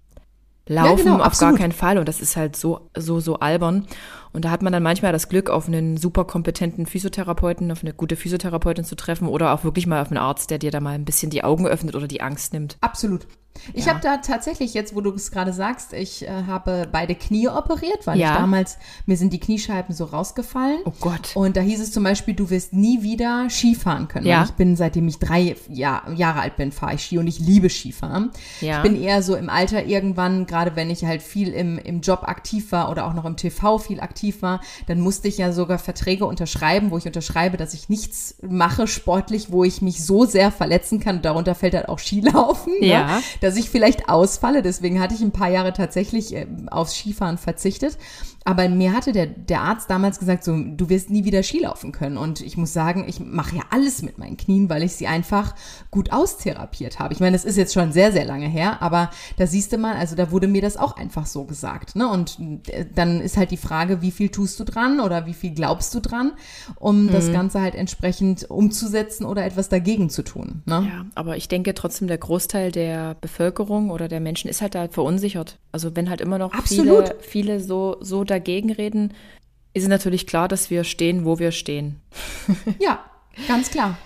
Laufen 0.69 1.07
ja, 1.07 1.13
genau, 1.13 1.23
auf 1.23 1.37
gar 1.39 1.55
keinen 1.55 1.71
Fall. 1.71 1.97
Und 1.97 2.07
das 2.07 2.21
ist 2.21 2.37
halt 2.37 2.55
so, 2.55 2.89
so, 2.95 3.19
so 3.19 3.39
albern. 3.39 3.87
Und 4.31 4.45
da 4.45 4.51
hat 4.51 4.61
man 4.61 4.71
dann 4.71 4.83
manchmal 4.83 5.11
das 5.11 5.27
Glück, 5.27 5.49
auf 5.49 5.67
einen 5.67 5.97
super 5.97 6.25
kompetenten 6.25 6.85
Physiotherapeuten, 6.85 7.71
auf 7.71 7.81
eine 7.83 7.91
gute 7.91 8.15
Physiotherapeutin 8.15 8.85
zu 8.85 8.95
treffen 8.95 9.27
oder 9.27 9.51
auch 9.51 9.63
wirklich 9.63 9.87
mal 9.87 9.99
auf 9.99 10.09
einen 10.09 10.19
Arzt, 10.19 10.51
der 10.51 10.59
dir 10.59 10.69
da 10.69 10.79
mal 10.79 10.93
ein 10.93 11.05
bisschen 11.05 11.31
die 11.31 11.43
Augen 11.43 11.67
öffnet 11.67 11.95
oder 11.95 12.07
die 12.07 12.21
Angst 12.21 12.53
nimmt. 12.53 12.77
Absolut. 12.81 13.25
Ich 13.73 13.85
ja. 13.85 13.93
habe 13.93 14.01
da 14.01 14.17
tatsächlich 14.17 14.73
jetzt, 14.73 14.95
wo 14.95 15.01
du 15.01 15.11
es 15.13 15.31
gerade 15.31 15.53
sagst, 15.53 15.93
ich 15.93 16.27
äh, 16.27 16.29
habe 16.47 16.87
beide 16.91 17.15
Knie 17.15 17.47
operiert, 17.47 18.05
weil 18.05 18.17
ja. 18.17 18.33
ich 18.33 18.37
damals, 18.37 18.77
mir 19.05 19.17
sind 19.17 19.33
die 19.33 19.39
Kniescheiben 19.39 19.93
so 19.93 20.05
rausgefallen. 20.05 20.79
Oh 20.85 20.93
Gott. 20.99 21.35
Und 21.35 21.57
da 21.57 21.61
hieß 21.61 21.79
es 21.79 21.91
zum 21.91 22.03
Beispiel, 22.03 22.33
du 22.33 22.49
wirst 22.49 22.73
nie 22.73 23.03
wieder 23.03 23.47
Skifahren 23.49 24.07
können. 24.07 24.25
Ja. 24.25 24.43
Ich 24.43 24.51
bin, 24.51 24.75
seitdem 24.75 25.07
ich 25.07 25.19
drei 25.19 25.55
Jahr, 25.69 26.09
Jahre 26.11 26.41
alt 26.41 26.55
bin, 26.57 26.71
fahre 26.71 26.95
ich 26.95 27.03
Ski 27.03 27.17
und 27.17 27.27
ich 27.27 27.39
liebe 27.39 27.69
Skifahren. 27.69 28.31
Ja. 28.61 28.77
Ich 28.77 28.83
bin 28.83 29.01
eher 29.01 29.21
so 29.21 29.35
im 29.35 29.49
Alter 29.49 29.85
irgendwann, 29.85 30.45
gerade 30.45 30.75
wenn 30.75 30.89
ich 30.89 31.05
halt 31.05 31.21
viel 31.21 31.49
im, 31.49 31.77
im 31.77 32.01
Job 32.01 32.23
aktiv 32.23 32.71
war 32.71 32.89
oder 32.89 33.05
auch 33.05 33.13
noch 33.13 33.25
im 33.25 33.35
TV 33.35 33.77
viel 33.77 33.99
aktiv 33.99 34.41
war, 34.41 34.61
dann 34.87 34.99
musste 34.99 35.27
ich 35.27 35.37
ja 35.37 35.51
sogar 35.51 35.79
Verträge 35.79 36.25
unterschreiben, 36.25 36.91
wo 36.91 36.97
ich 36.97 37.05
unterschreibe, 37.05 37.57
dass 37.57 37.73
ich 37.73 37.89
nichts 37.89 38.35
mache 38.41 38.87
sportlich, 38.87 39.51
wo 39.51 39.63
ich 39.63 39.81
mich 39.81 40.03
so 40.03 40.25
sehr 40.25 40.51
verletzen 40.51 40.99
kann. 40.99 41.21
Darunter 41.21 41.55
fällt 41.55 41.73
halt 41.75 41.89
auch 41.89 41.99
Skilaufen. 41.99 42.73
Ne? 42.79 42.87
Ja. 42.87 43.07
Ne? 43.07 43.21
Dass 43.49 43.57
ich 43.57 43.71
vielleicht 43.71 44.09
ausfalle. 44.09 44.61
Deswegen 44.61 44.99
hatte 44.99 45.15
ich 45.15 45.21
ein 45.21 45.31
paar 45.31 45.49
Jahre 45.49 45.73
tatsächlich 45.73 46.35
äh, 46.35 46.45
aufs 46.69 46.95
Skifahren 46.95 47.39
verzichtet. 47.39 47.97
Aber 48.45 48.69
mir 48.69 48.93
hatte 48.93 49.11
der, 49.11 49.25
der 49.27 49.61
Arzt 49.61 49.89
damals 49.89 50.17
gesagt, 50.17 50.43
so, 50.43 50.55
du 50.55 50.89
wirst 50.89 51.09
nie 51.09 51.25
wieder 51.25 51.43
Skilaufen 51.43 51.91
können. 51.91 52.17
Und 52.17 52.41
ich 52.41 52.57
muss 52.57 52.73
sagen, 52.73 53.05
ich 53.07 53.19
mache 53.19 53.57
ja 53.57 53.63
alles 53.69 54.01
mit 54.01 54.17
meinen 54.17 54.37
Knien, 54.37 54.69
weil 54.69 54.83
ich 54.83 54.93
sie 54.93 55.07
einfach 55.07 55.55
gut 55.91 56.11
austherapiert 56.11 56.99
habe. 56.99 57.13
Ich 57.13 57.19
meine, 57.19 57.33
das 57.33 57.45
ist 57.45 57.57
jetzt 57.57 57.73
schon 57.73 57.91
sehr, 57.91 58.11
sehr 58.11 58.25
lange 58.25 58.47
her, 58.47 58.81
aber 58.81 59.09
da 59.37 59.45
siehst 59.45 59.73
du 59.73 59.77
mal, 59.77 59.95
also 59.95 60.15
da 60.15 60.31
wurde 60.31 60.47
mir 60.47 60.61
das 60.61 60.77
auch 60.77 60.95
einfach 60.95 61.25
so 61.25 61.43
gesagt. 61.43 61.95
Ne? 61.95 62.07
Und 62.07 62.39
äh, 62.69 62.85
dann 62.93 63.19
ist 63.19 63.37
halt 63.37 63.51
die 63.51 63.57
Frage, 63.57 64.01
wie 64.01 64.11
viel 64.11 64.29
tust 64.29 64.59
du 64.59 64.63
dran 64.63 64.99
oder 64.99 65.25
wie 65.25 65.33
viel 65.33 65.51
glaubst 65.51 65.93
du 65.93 65.99
dran, 65.99 66.31
um 66.75 67.03
mhm. 67.03 67.11
das 67.11 67.31
Ganze 67.31 67.61
halt 67.61 67.75
entsprechend 67.75 68.49
umzusetzen 68.49 69.25
oder 69.25 69.45
etwas 69.45 69.69
dagegen 69.69 70.09
zu 70.09 70.23
tun. 70.23 70.63
Ne? 70.65 70.87
Ja, 70.91 71.05
aber 71.15 71.37
ich 71.37 71.49
denke 71.49 71.73
trotzdem, 71.73 72.07
der 72.07 72.17
Großteil 72.17 72.71
der 72.71 73.15
Bevölkerung 73.15 73.28
oder 73.89 74.07
der 74.07 74.19
Menschen 74.19 74.49
ist 74.49 74.61
halt 74.61 74.75
da 74.75 74.87
verunsichert. 74.87 75.59
Also 75.71 75.95
wenn 75.95 76.09
halt 76.09 76.21
immer 76.21 76.37
noch 76.37 76.53
Absolut. 76.53 77.09
viele, 77.09 77.19
viele 77.21 77.59
so, 77.59 77.97
so 78.01 78.23
dagegen 78.23 78.71
reden, 78.71 79.13
ist 79.73 79.83
es 79.83 79.89
natürlich 79.89 80.27
klar, 80.27 80.47
dass 80.47 80.69
wir 80.69 80.83
stehen, 80.83 81.25
wo 81.25 81.39
wir 81.39 81.51
stehen. 81.51 82.01
ja, 82.79 82.99
ganz 83.47 83.69
klar. 83.69 83.97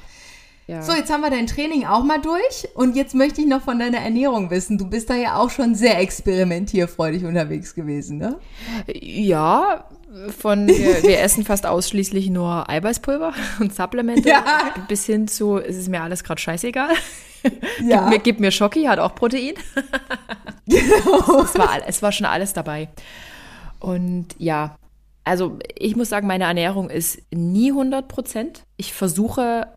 Ja. 0.68 0.82
So, 0.82 0.94
jetzt 0.94 1.12
haben 1.12 1.22
wir 1.22 1.30
dein 1.30 1.48
Training 1.48 1.86
auch 1.86 2.04
mal 2.04 2.22
durch 2.22 2.70
und 2.76 2.96
jetzt 2.96 3.16
möchte 3.16 3.42
ich 3.42 3.48
noch 3.48 3.62
von 3.62 3.80
deiner 3.80 3.98
Ernährung 3.98 4.50
wissen. 4.50 4.78
Du 4.78 4.90
bist 4.90 5.10
da 5.10 5.16
ja 5.16 5.36
auch 5.36 5.50
schon 5.50 5.76
sehr 5.76 6.00
experimentierfreudig 6.00 7.26
unterwegs 7.26 7.76
gewesen, 7.76 8.18
ne? 8.18 8.40
Ja, 8.88 9.90
von 10.38 10.68
wir, 10.68 11.04
wir 11.04 11.20
essen 11.22 11.44
fast 11.44 11.66
ausschließlich 11.66 12.30
nur 12.30 12.70
Eiweißpulver 12.70 13.34
und 13.60 13.76
Supplemente 13.76 14.30
ja. 14.30 14.44
bis 14.88 15.06
hin 15.06 15.28
zu, 15.28 15.58
es 15.58 15.76
ist 15.76 15.90
mir 15.90 16.02
alles 16.02 16.24
gerade 16.24 16.40
scheißegal. 16.40 16.94
Ja. 17.84 18.04
gib, 18.04 18.10
mir, 18.10 18.20
gib 18.20 18.40
mir 18.40 18.52
Schocki, 18.52 18.86
hat 18.86 19.00
auch 19.00 19.16
Protein. 19.16 19.56
Genau. 20.66 21.42
es, 21.42 21.58
war, 21.58 21.82
es 21.86 22.02
war 22.02 22.14
schon 22.14 22.26
alles 22.26 22.54
dabei. 22.54 22.88
Und 23.80 24.28
ja, 24.38 24.78
also 25.26 25.60
ich 25.78 25.98
muss 25.98 26.08
sagen, 26.08 26.26
meine 26.26 26.46
Ernährung 26.46 26.90
ist 26.90 27.22
nie 27.32 27.72
100 27.72 28.08
Prozent. 28.08 28.64
Ich 28.78 28.94
versuche 28.94 29.68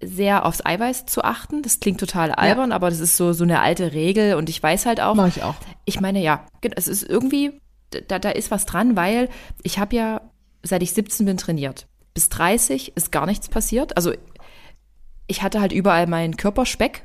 sehr 0.00 0.46
aufs 0.46 0.64
Eiweiß 0.64 1.06
zu 1.06 1.22
achten. 1.24 1.62
Das 1.62 1.80
klingt 1.80 2.00
total 2.00 2.32
albern, 2.32 2.70
ja. 2.70 2.76
aber 2.76 2.90
das 2.90 3.00
ist 3.00 3.16
so, 3.16 3.32
so 3.32 3.44
eine 3.44 3.60
alte 3.60 3.92
Regel 3.92 4.34
und 4.34 4.48
ich 4.48 4.62
weiß 4.62 4.86
halt 4.86 5.00
auch. 5.00 5.14
Mach 5.14 5.28
ich 5.28 5.42
auch. 5.42 5.56
Ich 5.84 6.00
meine, 6.00 6.22
ja, 6.22 6.46
es 6.76 6.88
ist 6.88 7.02
irgendwie, 7.02 7.60
da, 8.08 8.18
da 8.18 8.30
ist 8.30 8.50
was 8.50 8.66
dran, 8.66 8.96
weil 8.96 9.28
ich 9.62 9.78
habe 9.78 9.96
ja, 9.96 10.20
seit 10.62 10.82
ich 10.82 10.92
17 10.92 11.26
bin, 11.26 11.36
trainiert. 11.36 11.86
Bis 12.14 12.28
30 12.28 12.96
ist 12.96 13.12
gar 13.12 13.26
nichts 13.26 13.48
passiert. 13.48 13.96
Also 13.96 14.12
ich 15.28 15.42
hatte 15.42 15.60
halt 15.60 15.72
überall 15.72 16.08
meinen 16.08 16.36
Körperspeck 16.36 17.04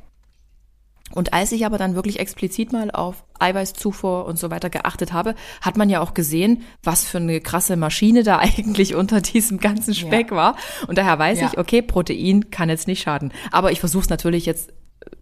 und 1.14 1.34
als 1.34 1.52
ich 1.52 1.66
aber 1.66 1.78
dann 1.78 1.96
wirklich 1.96 2.20
explizit 2.20 2.74
mal 2.74 2.90
auf 2.90 3.24
Eiweißzufuhr 3.40 4.26
und 4.26 4.40
so 4.40 4.50
weiter 4.50 4.70
geachtet 4.70 5.14
habe, 5.14 5.36
hat 5.62 5.78
man 5.78 5.90
ja 5.90 6.02
auch 6.02 6.14
gesehen, 6.14 6.64
was 6.82 7.06
für 7.06 7.20
eine 7.20 7.40
krasse 7.40 7.76
Maschine 7.76 8.24
da 8.24 8.40
eigentlich 8.40 8.96
unter 8.96 9.22
diesem 9.22 9.60
ganzen 9.60 9.94
Speck 9.94 10.32
ja. 10.32 10.38
war. 10.38 10.56
Und 10.88 10.98
daher 10.98 11.20
weiß 11.20 11.40
ja. 11.40 11.48
ich, 11.48 11.58
okay, 11.58 11.82
Protein 11.82 12.50
kann 12.50 12.70
jetzt 12.70 12.88
nicht 12.88 13.04
schaden. 13.04 13.32
Aber 13.52 13.72
ich 13.72 13.80
versuche 13.80 14.04
es 14.04 14.10
natürlich 14.10 14.46
jetzt 14.46 14.74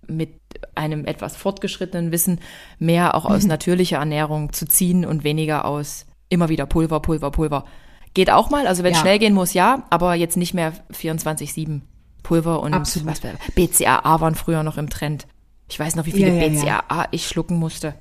mit 0.08 0.40
einem 0.76 1.06
etwas 1.06 1.36
fortgeschrittenen 1.36 2.12
Wissen 2.12 2.40
mehr 2.80 3.16
auch 3.16 3.26
aus 3.26 3.46
natürlicher 3.46 3.98
Ernährung 3.98 4.54
zu 4.54 4.68
ziehen 4.68 5.06
und 5.06 5.24
weniger 5.24 5.66
aus 5.66 6.06
immer 6.30 6.48
wieder 6.48 6.66
Pulver, 6.66 7.02
Pulver, 7.02 7.32
Pulver. 7.32 7.66
Geht 8.14 8.30
auch 8.30 8.50
mal, 8.50 8.68
also 8.68 8.84
wenn 8.84 8.94
ja. 8.94 9.00
schnell 9.00 9.20
gehen 9.20 9.34
muss, 9.34 9.54
ja, 9.54 9.84
aber 9.90 10.16
jetzt 10.16 10.38
nicht 10.38 10.54
mehr 10.54 10.74
24-7. 10.94 11.82
Pulver 12.24 12.62
und 12.62 12.74
Absolut. 12.74 13.08
was 13.08 13.54
BCAA 13.56 14.22
waren 14.22 14.36
früher 14.36 14.64
noch 14.64 14.78
im 14.78 14.90
Trend. 14.90 15.28
Ich 15.72 15.80
weiß 15.80 15.96
noch, 15.96 16.06
wie 16.06 16.12
viele 16.12 16.36
ja, 16.36 16.48
ja, 16.48 16.82
BCAA 16.82 17.08
ich 17.12 17.28
schlucken 17.28 17.58
musste. 17.58 17.96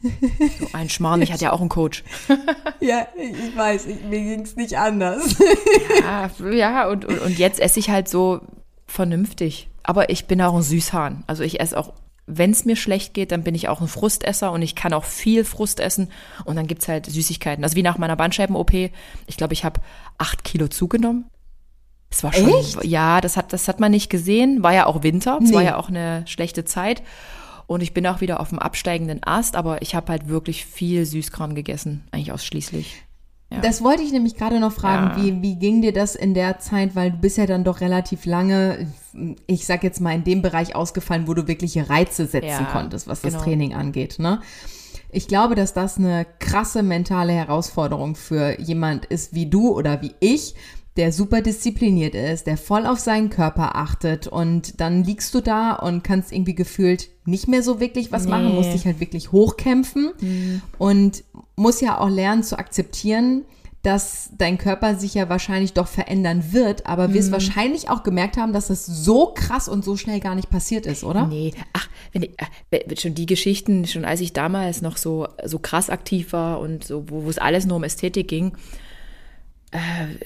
So 0.59 0.67
ein 0.73 0.89
Schmarrn, 0.89 1.23
ich 1.23 1.33
hatte 1.33 1.45
ja 1.45 1.53
auch 1.53 1.61
einen 1.61 1.69
Coach. 1.69 2.03
ja, 2.81 3.07
ich 3.17 3.57
weiß, 3.57 3.87
ich, 3.87 4.03
mir 4.03 4.21
ging 4.21 4.41
es 4.41 4.57
nicht 4.57 4.77
anders. 4.77 5.37
ja, 6.01 6.31
ja 6.51 6.89
und, 6.89 7.05
und, 7.05 7.21
und 7.21 7.39
jetzt 7.39 7.61
esse 7.61 7.79
ich 7.79 7.89
halt 7.89 8.09
so 8.09 8.41
vernünftig. 8.87 9.69
Aber 9.85 10.11
ich 10.11 10.27
bin 10.27 10.43
auch 10.43 10.57
ein 10.57 10.63
Süßhahn. 10.63 11.23
Also 11.29 11.45
ich 11.45 11.61
esse 11.61 11.79
auch, 11.79 11.93
wenn 12.27 12.51
es 12.51 12.65
mir 12.65 12.75
schlecht 12.75 13.15
geht, 13.15 13.31
dann 13.31 13.45
bin 13.45 13.55
ich 13.55 13.69
auch 13.69 13.81
ein 13.81 13.89
Frustesser 13.89 14.51
und 14.51 14.63
ich 14.63 14.75
kann 14.75 14.93
auch 14.93 15.05
viel 15.05 15.45
Frust 15.45 15.79
essen. 15.79 16.11
Und 16.45 16.57
dann 16.57 16.67
gibt 16.67 16.83
es 16.83 16.89
halt 16.89 17.07
Süßigkeiten. 17.07 17.63
Also 17.63 17.77
wie 17.77 17.83
nach 17.83 17.99
meiner 17.99 18.17
Bandscheiben-OP. 18.17 18.73
Ich 19.27 19.37
glaube, 19.37 19.53
ich 19.53 19.65
habe 19.65 19.81
acht 20.19 20.43
Kilo 20.43 20.67
zugenommen. 20.67 21.27
Es 22.11 22.25
war 22.25 22.33
schon, 22.33 22.49
Echt? 22.49 22.85
ja, 22.85 23.21
das 23.21 23.37
hat, 23.37 23.53
das 23.53 23.69
hat 23.69 23.79
man 23.79 23.93
nicht 23.93 24.11
gesehen. 24.11 24.63
War 24.63 24.75
ja 24.75 24.87
auch 24.87 25.03
Winter. 25.03 25.39
Es 25.43 25.51
nee. 25.51 25.55
war 25.57 25.63
ja 25.63 25.77
auch 25.77 25.89
eine 25.89 26.25
schlechte 26.27 26.65
Zeit. 26.65 27.03
Und 27.67 27.83
ich 27.83 27.95
bin 27.95 28.05
auch 28.09 28.21
wieder 28.21 28.41
auf 28.41 28.49
dem 28.49 28.59
absteigenden 28.59 29.21
Ast, 29.25 29.55
aber 29.55 29.81
ich 29.81 29.95
habe 29.95 30.11
halt 30.11 30.29
wirklich 30.29 30.67
viel 30.67 31.07
Süßkram 31.07 31.55
gegessen, 31.55 32.03
eigentlich 32.11 32.33
ausschließlich. 32.33 33.05
Ja. 33.53 33.61
Das 33.61 33.83
wollte 33.83 34.03
ich 34.03 34.11
nämlich 34.11 34.35
gerade 34.35 34.59
noch 34.59 34.73
fragen. 34.73 35.19
Ja. 35.19 35.25
Wie, 35.25 35.43
wie 35.43 35.57
ging 35.57 35.83
dir 35.83 35.93
das 35.93 36.17
in 36.17 36.35
der 36.35 36.59
Zeit, 36.59 36.97
weil 36.97 37.13
du 37.13 37.19
bist 37.19 37.37
ja 37.37 37.47
dann 37.47 37.63
doch 37.63 37.81
relativ 37.81 38.25
lange, 38.25 38.93
ich 39.47 39.67
sag 39.67 39.85
jetzt 39.85 40.01
mal, 40.01 40.15
in 40.15 40.25
dem 40.25 40.43
Bereich 40.43 40.75
ausgefallen, 40.75 41.29
wo 41.29 41.35
du 41.35 41.47
wirkliche 41.47 41.89
Reize 41.89 42.27
setzen 42.27 42.49
ja, 42.49 42.69
konntest, 42.73 43.07
was 43.07 43.23
genau. 43.23 43.35
das 43.35 43.45
Training 43.45 43.75
angeht, 43.75 44.19
ne? 44.19 44.41
Ich 45.13 45.27
glaube, 45.27 45.57
dass 45.57 45.75
das 45.75 45.99
eine 45.99 46.25
krasse 46.39 46.85
mentale 46.85 47.33
Herausforderung 47.33 48.15
für 48.15 48.61
jemand 48.61 49.07
ist 49.07 49.35
wie 49.35 49.47
du 49.47 49.71
oder 49.71 50.03
wie 50.03 50.15
ich, 50.21 50.55
der 50.97 51.13
super 51.13 51.41
diszipliniert 51.41 52.15
ist, 52.15 52.47
der 52.47 52.57
voll 52.57 52.85
auf 52.85 52.99
seinen 52.99 53.31
Körper 53.31 53.77
achtet 53.77 54.27
und 54.27 54.81
dann 54.81 55.05
liegst 55.05 55.35
du 55.35 55.41
da 55.41 55.73
und 55.75 56.03
kannst 56.03 56.33
irgendwie 56.33 56.55
gefühlt 56.55 57.09
nicht 57.25 57.49
mehr 57.49 57.63
so 57.63 57.81
wirklich 57.81 58.11
was 58.11 58.25
nee. 58.25 58.31
machen, 58.31 58.55
musst 58.55 58.73
dich 58.73 58.87
halt 58.87 59.01
wirklich 59.01 59.33
hochkämpfen 59.33 60.13
mhm. 60.21 60.63
und 60.79 61.25
muss 61.57 61.81
ja 61.81 61.99
auch 61.99 62.09
lernen 62.09 62.43
zu 62.43 62.59
akzeptieren, 62.59 63.45
dass 63.83 64.31
dein 64.37 64.59
Körper 64.59 64.95
sich 64.97 65.15
ja 65.15 65.31
wahrscheinlich 65.31 65.73
doch 65.73 65.87
verändern 65.87 66.53
wird, 66.53 66.87
aber 66.87 67.09
mhm. 67.09 67.15
wirst 67.15 67.33
wahrscheinlich 67.33 67.89
auch 67.89 68.03
gemerkt 68.03 68.37
haben, 68.37 68.53
dass 68.53 68.67
das 68.67 68.85
so 68.85 69.33
krass 69.35 69.69
und 69.69 69.85
so 69.85 69.97
schnell 69.97 70.21
gar 70.21 70.35
nicht 70.35 70.51
passiert 70.51 70.85
ist, 70.85 71.03
oder? 71.03 71.27
Nee, 71.27 71.55
ach, 71.73 71.89
wenn 72.13 72.25
ich, 72.25 72.33
äh, 72.71 72.97
schon 72.97 73.15
die 73.15 73.27
Geschichten, 73.27 73.87
schon 73.87 74.05
als 74.05 74.21
ich 74.21 74.35
damals 74.35 74.83
noch 74.83 74.99
so, 74.99 75.29
so 75.45 75.59
krass 75.59 75.89
aktiv 75.89 76.35
war 76.35 76.61
und 76.61 76.85
so, 76.85 77.09
wo, 77.09 77.29
es 77.31 77.39
alles 77.39 77.65
nur 77.65 77.77
um 77.77 77.85
Ästhetik 77.85 78.29
ging, 78.29 78.53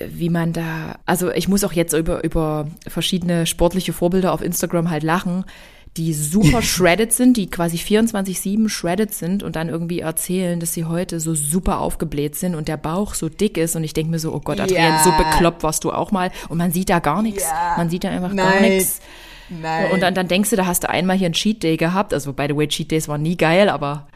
wie 0.00 0.30
man 0.30 0.52
da, 0.52 0.96
also 1.04 1.30
ich 1.30 1.48
muss 1.48 1.64
auch 1.64 1.72
jetzt 1.72 1.92
über, 1.92 2.24
über 2.24 2.66
verschiedene 2.86 3.46
sportliche 3.46 3.92
Vorbilder 3.92 4.32
auf 4.32 4.42
Instagram 4.42 4.90
halt 4.90 5.02
lachen, 5.02 5.44
die 5.96 6.14
super 6.14 6.62
shredded 6.62 7.12
sind, 7.12 7.36
die 7.36 7.50
quasi 7.50 7.76
24-7 7.76 8.68
shredded 8.68 9.12
sind 9.12 9.42
und 9.42 9.56
dann 9.56 9.68
irgendwie 9.68 10.00
erzählen, 10.00 10.60
dass 10.60 10.72
sie 10.72 10.86
heute 10.86 11.20
so 11.20 11.34
super 11.34 11.80
aufgebläht 11.80 12.36
sind 12.36 12.54
und 12.54 12.68
der 12.68 12.78
Bauch 12.78 13.14
so 13.14 13.28
dick 13.28 13.58
ist 13.58 13.76
und 13.76 13.84
ich 13.84 13.92
denke 13.92 14.10
mir 14.10 14.18
so, 14.18 14.32
oh 14.32 14.40
Gott, 14.40 14.60
Adrian, 14.60 14.94
ja. 14.94 15.04
so 15.04 15.12
bekloppt 15.12 15.62
warst 15.62 15.84
du 15.84 15.92
auch 15.92 16.10
mal 16.10 16.30
und 16.48 16.56
man 16.56 16.72
sieht 16.72 16.88
da 16.88 16.98
gar 17.00 17.22
nichts. 17.22 17.44
Ja. 17.44 17.74
Man 17.76 17.90
sieht 17.90 18.04
da 18.04 18.10
einfach 18.10 18.32
Nein. 18.32 18.52
gar 18.52 18.60
nichts. 18.60 19.00
Nein. 19.50 19.90
Und 19.92 20.00
dann, 20.00 20.14
dann 20.14 20.26
denkst 20.26 20.50
du, 20.50 20.56
da 20.56 20.66
hast 20.66 20.84
du 20.84 20.88
einmal 20.88 21.16
hier 21.16 21.26
einen 21.26 21.34
Cheat 21.34 21.62
Day 21.62 21.76
gehabt. 21.76 22.14
Also, 22.14 22.32
by 22.32 22.46
the 22.48 22.56
way, 22.56 22.66
Cheat 22.66 22.90
Days 22.90 23.08
waren 23.08 23.20
nie 23.20 23.36
geil, 23.36 23.68
aber 23.68 24.06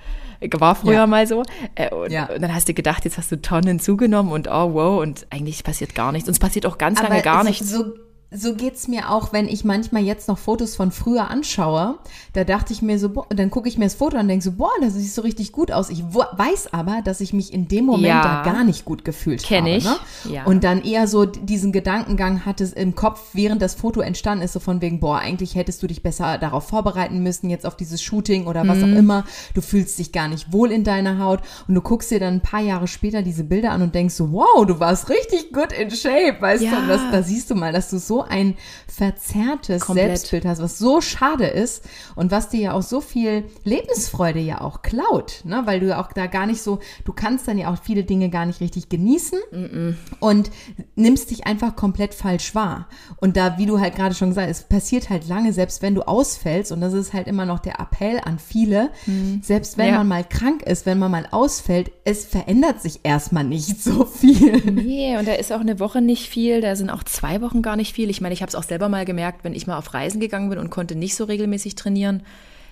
war 0.59 0.75
früher 0.75 0.95
ja. 0.95 1.07
mal 1.07 1.27
so. 1.27 1.43
Äh, 1.75 1.95
und, 1.95 2.11
ja. 2.11 2.27
und, 2.27 2.41
dann 2.43 2.55
hast 2.55 2.69
du 2.69 2.75
gedacht, 2.75 3.05
jetzt 3.05 3.19
hast 3.19 3.31
du 3.33 3.41
Tonnen 3.41 3.81
zugenommen 3.81 4.33
und 4.33 4.49
oh 4.49 4.75
wow, 4.75 5.03
und 5.03 5.27
eigentlich 5.31 5.65
passiert 5.65 5.95
gar 5.95 6.13
nichts. 6.13 6.29
Und 6.29 6.33
es 6.33 6.39
passiert 6.39 6.67
auch 6.67 6.79
ganz 6.79 7.01
Aber 7.01 7.09
lange 7.09 7.23
gar 7.23 7.45
nichts. 7.45 7.71
So 7.71 7.95
so 8.31 8.55
geht's 8.55 8.89
mir 8.89 9.11
auch, 9.11 9.33
wenn 9.33 9.49
ich 9.49 9.65
manchmal 9.65 10.03
jetzt 10.03 10.29
noch 10.29 10.37
Fotos 10.37 10.77
von 10.77 10.93
früher 10.93 11.31
anschaue. 11.31 11.99
Da 12.35 12.45
dachte 12.45 12.75
ich 12.75 12.83
mir 12.83 12.99
so, 12.99 13.09
boah, 13.09 13.27
dann 13.31 13.51
gucke 13.51 13.71
ich 13.71 13.79
mir 13.79 13.87
das 13.87 13.95
Foto 13.95 14.17
an 14.17 14.25
und 14.25 14.29
denke 14.29 14.45
so, 14.45 14.53
boah, 14.53 14.71
das 14.83 14.95
sieht 14.95 15.11
so 15.11 15.23
richtig 15.23 15.51
gut 15.51 15.73
aus. 15.73 15.89
Ich 15.89 16.05
weiß 16.05 16.75
aber, 16.75 17.01
dass 17.03 17.23
ich 17.23 17.33
mich 17.33 17.55
in 17.55 17.69
dem 17.69 17.87
Moment 17.87 18.09
ja. 18.09 18.43
da 18.45 18.53
gar 18.53 18.65
nicht 18.65 18.85
gut 18.85 19.03
gefühlt 19.03 19.43
Kenn 19.43 19.65
habe. 19.65 19.71
Kenne 19.71 19.79
ich. 19.79 19.85
Ne? 19.85 20.35
Ja. 20.35 20.45
Und 20.45 20.63
dann 20.63 20.83
eher 20.83 21.09
so 21.09 21.25
diesen 21.25 21.73
Gedankengang 21.73 22.45
hatte 22.45 22.65
im 22.77 22.95
Kopf, 22.95 23.31
während 23.33 23.63
das 23.63 23.75
Foto 23.75 24.01
entstanden 24.01 24.45
ist, 24.45 24.53
so 24.53 24.61
von 24.61 24.83
wegen, 24.83 25.01
boah, 25.01 25.21
eigentlich 25.21 25.55
hättest 25.55 25.83
du 25.83 25.87
dich 25.87 26.03
besser 26.03 26.37
darauf 26.37 26.69
vorbereiten 26.69 27.23
müssen, 27.23 27.49
jetzt 27.49 27.65
auf 27.65 27.77
dieses 27.77 28.03
Shooting 28.03 28.47
oder 28.47 28.69
was 28.69 28.79
mhm. 28.79 28.85
auch 28.85 28.99
immer. 28.99 29.25
Du 29.55 29.63
fühlst 29.63 29.99
dich 29.99 30.13
gar 30.13 30.29
nicht 30.29 30.53
wohl 30.53 30.71
in 30.71 30.85
deiner 30.85 31.19
Haut 31.19 31.41
und 31.67 31.75
du 31.75 31.81
guckst 31.81 32.11
dir 32.11 32.21
dann 32.21 32.35
ein 32.35 32.43
paar 32.43 32.61
Jahre 32.61 32.89
später 32.89 33.23
diese 33.23 33.45
Bilder 33.45 33.71
an 33.71 33.81
und 33.81 33.95
denkst 33.95 34.15
so, 34.15 34.33
wow, 34.33 34.67
du 34.67 34.79
warst 34.81 35.09
richtig 35.09 35.51
gut 35.55 35.73
in 35.73 35.91
Shape, 35.91 36.37
weißt 36.41 36.65
ja. 36.65 36.83
du? 36.83 36.89
Das, 36.89 37.01
da 37.11 37.23
siehst 37.23 37.51
du 37.51 37.55
mal, 37.55 37.73
dass 37.73 37.89
du 37.89 37.99
so 37.99 38.18
ein 38.23 38.57
verzerrtes 38.87 39.83
Komplett. 39.83 40.09
Selbstbild 40.09 40.45
hast, 40.45 40.63
was 40.63 40.79
so 40.79 41.01
schade 41.01 41.47
ist 41.47 41.85
und 42.15 42.31
was 42.31 42.49
dir 42.49 42.61
ja 42.61 42.73
auch 42.73 42.83
so 42.83 43.01
viel 43.01 43.45
Lebensfreude 43.65 44.41
ja 44.41 44.61
auch 44.61 44.83
klaut, 44.83 45.43
ne? 45.45 45.63
weil 45.65 45.81
du 45.81 45.87
ja 45.87 46.01
auch 46.01 46.13
da 46.13 46.27
gar 46.27 46.47
nicht 46.47 46.63
so, 46.63 46.81
du 47.05 47.13
kannst 47.13 47.49
dann 47.49 47.59
ja 47.59 47.73
auch 47.73 47.79
viele 47.83 48.05
Dinge 48.05 48.31
gar 48.31 48.47
nicht 48.47 48.61
richtig 48.61 48.89
genießen 48.89 49.39
mm 49.53 49.57
-mm. 49.57 49.95
und 50.21 50.51
nimmst 50.97 51.31
dich 51.31 51.47
einfach 51.47 51.77
komplett 51.77 52.15
falsch 52.15 52.55
wahr. 52.55 52.89
Und 53.17 53.37
da, 53.37 53.59
wie 53.59 53.67
du 53.67 53.81
halt 53.81 53.95
gerade 53.95 54.15
schon 54.15 54.31
gesagt 54.31 54.49
hast, 54.49 54.59
es 54.59 54.69
passiert 54.69 55.11
halt 55.11 55.29
lange, 55.29 55.53
selbst 55.53 55.83
wenn 55.83 55.95
du 55.95 56.03
ausfällst 56.03 56.73
und 56.73 56.81
das 56.81 56.93
ist 56.93 57.13
halt 57.13 57.27
immer 57.27 57.47
noch 57.47 57.59
der 57.61 57.81
Appell 57.81 58.21
an 58.25 58.39
viele, 58.39 58.91
mm. 59.07 59.43
selbst 59.43 59.79
wenn 59.79 59.89
ja. 59.89 59.99
man 59.99 60.09
mal 60.09 60.25
krank 60.25 60.63
ist, 60.63 60.87
wenn 60.87 60.99
man 60.99 61.11
mal 61.11 61.29
ausfällt, 61.31 61.93
es 62.05 62.25
verändert 62.25 62.81
sich 62.83 63.01
erstmal 63.03 63.45
nicht 63.45 63.83
so 63.83 64.05
viel. 64.05 64.59
Nee, 64.71 65.17
und 65.19 65.27
da 65.29 65.35
ist 65.35 65.53
auch 65.53 65.61
eine 65.61 65.81
Woche 65.81 66.01
nicht 66.01 66.29
viel, 66.29 66.61
da 66.61 66.77
sind 66.77 66.91
auch 66.91 67.03
zwei 67.03 67.41
Wochen 67.41 67.63
gar 67.63 67.77
nicht 67.77 67.95
viel. 67.95 68.08
Ich 68.11 68.21
meine, 68.21 68.35
ich 68.35 68.43
habe 68.43 68.49
es 68.49 68.55
auch 68.55 68.63
selber 68.63 68.89
mal 68.89 69.05
gemerkt, 69.05 69.45
wenn 69.45 69.55
ich 69.55 69.67
mal 69.67 69.79
auf 69.79 69.95
Reisen 69.95 70.21
gegangen 70.21 70.51
bin 70.51 70.59
und 70.59 70.71
konnte 70.71 70.95
nicht 70.95 71.15
so 71.17 71.25
regelmäßig 71.25 71.75
trainieren, 71.75 72.23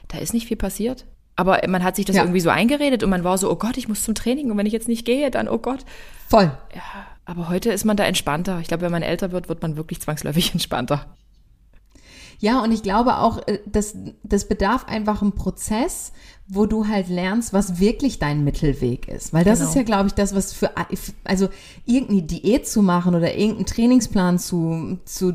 da 0.08 0.18
ist 0.18 0.34
nicht 0.34 0.46
viel 0.46 0.56
passiert. 0.56 1.06
Aber 1.36 1.60
man 1.68 1.84
hat 1.84 1.96
sich 1.96 2.06
das 2.06 2.16
ja. 2.16 2.22
irgendwie 2.22 2.40
so 2.40 2.48
eingeredet 2.48 3.02
und 3.02 3.10
man 3.10 3.22
war 3.22 3.36
so, 3.36 3.50
oh 3.50 3.56
Gott, 3.56 3.76
ich 3.76 3.88
muss 3.88 4.02
zum 4.02 4.14
Training 4.14 4.50
und 4.50 4.56
wenn 4.56 4.66
ich 4.66 4.72
jetzt 4.72 4.88
nicht 4.88 5.04
gehe, 5.04 5.30
dann, 5.30 5.48
oh 5.48 5.58
Gott. 5.58 5.84
Voll. 6.28 6.50
Ja, 6.74 6.82
aber 7.26 7.48
heute 7.48 7.70
ist 7.70 7.84
man 7.84 7.96
da 7.96 8.04
entspannter. 8.04 8.58
Ich 8.60 8.68
glaube, 8.68 8.82
wenn 8.82 8.92
man 8.92 9.02
älter 9.02 9.32
wird, 9.32 9.48
wird 9.48 9.60
man 9.60 9.76
wirklich 9.76 10.00
zwangsläufig 10.00 10.52
entspannter. 10.52 11.06
Ja, 12.38 12.62
und 12.62 12.72
ich 12.72 12.82
glaube 12.82 13.16
auch, 13.18 13.46
äh, 13.46 13.60
das, 13.66 13.96
das 14.22 14.48
bedarf 14.48 14.86
einfach 14.86 15.22
einen 15.22 15.32
Prozess, 15.32 16.12
wo 16.48 16.66
du 16.66 16.86
halt 16.86 17.08
lernst, 17.08 17.52
was 17.52 17.80
wirklich 17.80 18.20
dein 18.20 18.44
Mittelweg 18.44 19.08
ist. 19.08 19.32
Weil 19.32 19.42
das 19.42 19.58
genau. 19.58 19.70
ist 19.70 19.74
ja, 19.74 19.82
glaube 19.82 20.06
ich, 20.06 20.14
das, 20.14 20.32
was 20.32 20.52
für, 20.52 20.70
also 21.24 21.48
irgendeine 21.86 22.22
Diät 22.22 22.68
zu 22.68 22.82
machen 22.82 23.16
oder 23.16 23.34
irgendeinen 23.34 23.66
Trainingsplan 23.66 24.38
zu, 24.38 24.98
zu, 25.04 25.34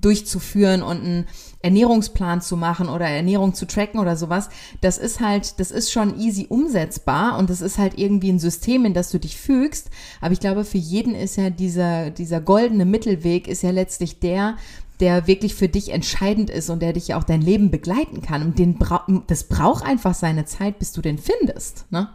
durchzuführen 0.00 0.82
und 0.82 1.00
einen 1.00 1.26
Ernährungsplan 1.60 2.40
zu 2.40 2.56
machen 2.56 2.88
oder 2.88 3.06
Ernährung 3.06 3.54
zu 3.54 3.66
tracken 3.66 3.98
oder 3.98 4.16
sowas, 4.16 4.48
das 4.80 4.98
ist 4.98 5.18
halt, 5.18 5.58
das 5.58 5.72
ist 5.72 5.90
schon 5.90 6.20
easy 6.20 6.46
umsetzbar 6.48 7.36
und 7.36 7.50
das 7.50 7.60
ist 7.60 7.78
halt 7.78 7.98
irgendwie 7.98 8.30
ein 8.30 8.38
System, 8.38 8.84
in 8.84 8.94
das 8.94 9.10
du 9.10 9.18
dich 9.18 9.36
fügst. 9.36 9.90
Aber 10.20 10.32
ich 10.32 10.40
glaube, 10.40 10.64
für 10.64 10.78
jeden 10.78 11.16
ist 11.16 11.36
ja 11.36 11.50
dieser, 11.50 12.10
dieser 12.10 12.40
goldene 12.40 12.84
Mittelweg 12.84 13.48
ist 13.48 13.62
ja 13.62 13.70
letztlich 13.70 14.20
der, 14.20 14.56
der 15.00 15.26
wirklich 15.26 15.54
für 15.54 15.68
dich 15.68 15.90
entscheidend 15.90 16.50
ist 16.50 16.70
und 16.70 16.80
der 16.80 16.92
dich 16.92 17.08
ja 17.08 17.18
auch 17.18 17.24
dein 17.24 17.42
Leben 17.42 17.70
begleiten 17.70 18.22
kann. 18.22 18.42
Und 18.42 18.58
den 18.58 18.78
bra 18.78 19.06
das 19.26 19.44
braucht 19.44 19.84
einfach 19.84 20.14
seine 20.14 20.44
Zeit, 20.44 20.78
bis 20.78 20.92
du 20.92 21.00
den 21.00 21.18
findest. 21.18 21.90
Ne? 21.90 22.08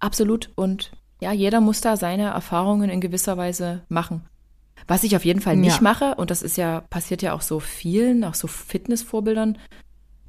Absolut. 0.00 0.50
Und 0.56 0.92
ja, 1.20 1.32
jeder 1.32 1.60
muss 1.60 1.80
da 1.80 1.96
seine 1.96 2.24
Erfahrungen 2.30 2.90
in 2.90 3.00
gewisser 3.00 3.36
Weise 3.36 3.82
machen. 3.88 4.26
Was 4.88 5.04
ich 5.04 5.14
auf 5.14 5.24
jeden 5.24 5.40
Fall 5.40 5.56
nicht 5.56 5.76
ja. 5.76 5.82
mache, 5.82 6.16
und 6.16 6.30
das 6.30 6.42
ist 6.42 6.56
ja, 6.56 6.80
passiert 6.90 7.22
ja 7.22 7.34
auch 7.34 7.40
so 7.40 7.60
vielen, 7.60 8.24
auch 8.24 8.34
so 8.34 8.48
Fitnessvorbildern, 8.48 9.58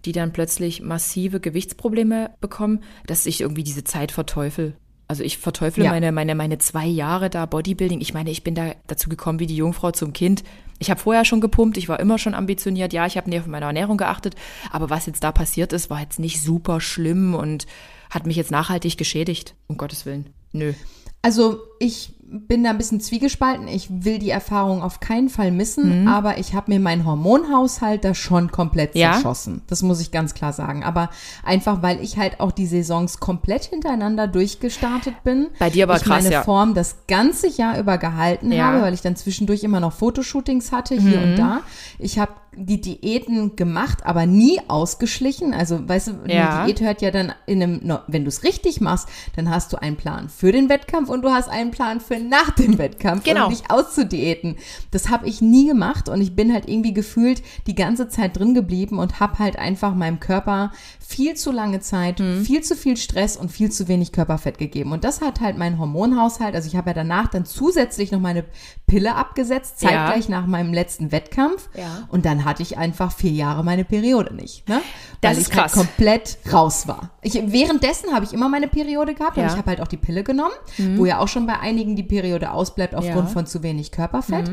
die 0.05 0.11
dann 0.11 0.33
plötzlich 0.33 0.81
massive 0.81 1.39
Gewichtsprobleme 1.39 2.31
bekommen, 2.39 2.83
dass 3.07 3.25
ich 3.25 3.41
irgendwie 3.41 3.63
diese 3.63 3.83
Zeit 3.83 4.11
verteufel. 4.11 4.75
Also 5.07 5.23
ich 5.23 5.37
verteufle 5.37 5.85
ja. 5.85 5.91
meine, 5.91 6.11
meine, 6.11 6.35
meine 6.35 6.57
zwei 6.59 6.85
Jahre 6.85 7.29
da 7.29 7.45
Bodybuilding. 7.45 8.01
Ich 8.01 8.13
meine, 8.13 8.31
ich 8.31 8.43
bin 8.43 8.55
da 8.55 8.73
dazu 8.87 9.09
gekommen 9.09 9.39
wie 9.39 9.47
die 9.47 9.55
Jungfrau 9.55 9.91
zum 9.91 10.13
Kind. 10.13 10.43
Ich 10.83 10.89
habe 10.89 10.99
vorher 10.99 11.23
schon 11.23 11.39
gepumpt, 11.39 11.77
ich 11.77 11.87
war 11.87 12.01
immer 12.01 12.17
schon 12.17 12.33
ambitioniert. 12.33 12.91
Ja, 12.91 13.05
ich 13.05 13.15
habe 13.15 13.29
näher 13.29 13.39
auf 13.39 13.47
meine 13.47 13.65
Ernährung 13.65 13.95
geachtet. 13.95 14.35
Aber 14.69 14.89
was 14.89 15.05
jetzt 15.05 15.23
da 15.23 15.31
passiert 15.31 15.71
ist, 15.71 15.89
war 15.89 16.01
jetzt 16.01 16.19
nicht 16.19 16.41
super 16.41 16.81
schlimm 16.81 17.35
und 17.35 17.67
hat 18.09 18.25
mich 18.25 18.35
jetzt 18.35 18.51
nachhaltig 18.51 18.97
geschädigt. 18.97 19.55
Um 19.67 19.77
Gottes 19.77 20.05
Willen. 20.05 20.29
Nö. 20.51 20.73
Also 21.21 21.61
ich 21.79 22.15
bin 22.25 22.63
da 22.63 22.71
ein 22.71 22.77
bisschen 22.77 22.99
zwiegespalten. 22.99 23.67
Ich 23.67 23.87
will 23.89 24.17
die 24.17 24.31
Erfahrung 24.31 24.81
auf 24.81 24.99
keinen 24.99 25.29
Fall 25.29 25.51
missen, 25.51 26.01
mhm. 26.01 26.07
aber 26.07 26.39
ich 26.39 26.55
habe 26.55 26.71
mir 26.71 26.79
meinen 26.79 27.05
Hormonhaushalt 27.05 28.03
da 28.03 28.15
schon 28.15 28.51
komplett 28.51 28.95
ja? 28.95 29.13
zerschossen. 29.13 29.61
Das 29.67 29.83
muss 29.83 30.01
ich 30.01 30.11
ganz 30.11 30.33
klar 30.33 30.51
sagen. 30.51 30.83
Aber 30.83 31.09
einfach, 31.43 31.81
weil 31.81 32.01
ich 32.01 32.17
halt 32.17 32.39
auch 32.39 32.51
die 32.51 32.65
Saisons 32.65 33.19
komplett 33.19 33.65
hintereinander 33.65 34.27
durchgestartet 34.27 35.23
bin. 35.23 35.47
Bei 35.59 35.69
dir 35.69 35.83
aber 35.83 35.97
ich 35.97 36.03
krass, 36.03 36.23
meine 36.23 36.33
ja. 36.33 36.43
Form 36.43 36.73
das 36.73 37.05
ganze 37.07 37.47
Jahr 37.47 37.79
über 37.79 37.97
gehalten 37.97 38.51
ja. 38.51 38.65
habe, 38.65 38.81
weil 38.81 38.93
ich 38.93 39.01
dann 39.01 39.15
zwischendurch 39.15 39.63
immer 39.63 39.79
noch 39.79 39.93
Fotoshootings 39.93 40.71
hatte, 40.71 40.95
hier 40.95 41.19
mhm. 41.19 41.23
und 41.23 41.35
da. 41.37 41.61
Ich 41.99 42.17
habe 42.17 42.31
die 42.55 42.81
Diäten 42.81 43.55
gemacht, 43.55 44.05
aber 44.05 44.25
nie 44.25 44.59
ausgeschlichen. 44.67 45.53
Also, 45.53 45.87
weißt 45.87 46.07
du, 46.07 46.11
Ja. 46.27 46.57
eine 46.61 46.65
Diät 46.67 46.81
hört 46.81 47.01
ja 47.01 47.11
dann 47.11 47.33
in 47.45 47.61
einem, 47.63 47.99
wenn 48.07 48.23
du 48.23 48.29
es 48.29 48.43
richtig 48.43 48.81
machst, 48.81 49.07
dann 49.35 49.49
hast 49.49 49.71
du 49.73 49.81
einen 49.81 49.95
Plan 49.95 50.29
für 50.29 50.51
den 50.51 50.69
Wettkampf 50.69 51.09
und 51.09 51.21
du 51.23 51.29
hast 51.31 51.49
einen 51.49 51.71
Plan 51.71 51.99
für 51.99 52.19
nach 52.19 52.51
dem 52.51 52.77
Wettkampf, 52.77 53.23
Genau. 53.23 53.45
um 53.45 53.51
dich 53.51 53.69
auszudiäten. 53.69 54.55
Das 54.91 55.09
habe 55.09 55.27
ich 55.27 55.41
nie 55.41 55.67
gemacht 55.67 56.09
und 56.09 56.21
ich 56.21 56.35
bin 56.35 56.53
halt 56.53 56.67
irgendwie 56.69 56.93
gefühlt 56.93 57.41
die 57.67 57.75
ganze 57.75 58.07
Zeit 58.09 58.37
drin 58.37 58.53
geblieben 58.53 58.99
und 58.99 59.19
habe 59.19 59.39
halt 59.39 59.57
einfach 59.57 59.93
meinem 59.95 60.19
Körper 60.19 60.71
viel 60.99 61.35
zu 61.35 61.51
lange 61.51 61.79
Zeit, 61.79 62.19
Mhm. 62.19 62.43
viel 62.45 62.61
zu 62.61 62.75
viel 62.75 62.97
Stress 62.97 63.37
und 63.37 63.51
viel 63.51 63.71
zu 63.71 63.87
wenig 63.87 64.11
Körperfett 64.11 64.57
gegeben. 64.57 64.91
Und 64.91 65.03
das 65.03 65.21
hat 65.21 65.41
halt 65.41 65.57
mein 65.57 65.79
Hormonhaushalt, 65.79 66.55
also 66.55 66.67
ich 66.67 66.75
habe 66.75 66.89
ja 66.89 66.93
danach 66.93 67.27
dann 67.27 67.45
zusätzlich 67.45 68.11
noch 68.11 68.19
meine 68.19 68.43
Pille 68.87 69.15
abgesetzt, 69.15 69.81
Ja. 69.81 69.89
zeitgleich 69.89 70.29
nach 70.29 70.45
meinem 70.47 70.73
letzten 70.73 71.11
Wettkampf. 71.11 71.69
Ja. 71.77 72.07
Und 72.09 72.25
dann 72.25 72.42
hatte 72.45 72.61
ich 72.63 72.77
einfach 72.77 73.11
vier 73.11 73.31
Jahre 73.31 73.63
meine 73.63 73.85
Periode 73.85 74.33
nicht. 74.33 74.67
Ne? 74.69 74.81
Das 75.21 75.31
Weil 75.31 75.41
ist 75.41 75.47
ich 75.51 75.55
halt 75.55 75.71
krass. 75.71 75.73
komplett 75.73 76.37
raus 76.51 76.87
war. 76.87 77.11
Ich, 77.21 77.33
währenddessen 77.35 78.13
habe 78.13 78.25
ich 78.25 78.33
immer 78.33 78.49
meine 78.49 78.67
Periode 78.67 79.13
gehabt 79.13 79.37
und 79.37 79.43
Ja. 79.43 79.47
Mhm. 79.49 79.53
ich 79.53 79.57
habe 79.59 79.69
halt 79.69 79.81
auch 79.81 79.87
die 79.87 79.97
Pille 79.97 80.23
genommen, 80.23 80.53
wo 80.95 81.05
ja 81.05 81.19
auch 81.19 81.27
schon 81.27 81.45
bei 81.47 81.59
einigen 81.59 81.95
die 81.95 82.03
Periode 82.03 82.51
ausbleibt 82.51 82.95
aufgrund 82.95 83.15
Ja. 83.15 83.21
Mhm. 83.23 83.27
von 83.29 83.45
zu 83.45 83.63
wenig 83.63 83.91
Körperfett. 83.91 84.49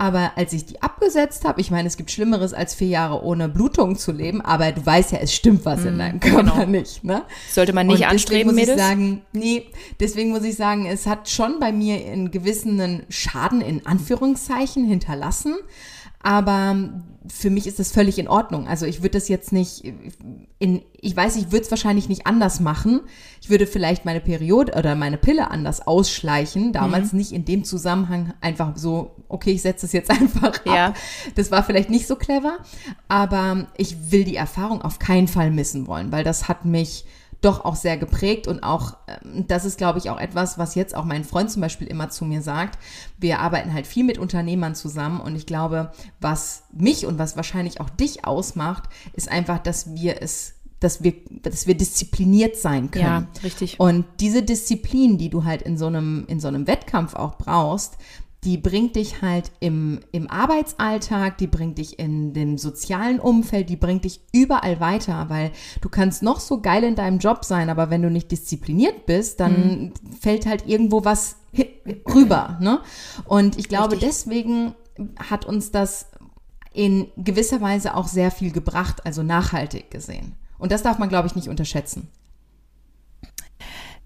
Aber 0.00 0.32
als 0.36 0.52
ich 0.52 0.64
die 0.64 0.80
abgesetzt 0.80 1.44
habe, 1.44 1.60
ich 1.60 1.70
meine, 1.72 1.88
es 1.88 1.96
gibt 1.96 2.10
Schlimmeres 2.12 2.52
als 2.54 2.72
vier 2.74 2.86
Jahre 2.88 3.24
ohne 3.24 3.48
Blutung 3.48 3.96
zu 3.96 4.12
leben, 4.12 4.40
aber 4.40 4.70
du 4.70 4.84
weißt 4.86 5.10
ja, 5.12 5.18
es 5.18 5.34
stimmt 5.34 5.64
was 5.64 5.84
in 5.84 5.98
deinem 5.98 6.20
Körper 6.20 6.42
genau. 6.42 6.66
nicht. 6.66 7.02
Ne? 7.02 7.22
Sollte 7.52 7.72
man 7.72 7.88
nicht 7.88 8.02
Und 8.04 8.10
anstreben, 8.10 8.54
deswegen 8.54 8.68
muss 8.74 8.76
Mädels? 8.76 8.80
ich 8.80 8.86
sagen, 8.86 9.22
nee, 9.32 9.66
deswegen 9.98 10.30
muss 10.30 10.44
ich 10.44 10.54
sagen, 10.56 10.86
es 10.86 11.06
hat 11.06 11.28
schon 11.28 11.58
bei 11.58 11.72
mir 11.72 11.96
einen 11.96 12.30
gewissen 12.30 13.02
Schaden 13.08 13.60
in 13.60 13.86
Anführungszeichen 13.86 14.86
hinterlassen. 14.86 15.56
Aber 16.28 16.76
für 17.26 17.48
mich 17.48 17.66
ist 17.66 17.78
das 17.78 17.90
völlig 17.90 18.18
in 18.18 18.28
Ordnung. 18.28 18.68
Also 18.68 18.84
ich 18.84 18.98
würde 19.00 19.16
das 19.18 19.28
jetzt 19.28 19.50
nicht 19.50 19.82
in, 20.58 20.82
ich 21.00 21.16
weiß, 21.16 21.36
ich 21.36 21.52
würde 21.52 21.64
es 21.64 21.70
wahrscheinlich 21.70 22.10
nicht 22.10 22.26
anders 22.26 22.60
machen. 22.60 23.00
Ich 23.40 23.48
würde 23.48 23.66
vielleicht 23.66 24.04
meine 24.04 24.20
Periode 24.20 24.74
oder 24.74 24.94
meine 24.94 25.16
Pille 25.16 25.50
anders 25.50 25.86
ausschleichen. 25.86 26.74
Damals 26.74 27.12
Mhm. 27.14 27.18
nicht 27.18 27.32
in 27.32 27.46
dem 27.46 27.64
Zusammenhang 27.64 28.34
einfach 28.42 28.76
so, 28.76 29.12
okay, 29.28 29.52
ich 29.52 29.62
setze 29.62 29.86
es 29.86 29.92
jetzt 29.92 30.10
einfach 30.20 30.66
ab. 30.66 30.66
Ja. 30.66 30.94
Das 31.34 31.50
war 31.50 31.64
vielleicht 31.64 31.88
nicht 31.88 32.06
so 32.06 32.16
clever, 32.16 32.58
aber 33.08 33.68
ich 33.78 34.10
will 34.12 34.24
die 34.24 34.36
Erfahrung 34.36 34.82
auf 34.82 34.98
keinen 34.98 35.28
Fall 35.28 35.50
missen 35.50 35.86
wollen, 35.86 36.12
weil 36.12 36.24
das 36.24 36.46
hat 36.46 36.66
mich 36.66 37.06
doch 37.40 37.64
auch 37.64 37.76
sehr 37.76 37.96
geprägt 37.96 38.48
und 38.48 38.62
auch, 38.62 38.96
ähm, 39.06 39.46
das 39.46 39.64
ist, 39.64 39.78
glaube 39.78 39.98
ich, 39.98 40.10
auch 40.10 40.18
etwas, 40.18 40.58
was 40.58 40.74
jetzt 40.74 40.94
auch 40.94 41.04
mein 41.04 41.24
Freund 41.24 41.50
zum 41.50 41.62
Beispiel 41.62 41.86
immer 41.86 42.10
zu 42.10 42.24
mir 42.24 42.42
sagt. 42.42 42.78
Wir 43.18 43.38
arbeiten 43.38 43.72
halt 43.72 43.86
viel 43.86 44.04
mit 44.04 44.18
Unternehmern 44.18 44.74
zusammen 44.74 45.20
und 45.20 45.36
ich 45.36 45.46
glaube, 45.46 45.92
was 46.20 46.64
mich 46.72 47.06
und 47.06 47.18
was 47.18 47.36
wahrscheinlich 47.36 47.80
auch 47.80 47.90
dich 47.90 48.24
ausmacht, 48.24 48.84
ist 49.12 49.30
einfach, 49.30 49.58
dass 49.58 49.94
wir 49.94 50.20
es 50.22 50.54
dass 50.80 51.02
wir, 51.02 51.14
dass 51.42 51.66
wir 51.66 51.76
diszipliniert 51.76 52.56
sein 52.56 52.92
können. 52.92 53.04
Ja, 53.04 53.26
richtig. 53.42 53.80
Und 53.80 54.04
diese 54.20 54.44
Disziplin, 54.44 55.18
die 55.18 55.28
du 55.28 55.44
halt 55.44 55.62
in 55.62 55.76
so 55.76 55.86
einem, 55.88 56.24
in 56.28 56.38
so 56.38 56.46
einem 56.46 56.68
Wettkampf 56.68 57.14
auch 57.14 57.36
brauchst, 57.36 57.98
die 58.44 58.56
bringt 58.56 58.94
dich 58.96 59.20
halt 59.20 59.50
im, 59.58 60.00
im 60.12 60.30
Arbeitsalltag, 60.30 61.38
die 61.38 61.48
bringt 61.48 61.78
dich 61.78 61.98
in 61.98 62.32
dem 62.32 62.56
sozialen 62.56 63.18
Umfeld, 63.18 63.68
die 63.68 63.76
bringt 63.76 64.04
dich 64.04 64.20
überall 64.32 64.78
weiter, 64.78 65.28
weil 65.28 65.50
du 65.80 65.88
kannst 65.88 66.22
noch 66.22 66.38
so 66.38 66.60
geil 66.60 66.84
in 66.84 66.94
deinem 66.94 67.18
Job 67.18 67.44
sein, 67.44 67.68
aber 67.68 67.90
wenn 67.90 68.02
du 68.02 68.10
nicht 68.10 68.30
diszipliniert 68.30 69.06
bist, 69.06 69.40
dann 69.40 69.92
fällt 70.20 70.46
halt 70.46 70.66
irgendwo 70.66 71.04
was 71.04 71.36
rüber. 72.14 72.58
Ne? 72.60 72.80
Und 73.24 73.58
ich 73.58 73.68
glaube, 73.68 73.94
Richtig. 73.94 74.08
deswegen 74.08 74.74
hat 75.28 75.44
uns 75.44 75.72
das 75.72 76.06
in 76.72 77.08
gewisser 77.16 77.60
Weise 77.60 77.96
auch 77.96 78.06
sehr 78.06 78.30
viel 78.30 78.52
gebracht, 78.52 79.04
also 79.04 79.24
nachhaltig 79.24 79.90
gesehen. 79.90 80.36
Und 80.58 80.70
das 80.70 80.82
darf 80.82 80.98
man, 80.98 81.08
glaube 81.08 81.26
ich, 81.26 81.34
nicht 81.34 81.48
unterschätzen. 81.48 82.08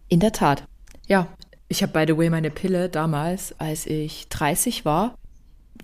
In 0.09 0.21
der 0.21 0.33
Tat. 0.33 0.67
Ja, 1.07 1.27
ich 1.73 1.83
habe 1.83 1.93
by 1.93 2.05
the 2.13 2.17
way 2.19 2.31
meine 2.31 2.51
Pille 2.51 2.89
damals, 2.89 3.55
als 3.59 3.87
ich 3.87 4.29
30 4.29 4.85
war, 4.85 5.15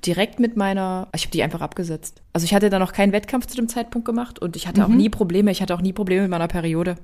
direkt 0.05 0.39
mit 0.39 0.57
meiner, 0.57 1.09
ich 1.15 1.23
habe 1.23 1.33
die 1.33 1.43
einfach 1.43 1.61
abgesetzt. 1.61 2.23
Also 2.33 2.45
ich 2.45 2.55
hatte 2.55 2.71
da 2.71 2.79
noch 2.79 2.93
keinen 2.93 3.13
Wettkampf 3.13 3.47
zu 3.47 3.57
dem 3.57 3.69
Zeitpunkt 3.69 4.07
gemacht 4.07 4.39
und 4.39 4.55
ich 4.55 4.69
hatte 4.69 4.85
auch 4.85 4.89
nie 4.89 5.09
Probleme. 5.09 5.51
Ich 5.51 5.61
hatte 5.61 5.75
auch 5.75 5.81
nie 5.81 5.93
Probleme 5.93 6.23
mit 6.23 6.31
meiner 6.31 6.47
Periode. 6.47 6.97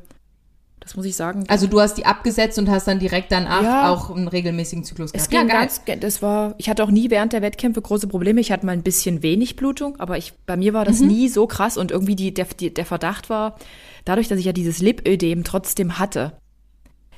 Das 0.80 0.94
muss 0.96 1.06
ich 1.06 1.16
sagen. 1.16 1.44
Also 1.48 1.66
du 1.66 1.80
hast 1.80 1.94
die 1.96 2.04
abgesetzt 2.04 2.58
und 2.58 2.68
hast 2.68 2.86
dann 2.86 2.98
direkt 2.98 3.32
danach 3.32 3.62
Ja. 3.62 3.90
auch 3.90 4.10
einen 4.14 4.28
regelmäßigen 4.28 4.84
Zyklus 4.84 5.10
Es 5.14 5.30
gehabt. 5.30 5.48
ging 5.48 5.56
ganz, 5.56 5.80
das 6.00 6.20
war, 6.20 6.54
ich 6.58 6.68
hatte 6.68 6.84
auch 6.84 6.90
nie 6.90 7.08
während 7.10 7.32
der 7.32 7.40
Wettkämpfe 7.40 7.80
große 7.80 8.06
Probleme. 8.06 8.40
Ich 8.42 8.52
hatte 8.52 8.66
mal 8.66 8.72
ein 8.72 8.82
bisschen 8.82 9.22
wenig 9.22 9.56
Blutung, 9.56 9.98
aber 9.98 10.18
ich, 10.18 10.34
bei 10.44 10.58
mir 10.58 10.74
war 10.74 10.84
das 10.84 11.00
nie 11.00 11.28
so 11.30 11.46
krass 11.46 11.78
und 11.78 11.90
irgendwie 11.90 12.16
die, 12.16 12.34
der, 12.34 12.46
der 12.46 12.84
Verdacht 12.84 13.30
war, 13.30 13.56
dadurch, 14.04 14.28
dass 14.28 14.38
ich 14.38 14.44
ja 14.44 14.52
dieses 14.52 14.80
Lipödem 14.80 15.42
trotzdem 15.42 15.98
hatte, 15.98 16.34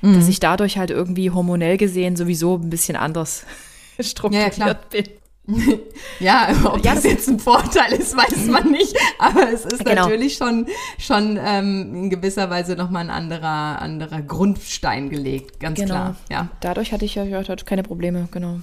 dass 0.01 0.27
ich 0.27 0.39
dadurch 0.39 0.77
halt 0.77 0.89
irgendwie 0.91 1.31
hormonell 1.31 1.77
gesehen 1.77 2.15
sowieso 2.15 2.55
ein 2.55 2.69
bisschen 2.69 2.95
anders 2.95 3.45
strukturiert 3.99 4.53
klar. 4.53 4.77
bin. 4.91 5.05
Ja, 6.19 6.49
ob 6.65 6.83
Ja, 6.83 6.93
das 6.95 7.05
jetzt 7.05 7.29
ein 7.29 7.39
Vorteil 7.39 7.93
ist, 7.93 8.17
weiß 8.17 8.47
man 8.47 8.69
nicht. 8.71 8.93
Aber 9.17 9.49
es 9.51 9.63
ist 9.65 9.85
Genau. 9.85 10.03
natürlich 10.03 10.35
schon, 10.35 10.67
schon 10.99 11.39
ähm, 11.41 11.93
in 11.95 12.09
gewisser 12.09 12.49
Weise 12.49 12.75
nochmal 12.75 13.03
ein 13.05 13.09
anderer, 13.09 13.81
anderer 13.81 14.21
Grundstein 14.21 15.09
gelegt, 15.09 15.59
ganz 15.61 15.79
klar. 15.79 16.17
Ja. 16.29 16.49
Dadurch 16.59 16.91
hatte 16.91 17.05
ich 17.05 17.15
ja 17.15 17.23
ja, 17.23 17.43
keine 17.65 17.83
Probleme, 17.83 18.27
genau. 18.31 18.59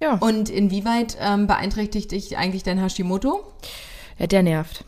Ja. 0.00 0.14
Und 0.14 0.48
inwieweit 0.48 1.18
ähm, 1.20 1.46
beeinträchtigt 1.46 2.12
dich 2.12 2.38
eigentlich 2.38 2.62
dein 2.62 2.80
Hashimoto? 2.80 3.44
Ja, 4.18 4.26
der 4.28 4.42
nervt. 4.42 4.84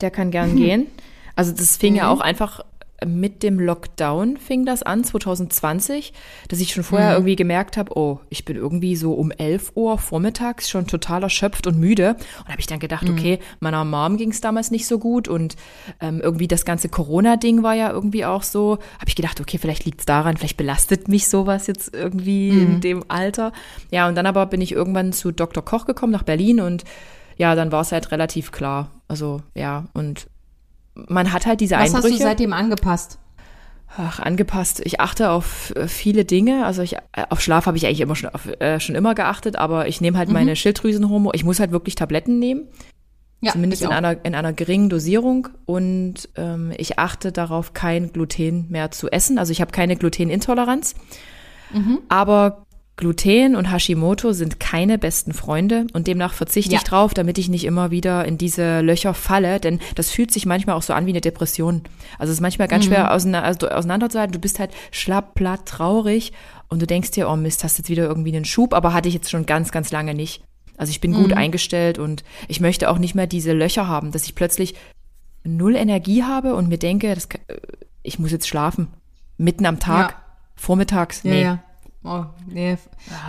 Der 0.00 0.10
kann 0.12 0.30
gern 0.30 0.54
gehen. 0.56 0.86
Also 1.34 1.50
das 1.52 1.76
fing 1.76 1.94
Mhm. 1.94 1.98
ja 1.98 2.08
auch 2.10 2.20
einfach 2.20 2.60
mit 3.06 3.42
dem 3.42 3.58
Lockdown 3.60 4.36
fing 4.36 4.64
das 4.66 4.82
an, 4.82 5.04
2020, 5.04 6.12
dass 6.48 6.60
ich 6.60 6.72
schon 6.72 6.84
vorher 6.84 7.10
Mhm. 7.10 7.14
irgendwie 7.16 7.36
gemerkt 7.36 7.76
habe, 7.76 7.96
oh, 7.96 8.20
ich 8.28 8.44
bin 8.44 8.56
irgendwie 8.56 8.96
so 8.96 9.12
um 9.14 9.30
11 9.30 9.72
Uhr 9.74 9.98
vormittags 9.98 10.68
schon 10.70 10.86
total 10.86 11.22
erschöpft 11.22 11.66
und 11.66 11.78
müde. 11.78 12.16
Und 12.40 12.48
habe 12.48 12.60
ich 12.60 12.66
dann 12.66 12.78
gedacht, 12.78 13.04
Mhm. 13.08 13.14
okay, 13.14 13.38
meiner 13.60 13.84
Mom 13.84 14.16
ging 14.16 14.30
es 14.30 14.40
damals 14.40 14.70
nicht 14.70 14.86
so 14.86 14.98
gut 14.98 15.28
und 15.28 15.56
ähm, 16.00 16.20
irgendwie 16.22 16.48
das 16.48 16.64
ganze 16.64 16.88
Corona-Ding 16.88 17.62
war 17.62 17.74
ja 17.74 17.90
irgendwie 17.90 18.24
auch 18.24 18.42
so. 18.42 18.78
Habe 18.98 19.08
ich 19.08 19.16
gedacht, 19.16 19.40
okay, 19.40 19.58
vielleicht 19.58 19.84
liegt 19.84 20.00
es 20.00 20.06
daran, 20.06 20.36
vielleicht 20.36 20.56
belastet 20.56 21.08
mich 21.08 21.28
sowas 21.28 21.66
jetzt 21.66 21.94
irgendwie 21.94 22.52
Mhm. 22.52 22.60
in 22.62 22.80
dem 22.80 23.04
Alter. 23.08 23.52
Ja, 23.90 24.08
und 24.08 24.14
dann 24.14 24.26
aber 24.26 24.46
bin 24.46 24.60
ich 24.60 24.72
irgendwann 24.72 25.12
zu 25.12 25.32
Dr. 25.32 25.64
Koch 25.64 25.86
gekommen 25.86 26.12
nach 26.12 26.22
Berlin 26.22 26.60
und 26.60 26.84
ja, 27.38 27.54
dann 27.54 27.72
war 27.72 27.80
es 27.80 27.92
halt 27.92 28.10
relativ 28.12 28.52
klar. 28.52 28.90
Also 29.08 29.40
ja, 29.54 29.86
und 29.94 30.26
man 30.94 31.32
hat 31.32 31.46
halt 31.46 31.60
diese 31.60 31.74
Was 31.76 31.82
hast 31.84 31.94
Einbrüche. 31.96 32.16
du 32.18 32.22
seitdem 32.22 32.52
angepasst? 32.52 33.18
Ach, 33.96 34.20
angepasst. 34.20 34.80
Ich 34.84 35.00
achte 35.00 35.30
auf 35.30 35.74
äh, 35.76 35.86
viele 35.86 36.24
Dinge. 36.24 36.64
Also 36.64 36.80
ich, 36.82 36.94
äh, 36.94 36.98
auf 37.28 37.40
Schlaf 37.42 37.66
habe 37.66 37.76
ich 37.76 37.84
eigentlich 37.86 38.00
immer 38.00 38.16
schon, 38.16 38.30
auf, 38.30 38.46
äh, 38.46 38.80
schon 38.80 38.94
immer 38.94 39.14
geachtet, 39.14 39.56
aber 39.56 39.86
ich 39.86 40.00
nehme 40.00 40.16
halt 40.16 40.28
Mhm. 40.28 40.34
meine 40.34 40.56
Schilddrüsenhormone. 40.56 41.34
Ich 41.34 41.44
muss 41.44 41.60
halt 41.60 41.72
wirklich 41.72 41.94
Tabletten 41.94 42.38
nehmen, 42.38 42.68
Ja, 43.42 43.52
zumindest 43.52 43.82
in 43.82 43.90
einer, 43.90 44.24
in 44.24 44.34
einer 44.34 44.52
geringen 44.54 44.88
Dosierung. 44.88 45.48
Und 45.66 46.30
ähm, 46.36 46.72
ich 46.78 46.98
achte 46.98 47.32
darauf, 47.32 47.74
kein 47.74 48.12
Gluten 48.12 48.66
mehr 48.70 48.90
zu 48.92 49.10
essen. 49.10 49.38
Also 49.38 49.52
ich 49.52 49.60
habe 49.60 49.72
keine 49.72 49.96
Glutenintoleranz. 49.96 50.94
Mhm. 51.74 51.98
Aber 52.08 52.64
Gluten 52.96 53.56
und 53.56 53.72
Hashimoto 53.72 54.32
sind 54.32 54.60
keine 54.60 54.98
besten 54.98 55.32
Freunde 55.32 55.86
und 55.94 56.06
demnach 56.06 56.34
verzichte 56.34 56.72
Ja. 56.72 56.78
ich 56.78 56.84
drauf, 56.84 57.14
damit 57.14 57.38
ich 57.38 57.48
nicht 57.48 57.64
immer 57.64 57.90
wieder 57.90 58.24
in 58.26 58.36
diese 58.38 58.80
Löcher 58.82 59.14
falle, 59.14 59.60
denn 59.60 59.80
das 59.94 60.10
fühlt 60.10 60.30
sich 60.30 60.44
manchmal 60.46 60.76
auch 60.76 60.82
so 60.82 60.92
an 60.92 61.06
wie 61.06 61.10
eine 61.10 61.22
Depression. 61.22 61.82
Also 62.18 62.30
es 62.30 62.36
ist 62.38 62.42
manchmal 62.42 62.68
ganz 62.68 62.84
schwer 62.84 63.12
auseinander, 63.12 63.46
also 63.48 63.68
auseinanderzuhalten. 63.70 64.32
Du 64.32 64.38
bist 64.38 64.58
halt 64.58 64.70
schlapp, 64.90 65.34
platt, 65.34 65.64
traurig 65.66 66.32
und 66.68 66.82
du 66.82 66.86
denkst 66.86 67.12
dir, 67.12 67.28
oh 67.30 67.36
Mist, 67.36 67.64
hast 67.64 67.78
jetzt 67.78 67.88
wieder 67.88 68.04
irgendwie 68.04 68.36
einen 68.36 68.44
Schub, 68.44 68.74
aber 68.74 68.92
hatte 68.92 69.08
ich 69.08 69.14
jetzt 69.14 69.30
schon 69.30 69.46
ganz, 69.46 69.72
ganz 69.72 69.90
lange 69.90 70.14
nicht. 70.14 70.42
Also 70.76 70.90
ich 70.90 71.00
bin 71.00 71.12
gut 71.14 71.32
eingestellt 71.32 71.98
und 71.98 72.24
ich 72.48 72.60
möchte 72.60 72.90
auch 72.90 72.98
nicht 72.98 73.14
mehr 73.14 73.26
diese 73.26 73.52
Löcher 73.52 73.88
haben, 73.88 74.10
dass 74.12 74.24
ich 74.24 74.34
plötzlich 74.34 74.74
null 75.44 75.76
Energie 75.76 76.24
habe 76.24 76.54
und 76.54 76.68
mir 76.68 76.78
denke, 76.78 77.14
das, 77.14 77.26
äh, 77.48 77.56
ich 78.02 78.18
muss 78.18 78.32
jetzt 78.32 78.48
schlafen. 78.48 78.88
Mitten 79.38 79.64
am 79.66 79.80
Tag, 79.80 80.10
Ja. 80.10 80.16
vormittags. 80.56 81.22
Ja, 81.24 81.30
Nee. 81.30 81.42
ja. 81.42 81.62
Oh, 82.04 82.24
nee. 82.48 82.76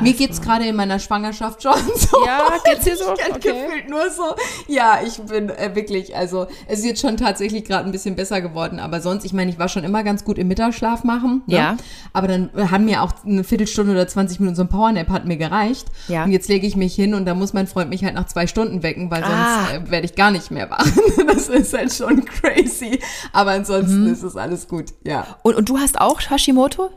Mir 0.01 0.13
geht's 0.13 0.41
gerade 0.41 0.65
in 0.65 0.76
meiner 0.76 0.97
Schwangerschaft 0.97 1.61
schon 1.61 1.76
so. 1.95 2.26
Ja, 2.26 2.47
geht's 2.65 2.86
dir 2.86 2.97
so? 2.97 3.11
Okay. 3.11 3.32
gefühlt 3.34 3.88
nur 3.88 4.09
so. 4.09 4.24
Ja, 4.67 4.99
ich 5.05 5.21
bin 5.21 5.49
äh, 5.51 5.76
wirklich, 5.76 6.15
also 6.15 6.47
es 6.67 6.80
ist 6.80 6.86
jetzt 6.86 7.01
schon 7.01 7.15
tatsächlich 7.17 7.65
gerade 7.65 7.86
ein 7.86 7.91
bisschen 7.91 8.15
besser 8.15 8.41
geworden, 8.41 8.80
aber 8.80 8.99
sonst, 8.99 9.26
ich 9.26 9.34
meine, 9.34 9.51
ich 9.51 9.59
war 9.59 9.69
schon 9.69 9.84
immer 9.84 10.03
ganz 10.03 10.26
gut 10.26 10.39
im 10.39 10.47
Mittagsschlaf 10.47 11.03
machen. 11.03 11.43
Ne? 11.45 11.55
Ja. 11.55 11.78
Aber 12.13 12.28
dann 12.28 12.49
haben 12.71 12.86
mir 12.86 13.03
auch 13.03 13.11
eine 13.24 13.43
Viertelstunde 13.43 13.91
oder 13.91 14.07
20 14.07 14.39
Minuten 14.39 14.55
so 14.55 14.63
ein 14.63 14.69
Powernap 14.69 15.09
hat 15.09 15.26
mir 15.26 15.38
gereicht. 15.38 15.86
Ja. 16.07 16.24
Und 16.24 16.32
jetzt 16.32 16.49
lege 16.49 16.65
ich 16.65 16.76
mich 16.76 16.95
hin 16.95 17.13
und 17.13 17.26
da 17.26 17.36
muss 17.36 17.53
mein 17.53 17.67
Freund 17.67 17.91
mich 17.91 18.03
halt 18.03 18.15
nach 18.15 18.26
zwei 18.26 18.47
Stunden 18.47 18.82
wecken, 18.82 19.11
weil 19.11 19.21
sonst 19.21 19.34
Ah. 19.36 19.67
äh, 19.76 19.91
werde 19.91 20.05
ich 20.05 20.15
gar 20.15 20.32
nicht 20.32 20.49
mehr 20.49 20.69
wach. 20.71 20.86
Das 21.28 21.47
ist 21.49 21.74
halt 21.74 21.91
schon 21.93 22.24
crazy. 22.26 22.99
Aber 23.34 23.51
ansonsten 23.51 24.07
ist 24.07 24.24
es 24.24 24.36
alles 24.38 24.67
gut, 24.67 24.86
ja. 25.03 25.26
Und, 25.43 25.55
und 25.55 25.67
du 25.67 25.78
hast 25.78 25.99
auch 25.99 26.19
Hashimoto? 26.21 26.89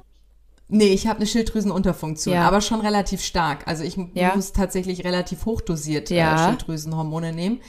Nee, 0.69 0.89
ich 0.89 1.07
habe 1.07 1.19
eine 1.19 1.27
Schilddrüsenunterfunktion, 1.27 2.35
Ja. 2.35 2.49
aber 2.49 2.61
schon 2.61 2.81
relativ 2.81 3.21
stark. 3.23 3.67
Also 3.69 3.85
ich 3.85 3.97
Ja. 4.14 4.35
muss 4.35 4.53
tatsächlich 4.53 5.05
relativ 5.05 5.47
hochdosiert 5.47 6.11
Ja. 6.11 6.35
äh, 6.35 6.49
Schilddrüsenhormone 6.49 7.33
nehmen. 7.33 7.61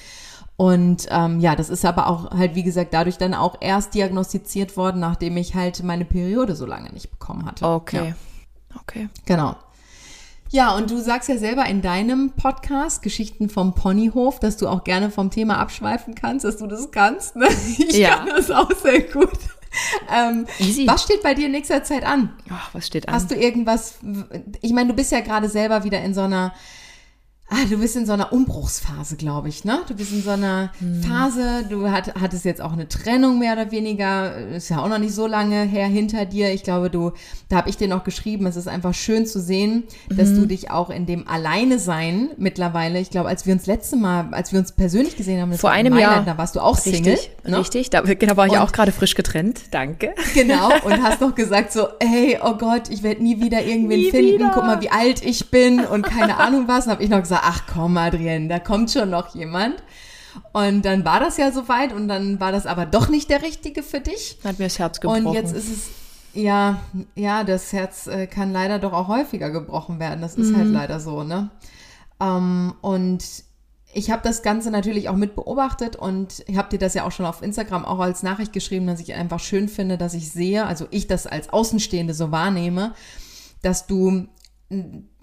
Und 0.55 1.05
ähm, 1.11 1.39
ja, 1.39 1.55
das 1.55 1.69
ist 1.69 1.85
aber 1.85 2.07
auch 2.07 2.31
halt, 2.31 2.55
wie 2.55 2.63
gesagt, 2.63 2.91
dadurch 2.95 3.17
dann 3.17 3.35
auch 3.35 3.57
erst 3.61 3.93
diagnostiziert 3.93 4.75
worden, 4.75 4.99
nachdem 4.99 5.37
ich 5.37 5.53
halt 5.53 5.83
meine 5.83 6.05
Periode 6.05 6.55
so 6.55 6.65
lange 6.65 6.91
nicht 6.91 7.11
bekommen 7.11 7.45
hatte. 7.45 7.63
Okay. 7.67 8.07
Ja. 8.73 8.77
Okay. 8.81 9.09
Genau. 9.25 9.55
Ja, 10.49 10.75
und 10.75 10.89
du 10.89 10.97
sagst 10.99 11.29
ja 11.29 11.37
selber 11.37 11.65
in 11.65 11.81
deinem 11.81 12.31
Podcast 12.31 13.03
Geschichten 13.03 13.49
vom 13.49 13.75
Ponyhof, 13.75 14.39
dass 14.39 14.57
du 14.57 14.67
auch 14.67 14.83
gerne 14.83 15.11
vom 15.11 15.29
Thema 15.29 15.59
abschweifen 15.59 16.15
kannst, 16.15 16.45
dass 16.45 16.57
du 16.57 16.65
das 16.67 16.89
kannst. 16.89 17.35
Ne? 17.35 17.47
Ich 17.77 17.97
ja. 17.97 18.15
kann 18.15 18.29
das 18.29 18.49
auch 18.49 18.71
sehr 18.81 19.01
gut. 19.01 19.37
Ähm, 20.09 20.45
Easy. 20.59 20.87
Was 20.87 21.03
steht 21.03 21.21
bei 21.21 21.33
dir 21.33 21.47
in 21.47 21.51
nächster 21.51 21.83
Zeit 21.83 22.05
an? 22.05 22.33
Ach, 22.49 22.73
was 22.73 22.87
steht 22.87 23.07
an? 23.07 23.13
Hast 23.13 23.29
du 23.29 23.35
irgendwas? 23.35 23.99
Ich 24.61 24.71
meine, 24.71 24.89
du 24.89 24.95
bist 24.95 25.11
ja 25.11 25.19
gerade 25.19 25.49
selber 25.49 25.83
wieder 25.83 26.01
in 26.01 26.13
so 26.13 26.21
einer 26.21 26.53
Ah, 27.49 27.63
du 27.69 27.77
bist 27.77 27.95
in 27.95 28.05
so 28.05 28.11
einer 28.11 28.33
Umbruchsphase, 28.33 29.15
glaube 29.15 29.47
ich, 29.47 29.63
ne? 29.63 29.79
Du 29.87 29.95
bist 29.95 30.11
in 30.11 30.21
so 30.21 30.31
einer 30.31 30.69
hm. 30.79 31.01
Phase, 31.01 31.65
du 31.69 31.89
hat, 31.89 32.13
hattest 32.19 32.43
jetzt 32.43 32.61
auch 32.61 32.73
eine 32.73 32.89
Trennung 32.89 33.39
mehr 33.39 33.53
oder 33.53 33.71
weniger, 33.71 34.35
ist 34.49 34.67
ja 34.67 34.79
auch 34.79 34.89
noch 34.89 34.97
nicht 34.97 35.13
so 35.13 35.27
lange 35.27 35.63
her 35.63 35.87
hinter 35.87 36.25
dir. 36.25 36.51
Ich 36.51 36.63
glaube, 36.63 36.89
du, 36.89 37.13
da 37.47 37.55
habe 37.55 37.69
ich 37.69 37.77
dir 37.77 37.87
noch 37.87 38.03
geschrieben, 38.03 38.45
es 38.47 38.57
ist 38.57 38.67
einfach 38.67 38.93
schön 38.93 39.25
zu 39.25 39.39
sehen, 39.39 39.85
dass 40.09 40.29
mhm. 40.29 40.41
du 40.41 40.45
dich 40.47 40.71
auch 40.71 40.89
in 40.89 41.05
dem 41.05 41.25
Alleine 41.25 41.79
sein 41.79 42.31
mittlerweile, 42.37 42.99
ich 42.99 43.11
glaube, 43.11 43.29
als 43.29 43.45
wir 43.45 43.53
uns 43.53 43.65
letzte 43.65 43.95
Mal, 43.95 44.27
als 44.31 44.51
wir 44.51 44.59
uns 44.59 44.73
persönlich 44.73 45.15
gesehen 45.15 45.41
haben, 45.41 45.53
vor 45.53 45.71
einem 45.71 45.97
Jahr, 45.97 46.23
da 46.23 46.37
warst 46.37 46.57
du 46.57 46.59
auch 46.59 46.77
Single. 46.77 47.13
Richtig, 47.13 47.31
ne? 47.45 47.59
richtig 47.59 47.89
da 47.91 48.01
genau, 48.01 48.35
war 48.35 48.47
ich 48.47 48.53
und, 48.53 48.59
auch 48.59 48.73
gerade 48.73 48.91
frisch 48.91 49.15
getrennt, 49.15 49.61
danke. 49.71 50.13
Genau, 50.33 50.69
und 50.83 51.01
hast 51.01 51.21
noch 51.21 51.33
gesagt 51.33 51.71
so, 51.71 51.87
hey, 52.01 52.37
oh 52.43 52.55
Gott, 52.55 52.89
ich 52.89 53.01
werde 53.01 53.23
nie 53.23 53.41
wieder 53.41 53.63
irgendwen 53.63 53.99
nie 54.01 54.11
finden, 54.11 54.33
wieder. 54.33 54.51
guck 54.53 54.63
mal, 54.63 54.81
wie 54.81 54.89
alt 54.89 55.23
ich 55.25 55.49
bin 55.49 55.79
und 55.79 56.03
keine 56.03 56.37
Ahnung 56.37 56.67
was. 56.67 56.85
Und 56.85 56.91
habe 56.91 57.03
ich 57.03 57.09
noch 57.09 57.21
gesagt, 57.21 57.36
ach 57.43 57.63
komm, 57.71 57.97
Adrienne, 57.97 58.47
da 58.47 58.59
kommt 58.59 58.91
schon 58.91 59.09
noch 59.09 59.35
jemand. 59.35 59.75
Und 60.53 60.83
dann 60.83 61.03
war 61.03 61.19
das 61.19 61.37
ja 61.37 61.51
soweit 61.51 61.93
und 61.93 62.07
dann 62.07 62.39
war 62.39 62.51
das 62.51 62.65
aber 62.65 62.85
doch 62.85 63.09
nicht 63.09 63.29
der 63.29 63.41
richtige 63.41 63.83
für 63.83 63.99
dich. 63.99 64.37
Hat 64.43 64.59
mir 64.59 64.65
das 64.65 64.79
Herz 64.79 64.99
gebrochen. 64.99 65.27
Und 65.27 65.33
jetzt 65.33 65.55
ist 65.55 65.69
es, 65.69 65.89
ja, 66.33 66.79
ja, 67.15 67.43
das 67.43 67.73
Herz 67.73 68.07
äh, 68.07 68.27
kann 68.27 68.51
leider 68.51 68.77
doch 68.79 68.93
auch 68.93 69.07
häufiger 69.07 69.49
gebrochen 69.49 69.99
werden. 69.99 70.21
Das 70.21 70.35
ist 70.35 70.55
halt 70.55 70.67
mhm. 70.67 70.77
halt 70.77 70.89
leider 70.89 70.99
so, 70.99 71.23
ne? 71.23 71.49
Ähm, 72.19 72.73
und 72.81 73.23
ich 73.93 74.11
habe 74.11 74.21
das 74.23 74.43
Ganze 74.43 74.69
natürlich 74.69 75.09
auch 75.09 75.15
mit 75.15 75.35
beobachtet 75.35 75.95
und 75.95 76.43
ich 76.47 76.57
habe 76.57 76.69
dir 76.69 76.77
das 76.77 76.93
ja 76.93 77.05
auch 77.05 77.11
schon 77.11 77.25
auf 77.25 77.41
Instagram 77.41 77.85
auch 77.85 77.99
als 77.99 78.21
Nachricht 78.21 78.53
geschrieben, 78.53 78.85
dass 78.85 78.99
ich 78.99 79.13
einfach 79.15 79.39
schön 79.39 79.69
finde, 79.69 79.97
dass 79.97 80.13
ich 80.13 80.31
sehe, 80.31 80.65
also 80.65 80.87
ich 80.91 81.07
das 81.07 81.25
als 81.25 81.49
Außenstehende 81.49 82.13
so 82.13 82.31
wahrnehme, 82.31 82.93
dass 83.61 83.87
du 83.87 84.27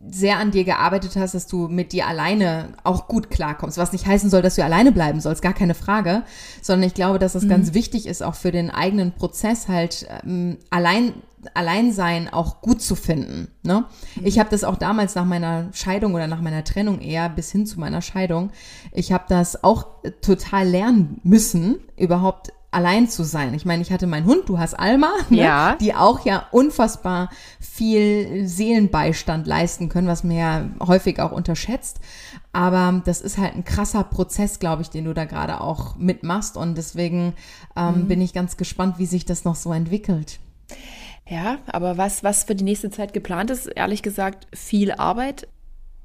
sehr 0.07 0.39
an 0.39 0.51
dir 0.51 0.65
gearbeitet 0.65 1.17
hast, 1.17 1.35
dass 1.35 1.47
du 1.47 1.69
mit 1.69 1.93
dir 1.93 2.07
alleine 2.07 2.69
auch 2.83 3.09
gut 3.09 3.31
klarkommst. 3.31 3.77
Was 3.77 3.93
nicht 3.93 4.07
heißen 4.07 4.31
soll, 4.31 4.41
dass 4.41 4.55
du 4.55 4.65
alleine 4.65 4.91
bleiben 4.91 5.21
sollst, 5.21 5.43
gar 5.43 5.53
keine 5.53 5.75
Frage, 5.75 6.23
sondern 6.63 6.87
ich 6.87 6.95
glaube, 6.95 7.19
dass 7.19 7.35
das 7.35 7.45
mhm. 7.45 7.51
ganz 7.51 7.75
wichtig 7.75 8.07
ist, 8.07 8.23
auch 8.23 8.35
für 8.35 8.53
den 8.53 8.71
eigenen 8.71 9.13
Prozess 9.13 9.69
halt 9.69 10.07
ähm, 10.25 10.59
allein 10.71 11.15
Alleinsein 11.53 12.33
auch 12.33 12.63
gut 12.63 12.81
zu 12.81 12.95
finden. 12.95 13.49
Ne? 13.63 13.85
Mhm. 14.15 14.27
Ich 14.27 14.39
habe 14.39 14.49
das 14.49 14.65
auch 14.65 14.77
damals 14.77 15.15
nach 15.15 15.27
meiner 15.27 15.69
Scheidung 15.73 16.15
oder 16.15 16.27
nach 16.27 16.41
meiner 16.41 16.65
Trennung 16.65 17.01
eher 17.01 17.29
bis 17.29 17.53
hin 17.53 17.67
zu 17.67 17.79
meiner 17.79 18.01
Scheidung. 18.01 18.51
Ich 18.93 19.13
habe 19.13 19.25
das 19.29 19.63
auch 19.63 19.87
total 20.23 20.67
lernen 20.67 21.21
müssen, 21.23 21.81
überhaupt 21.99 22.53
allein 22.75 23.09
zu 23.09 23.25
sein. 23.25 23.55
Ich 23.55 23.65
meine, 23.65 23.83
ich 23.83 23.93
hatte 23.93 24.07
meinen 24.07 24.27
Hund, 24.27 24.49
du 24.49 24.59
hast 24.59 24.75
Alma, 24.75 25.13
ne? 25.31 25.39
ja. 25.39 25.77
die 25.81 25.95
auch 25.95 26.25
ja 26.25 26.47
unfassbar 26.51 27.31
viel 27.61 28.47
Seelenbeistand 28.47 29.47
leisten 29.47 29.89
können, 29.89 30.09
was 30.09 30.25
man 30.25 30.37
ja 30.37 30.69
häufig 30.85 31.21
auch 31.21 31.33
unterschätzt. 31.33 32.01
Aber 32.53 33.03
das 33.05 33.21
ist 33.21 33.39
halt 33.39 33.55
ein 33.55 33.65
krasser 33.65 34.05
Prozess, 34.05 34.59
glaube 34.59 34.83
ich, 34.83 34.91
den 34.91 35.05
du 35.05 35.15
da 35.15 35.25
gerade 35.25 35.61
auch 35.61 35.97
mitmachst. 35.97 36.57
Und 36.57 36.77
deswegen 36.77 37.35
ähm, 37.77 38.03
mhm. 38.03 38.09
bin 38.09 38.21
ich 38.21 38.33
ganz 38.33 38.57
gespannt, 38.57 38.99
wie 38.99 39.07
sich 39.07 39.25
das 39.25 39.45
noch 39.45 39.57
so 39.57 39.73
entwickelt. 39.73 40.39
Ja, 41.29 41.59
aber 41.67 41.97
was, 41.97 42.23
was 42.23 42.45
für 42.45 42.55
die 42.55 42.65
nächste 42.65 42.91
Zeit 42.91 43.13
geplant 43.13 43.51
ist, 43.51 43.67
ehrlich 43.67 44.03
gesagt, 44.03 44.47
viel 44.53 44.93
Arbeit. 44.93 45.49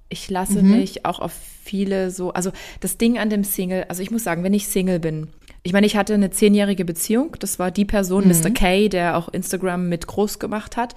Ich 0.07 0.29
lasse 0.29 0.63
mhm. 0.63 0.71
mich 0.71 1.05
auch 1.05 1.19
auf 1.19 1.33
viele 1.33 2.09
so, 2.09 2.33
also 2.33 2.51
das 2.79 2.97
Ding 2.97 3.19
an 3.19 3.29
dem 3.29 3.43
Single, 3.43 3.85
also 3.89 4.01
ich 4.01 4.09
muss 4.09 4.23
sagen, 4.23 4.43
wenn 4.43 4.53
ich 4.53 4.67
Single 4.67 4.99
bin, 4.99 5.27
ich 5.69 5.73
meine, 5.73 5.85
ich 5.85 5.95
hatte 5.95 6.15
eine 6.15 6.31
zehnjährige 6.31 6.83
Beziehung. 6.83 7.35
Das 7.37 7.59
war 7.59 7.69
die 7.69 7.85
Person, 7.85 8.27
mhm. 8.27 8.31
Mr. 8.31 8.49
K, 8.49 8.89
der 8.89 9.15
auch 9.15 9.29
Instagram 9.29 9.87
mit 9.87 10.07
groß 10.07 10.39
gemacht 10.39 10.77
hat. 10.77 10.95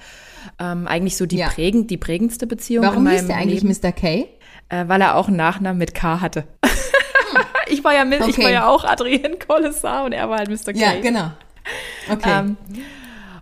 Ähm, 0.58 0.86
eigentlich 0.86 1.18
so 1.18 1.26
die, 1.26 1.36
ja. 1.36 1.50
prägend, 1.50 1.90
die 1.90 1.98
prägendste 1.98 2.46
Beziehung 2.46 2.86
Warum 2.86 3.00
in 3.00 3.04
meinem 3.04 3.16
hieß 3.18 3.26
der 3.26 3.36
eigentlich 3.36 3.62
Leben. 3.62 3.78
Mr. 3.82 3.92
K? 3.92 4.28
Äh, 4.70 4.88
weil 4.88 5.02
er 5.02 5.16
auch 5.16 5.28
einen 5.28 5.36
Nachnamen 5.36 5.76
mit 5.76 5.92
K 5.92 6.22
hatte. 6.22 6.44
ich, 7.68 7.84
war 7.84 7.92
ja 7.92 8.06
mit, 8.06 8.22
okay. 8.22 8.30
ich 8.30 8.38
war 8.38 8.50
ja 8.50 8.66
auch 8.66 8.84
Adrienne 8.84 9.36
Collessar 9.46 10.06
und 10.06 10.12
er 10.12 10.30
war 10.30 10.38
halt 10.38 10.48
Mr. 10.48 10.72
K. 10.72 10.78
Ja, 10.78 11.00
genau. 11.02 11.32
Okay. 12.10 12.30
Ähm, 12.30 12.56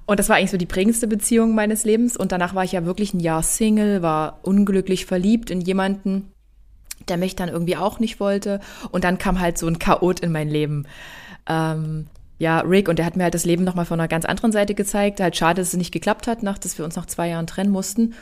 und 0.06 0.18
das 0.18 0.28
war 0.28 0.34
eigentlich 0.34 0.50
so 0.50 0.56
die 0.56 0.66
prägendste 0.66 1.06
Beziehung 1.06 1.54
meines 1.54 1.84
Lebens. 1.84 2.16
Und 2.16 2.32
danach 2.32 2.56
war 2.56 2.64
ich 2.64 2.72
ja 2.72 2.84
wirklich 2.84 3.14
ein 3.14 3.20
Jahr 3.20 3.44
Single, 3.44 4.02
war 4.02 4.40
unglücklich 4.42 5.06
verliebt 5.06 5.48
in 5.52 5.60
jemanden, 5.60 6.32
der 7.08 7.18
mich 7.18 7.36
dann 7.36 7.48
irgendwie 7.48 7.76
auch 7.76 8.00
nicht 8.00 8.18
wollte. 8.18 8.58
Und 8.90 9.04
dann 9.04 9.18
kam 9.18 9.38
halt 9.38 9.58
so 9.58 9.68
ein 9.68 9.78
Chaot 9.78 10.18
in 10.18 10.32
mein 10.32 10.48
Leben. 10.48 10.86
Ähm, 11.50 12.06
ja, 12.38 12.60
Rick, 12.60 12.88
und 12.88 12.98
der 12.98 13.04
hat 13.04 13.16
mir 13.16 13.24
halt 13.24 13.34
das 13.34 13.44
Leben 13.44 13.64
nochmal 13.64 13.84
von 13.84 14.00
einer 14.00 14.08
ganz 14.08 14.24
anderen 14.24 14.52
Seite 14.52 14.74
gezeigt. 14.74 15.20
Halt 15.20 15.36
schade, 15.36 15.60
dass 15.60 15.68
es 15.68 15.76
nicht 15.76 15.92
geklappt 15.92 16.26
hat, 16.26 16.42
nach, 16.42 16.56
dass 16.56 16.78
wir 16.78 16.84
uns 16.86 16.96
nach 16.96 17.06
zwei 17.06 17.28
Jahren 17.28 17.46
trennen 17.46 17.70
mussten. 17.70 18.14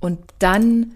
Und 0.00 0.18
dann 0.38 0.92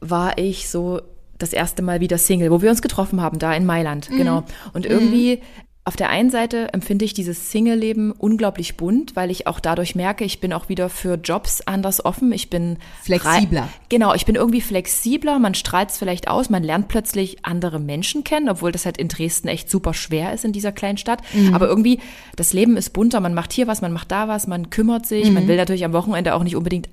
war 0.00 0.38
ich 0.38 0.70
so 0.70 1.02
das 1.36 1.52
erste 1.52 1.82
Mal 1.82 2.00
wieder 2.00 2.16
Single, 2.16 2.50
wo 2.50 2.62
wir 2.62 2.70
uns 2.70 2.80
getroffen 2.80 3.20
haben, 3.20 3.38
da 3.38 3.52
in 3.52 3.66
Mailand, 3.66 4.08
mhm. 4.10 4.16
genau. 4.16 4.44
Und 4.72 4.86
irgendwie 4.86 5.36
mhm. 5.36 5.65
Auf 5.88 5.94
der 5.94 6.08
einen 6.08 6.30
Seite 6.30 6.74
empfinde 6.74 7.04
ich 7.04 7.14
dieses 7.14 7.52
Single-Leben 7.52 8.10
unglaublich 8.10 8.76
bunt, 8.76 9.14
weil 9.14 9.30
ich 9.30 9.46
auch 9.46 9.60
dadurch 9.60 9.94
merke, 9.94 10.24
ich 10.24 10.40
bin 10.40 10.52
auch 10.52 10.68
wieder 10.68 10.88
für 10.88 11.14
Jobs 11.14 11.60
anders 11.60 12.04
offen. 12.04 12.32
Ich 12.32 12.50
bin 12.50 12.78
flexibler. 13.02 13.68
Genau, 13.88 14.12
ich 14.12 14.26
bin 14.26 14.34
irgendwie 14.34 14.60
flexibler. 14.60 15.38
Man 15.38 15.54
strahlt 15.54 15.90
es 15.90 15.98
vielleicht 15.98 16.26
aus. 16.26 16.50
Man 16.50 16.64
lernt 16.64 16.88
plötzlich 16.88 17.44
andere 17.44 17.78
Menschen 17.78 18.24
kennen, 18.24 18.48
obwohl 18.48 18.72
das 18.72 18.84
halt 18.84 18.98
in 18.98 19.06
Dresden 19.06 19.46
echt 19.46 19.70
super 19.70 19.94
schwer 19.94 20.32
ist 20.32 20.44
in 20.44 20.50
dieser 20.50 20.72
kleinen 20.72 20.98
Stadt. 20.98 21.22
Mhm. 21.32 21.54
Aber 21.54 21.68
irgendwie, 21.68 22.00
das 22.34 22.52
Leben 22.52 22.76
ist 22.76 22.92
bunter. 22.92 23.20
Man 23.20 23.34
macht 23.34 23.52
hier 23.52 23.68
was, 23.68 23.80
man 23.80 23.92
macht 23.92 24.10
da 24.10 24.26
was, 24.26 24.48
man 24.48 24.70
kümmert 24.70 25.06
sich. 25.06 25.28
Mhm. 25.28 25.34
Man 25.34 25.46
will 25.46 25.56
natürlich 25.56 25.84
am 25.84 25.92
Wochenende 25.92 26.34
auch 26.34 26.42
nicht 26.42 26.56
unbedingt 26.56 26.88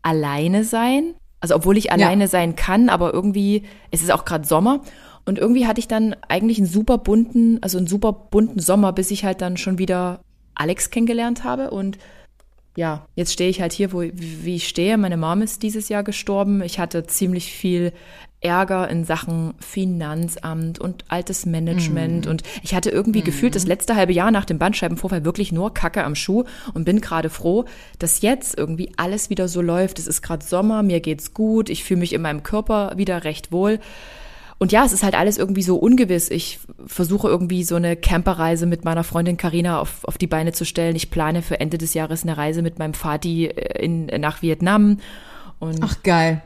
alleine 0.00 0.64
sein. 0.64 1.12
Also 1.40 1.54
obwohl 1.54 1.76
ich 1.76 1.92
alleine 1.92 2.24
ja. 2.24 2.28
sein 2.28 2.56
kann, 2.56 2.88
aber 2.88 3.12
irgendwie, 3.12 3.64
es 3.90 4.00
ist 4.00 4.10
auch 4.10 4.24
gerade 4.24 4.46
Sommer 4.46 4.80
und 5.28 5.38
irgendwie 5.38 5.66
hatte 5.66 5.78
ich 5.78 5.88
dann 5.88 6.16
eigentlich 6.28 6.58
einen 6.58 6.66
super 6.66 6.96
bunten, 6.96 7.58
also 7.60 7.76
einen 7.76 7.86
super 7.86 8.12
bunten 8.12 8.60
Sommer, 8.60 8.92
bis 8.92 9.10
ich 9.10 9.24
halt 9.24 9.42
dann 9.42 9.58
schon 9.58 9.78
wieder 9.78 10.20
Alex 10.54 10.90
kennengelernt 10.90 11.44
habe. 11.44 11.70
Und 11.70 11.98
ja, 12.76 13.06
jetzt 13.14 13.34
stehe 13.34 13.50
ich 13.50 13.60
halt 13.60 13.72
hier, 13.72 13.92
wo, 13.92 14.00
wie 14.00 14.56
ich 14.56 14.68
stehe. 14.68 14.96
Meine 14.96 15.16
Mom 15.16 15.42
ist 15.42 15.62
dieses 15.62 15.90
Jahr 15.90 16.02
gestorben. 16.02 16.62
Ich 16.62 16.78
hatte 16.78 17.06
ziemlich 17.06 17.52
viel 17.52 17.92
Ärger 18.40 18.88
in 18.88 19.04
Sachen 19.04 19.54
Finanzamt 19.58 20.78
und 20.78 21.04
altes 21.08 21.44
Management. 21.44 22.26
Mm. 22.26 22.30
Und 22.30 22.42
ich 22.62 22.74
hatte 22.74 22.88
irgendwie 22.88 23.22
mm. 23.22 23.24
gefühlt 23.24 23.54
das 23.54 23.66
letzte 23.66 23.96
halbe 23.96 24.12
Jahr 24.12 24.30
nach 24.30 24.44
dem 24.44 24.58
Bandscheibenvorfall 24.58 25.24
wirklich 25.24 25.50
nur 25.50 25.74
Kacke 25.74 26.04
am 26.04 26.14
Schuh 26.14 26.44
und 26.72 26.84
bin 26.84 27.00
gerade 27.00 27.30
froh, 27.30 27.64
dass 27.98 28.22
jetzt 28.22 28.56
irgendwie 28.56 28.92
alles 28.96 29.28
wieder 29.28 29.48
so 29.48 29.60
läuft. 29.60 29.98
Es 29.98 30.06
ist 30.06 30.22
gerade 30.22 30.46
Sommer, 30.46 30.82
mir 30.82 31.00
geht's 31.00 31.34
gut, 31.34 31.68
ich 31.68 31.82
fühle 31.82 32.00
mich 32.00 32.12
in 32.12 32.22
meinem 32.22 32.44
Körper 32.44 32.92
wieder 32.96 33.24
recht 33.24 33.50
wohl. 33.50 33.80
Und 34.58 34.72
ja, 34.72 34.84
es 34.84 34.92
ist 34.92 35.04
halt 35.04 35.14
alles 35.14 35.38
irgendwie 35.38 35.62
so 35.62 35.76
ungewiss. 35.76 36.30
Ich 36.30 36.58
versuche 36.86 37.28
irgendwie 37.28 37.62
so 37.62 37.76
eine 37.76 37.96
Camperreise 37.96 38.66
mit 38.66 38.84
meiner 38.84 39.04
Freundin 39.04 39.36
Karina 39.36 39.80
auf, 39.80 40.04
auf 40.04 40.18
die 40.18 40.26
Beine 40.26 40.52
zu 40.52 40.64
stellen. 40.64 40.96
Ich 40.96 41.10
plane 41.10 41.42
für 41.42 41.60
Ende 41.60 41.78
des 41.78 41.94
Jahres 41.94 42.24
eine 42.24 42.36
Reise 42.36 42.62
mit 42.62 42.78
meinem 42.78 42.94
Vati 42.94 43.46
äh, 43.46 43.84
in, 43.84 44.06
nach 44.06 44.42
Vietnam. 44.42 44.98
Und 45.60 45.78
Ach 45.82 46.02
geil. 46.02 46.42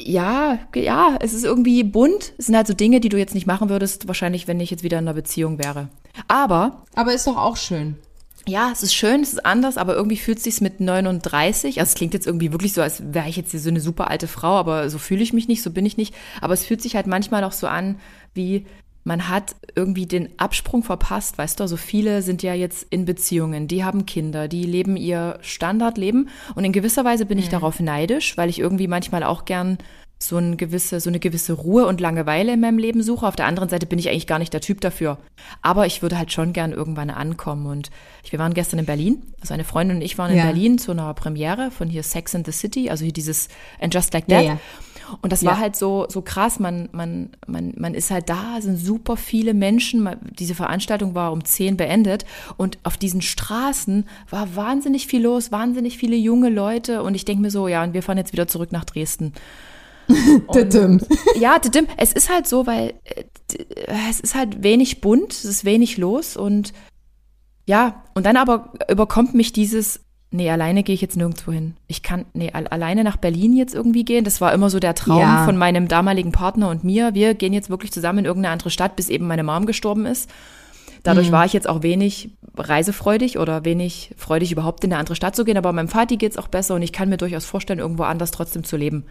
Ja, 0.00 0.58
ja, 0.74 1.16
es 1.20 1.32
ist 1.32 1.44
irgendwie 1.44 1.84
bunt. 1.84 2.32
Es 2.38 2.46
sind 2.46 2.56
halt 2.56 2.66
so 2.66 2.74
Dinge, 2.74 3.00
die 3.00 3.08
du 3.08 3.18
jetzt 3.18 3.34
nicht 3.34 3.46
machen 3.46 3.68
würdest, 3.68 4.08
wahrscheinlich, 4.08 4.48
wenn 4.48 4.60
ich 4.60 4.70
jetzt 4.70 4.82
wieder 4.82 4.98
in 4.98 5.04
einer 5.04 5.14
Beziehung 5.14 5.58
wäre. 5.58 5.88
Aber. 6.28 6.82
Aber 6.94 7.12
ist 7.12 7.26
doch 7.26 7.36
auch 7.36 7.56
schön 7.56 7.96
ja, 8.48 8.70
es 8.72 8.82
ist 8.82 8.94
schön, 8.94 9.22
es 9.22 9.32
ist 9.32 9.44
anders, 9.44 9.76
aber 9.76 9.94
irgendwie 9.94 10.16
fühlt 10.16 10.38
es 10.38 10.44
sich 10.44 10.60
mit 10.60 10.80
39, 10.80 11.80
also 11.80 11.90
es 11.90 11.94
klingt 11.94 12.14
jetzt 12.14 12.26
irgendwie 12.26 12.52
wirklich 12.52 12.72
so, 12.72 12.80
als 12.80 13.02
wäre 13.12 13.28
ich 13.28 13.36
jetzt 13.36 13.50
hier 13.50 13.60
so 13.60 13.70
eine 13.70 13.80
super 13.80 14.08
alte 14.08 14.28
Frau, 14.28 14.54
aber 14.54 14.88
so 14.88 14.98
fühle 14.98 15.22
ich 15.22 15.32
mich 15.32 15.48
nicht, 15.48 15.62
so 15.62 15.70
bin 15.70 15.84
ich 15.84 15.96
nicht. 15.96 16.14
Aber 16.40 16.54
es 16.54 16.64
fühlt 16.64 16.80
sich 16.80 16.94
halt 16.94 17.06
manchmal 17.06 17.42
auch 17.42 17.52
so 17.52 17.66
an, 17.66 17.96
wie 18.34 18.66
man 19.02 19.28
hat 19.28 19.54
irgendwie 19.76 20.06
den 20.06 20.36
Absprung 20.38 20.82
verpasst, 20.82 21.38
weißt 21.38 21.60
du, 21.60 21.68
so 21.68 21.76
viele 21.76 22.22
sind 22.22 22.42
ja 22.42 22.54
jetzt 22.54 22.86
in 22.90 23.04
Beziehungen, 23.04 23.68
die 23.68 23.84
haben 23.84 24.04
Kinder, 24.04 24.48
die 24.48 24.64
leben 24.64 24.96
ihr 24.96 25.38
Standardleben 25.42 26.28
und 26.56 26.64
in 26.64 26.72
gewisser 26.72 27.04
Weise 27.04 27.24
bin 27.24 27.38
ich 27.38 27.46
mhm. 27.46 27.52
darauf 27.52 27.78
neidisch, 27.78 28.36
weil 28.36 28.48
ich 28.48 28.58
irgendwie 28.58 28.88
manchmal 28.88 29.22
auch 29.22 29.44
gern 29.44 29.78
so, 30.18 30.38
eine 30.38 30.56
gewisse, 30.56 30.98
so 31.00 31.10
eine 31.10 31.18
gewisse 31.18 31.52
Ruhe 31.52 31.86
und 31.86 32.00
Langeweile 32.00 32.54
in 32.54 32.60
meinem 32.60 32.78
Leben 32.78 33.02
suche. 33.02 33.26
Auf 33.26 33.36
der 33.36 33.46
anderen 33.46 33.68
Seite 33.68 33.86
bin 33.86 33.98
ich 33.98 34.08
eigentlich 34.08 34.26
gar 34.26 34.38
nicht 34.38 34.52
der 34.52 34.62
Typ 34.62 34.80
dafür. 34.80 35.18
Aber 35.60 35.86
ich 35.86 36.00
würde 36.00 36.16
halt 36.16 36.32
schon 36.32 36.52
gern 36.52 36.72
irgendwann 36.72 37.10
ankommen. 37.10 37.66
Und 37.66 37.90
wir 38.30 38.38
waren 38.38 38.54
gestern 38.54 38.78
in 38.78 38.86
Berlin. 38.86 39.22
Also 39.40 39.52
eine 39.52 39.64
Freundin 39.64 39.98
und 39.98 40.02
ich 40.02 40.16
waren 40.16 40.30
in 40.30 40.38
ja. 40.38 40.44
Berlin 40.44 40.78
zu 40.78 40.92
einer 40.92 41.12
Premiere 41.12 41.70
von 41.70 41.88
hier 41.88 42.02
Sex 42.02 42.34
and 42.34 42.46
the 42.46 42.52
City, 42.52 42.88
also 42.88 43.04
hier 43.04 43.12
dieses 43.12 43.48
And 43.78 43.92
Just 43.92 44.14
Like 44.14 44.26
That. 44.28 44.44
Ja, 44.44 44.52
ja. 44.52 44.60
Und 45.22 45.32
das 45.32 45.44
war 45.44 45.58
halt 45.58 45.76
so, 45.76 46.06
so 46.08 46.20
krass. 46.22 46.58
Man, 46.58 46.88
man, 46.92 47.30
man, 47.46 47.72
man 47.76 47.94
ist 47.94 48.10
halt 48.10 48.28
da, 48.28 48.60
sind 48.60 48.76
super 48.76 49.16
viele 49.16 49.54
Menschen. 49.54 50.08
Diese 50.36 50.54
Veranstaltung 50.54 51.14
war 51.14 51.30
um 51.32 51.44
zehn 51.44 51.76
beendet. 51.76 52.24
Und 52.56 52.78
auf 52.82 52.96
diesen 52.96 53.22
Straßen 53.22 54.08
war 54.30 54.56
wahnsinnig 54.56 55.06
viel 55.06 55.22
los, 55.22 55.52
wahnsinnig 55.52 55.96
viele 55.98 56.16
junge 56.16 56.48
Leute. 56.48 57.02
Und 57.02 57.14
ich 57.14 57.24
denke 57.24 57.42
mir 57.42 57.50
so, 57.50 57.68
ja, 57.68 57.84
und 57.84 57.94
wir 57.94 58.02
fahren 58.02 58.18
jetzt 58.18 58.32
wieder 58.32 58.48
zurück 58.48 58.72
nach 58.72 58.84
Dresden. 58.84 59.32
Und, 60.46 61.06
ja, 61.40 61.58
es 61.96 62.12
ist 62.12 62.30
halt 62.30 62.46
so, 62.46 62.66
weil 62.66 62.94
äh, 63.04 63.24
es 64.08 64.20
ist 64.20 64.34
halt 64.34 64.62
wenig 64.62 65.00
bunt, 65.00 65.32
es 65.32 65.44
ist 65.44 65.64
wenig 65.64 65.96
los 65.98 66.36
und 66.36 66.72
ja, 67.66 68.04
und 68.14 68.24
dann 68.26 68.36
aber 68.36 68.72
überkommt 68.88 69.34
mich 69.34 69.52
dieses, 69.52 70.00
nee, 70.30 70.50
alleine 70.50 70.82
gehe 70.84 70.94
ich 70.94 71.00
jetzt 71.00 71.16
nirgendwo 71.16 71.50
hin. 71.50 71.74
Ich 71.88 72.02
kann, 72.02 72.26
nee, 72.32 72.52
alleine 72.52 73.02
nach 73.02 73.16
Berlin 73.16 73.56
jetzt 73.56 73.74
irgendwie 73.74 74.04
gehen. 74.04 74.24
Das 74.24 74.40
war 74.40 74.52
immer 74.52 74.70
so 74.70 74.78
der 74.78 74.94
Traum 74.94 75.20
ja. 75.20 75.44
von 75.44 75.56
meinem 75.56 75.88
damaligen 75.88 76.30
Partner 76.30 76.68
und 76.68 76.84
mir. 76.84 77.14
Wir 77.14 77.34
gehen 77.34 77.52
jetzt 77.52 77.70
wirklich 77.70 77.92
zusammen 77.92 78.20
in 78.20 78.24
irgendeine 78.24 78.52
andere 78.52 78.70
Stadt, 78.70 78.94
bis 78.94 79.08
eben 79.08 79.26
meine 79.26 79.42
Mom 79.42 79.66
gestorben 79.66 80.06
ist. 80.06 80.30
Dadurch 81.02 81.28
mhm. 81.28 81.32
war 81.32 81.44
ich 81.44 81.52
jetzt 81.52 81.68
auch 81.68 81.82
wenig 81.82 82.30
reisefreudig 82.56 83.38
oder 83.38 83.64
wenig 83.64 84.14
freudig, 84.16 84.52
überhaupt 84.52 84.82
in 84.84 84.92
eine 84.92 85.00
andere 85.00 85.16
Stadt 85.16 85.36
zu 85.36 85.44
gehen. 85.44 85.56
Aber 85.56 85.72
meinem 85.72 85.88
Vati 85.88 86.16
geht 86.16 86.32
es 86.32 86.38
auch 86.38 86.48
besser 86.48 86.74
und 86.74 86.82
ich 86.82 86.92
kann 86.92 87.08
mir 87.08 87.16
durchaus 87.16 87.44
vorstellen, 87.44 87.78
irgendwo 87.78 88.04
anders 88.04 88.30
trotzdem 88.30 88.64
zu 88.64 88.76
leben. 88.76 89.04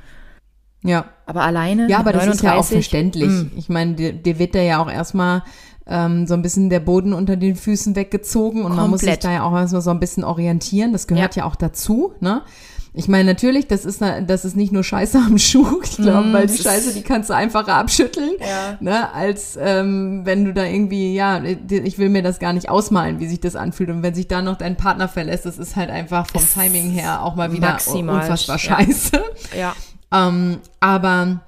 Ja. 0.86 1.06
Aber 1.26 1.42
alleine. 1.42 1.90
Ja, 1.90 2.00
aber 2.00 2.14
das 2.14 2.26
39, 2.26 2.36
ist 2.36 2.44
ja 2.44 2.60
auch 2.60 2.66
verständlich. 2.66 3.30
Mh. 3.30 3.46
Ich 3.58 3.70
meine, 3.70 3.94
dir, 3.96 4.14
dir 4.14 4.40
wird 4.40 4.56
da 4.56 4.62
ja 4.62 4.82
auch 4.82 4.90
erstmal 4.90 5.44
ähm, 5.88 6.28
so 6.28 6.34
ein 6.34 6.42
bisschen 6.42 6.70
der 6.70 6.80
Boden 6.80 7.14
unter 7.14 7.36
den 7.36 7.56
Füßen 7.56 7.96
weggezogen 7.96 8.60
und 8.60 8.70
Komplett. 8.70 8.82
man 8.82 8.90
muss 8.90 9.02
sich 9.02 9.20
da 9.20 9.32
ja 9.32 9.44
auch 9.44 9.56
erstmal 9.56 9.82
so 9.82 9.92
ein 9.92 10.00
bisschen 10.00 10.24
orientieren. 10.24 10.94
Das 10.94 11.08
gehört 11.08 11.36
ja, 11.36 11.44
ja 11.44 11.50
auch 11.50 11.56
dazu, 11.56 12.14
ne? 12.20 12.42
Ich 12.98 13.10
meine, 13.10 13.26
natürlich, 13.26 13.68
das 13.68 13.84
ist, 13.84 14.02
das 14.02 14.46
ist 14.46 14.56
nicht 14.56 14.72
nur 14.72 14.84
Scheiße 14.84 15.18
am 15.18 15.38
Schuh, 15.38 15.82
ich 15.84 15.98
glaube, 15.98 16.30
mm, 16.30 16.34
weil 16.34 16.48
die 16.48 16.58
Scheiße, 16.58 16.94
die 16.94 17.02
kannst 17.02 17.30
du 17.30 17.34
einfacher 17.34 17.76
abschütteln, 17.76 18.36
ja. 18.40 18.78
ne, 18.80 19.14
als 19.14 19.60
ähm, 19.62 20.22
wenn 20.24 20.46
du 20.46 20.54
da 20.54 20.64
irgendwie, 20.64 21.14
ja, 21.14 21.44
ich 21.44 21.98
will 21.98 22.08
mir 22.08 22.24
das 22.24 22.40
gar 22.40 22.54
nicht 22.54 22.70
ausmalen, 22.70 23.20
wie 23.20 23.28
sich 23.28 23.42
das 23.42 23.58
anfühlt. 23.58 23.90
Und 23.90 24.02
wenn 24.02 24.16
sich 24.16 24.30
da 24.30 24.42
noch 24.42 24.58
dein 24.58 24.78
Partner 24.78 25.10
verlässt, 25.10 25.46
das 25.46 25.58
ist 25.58 25.76
halt 25.76 25.90
einfach 25.90 26.28
vom 26.28 26.42
es 26.42 26.54
Timing 26.54 26.90
her 26.90 27.22
auch 27.22 27.36
mal 27.36 27.52
wieder 27.52 27.72
maximal, 27.72 28.22
unfassbar 28.22 28.58
scheiße. 28.58 29.22
Ja. 29.60 29.76
Ähm, 30.12 30.60
aber 30.80 31.42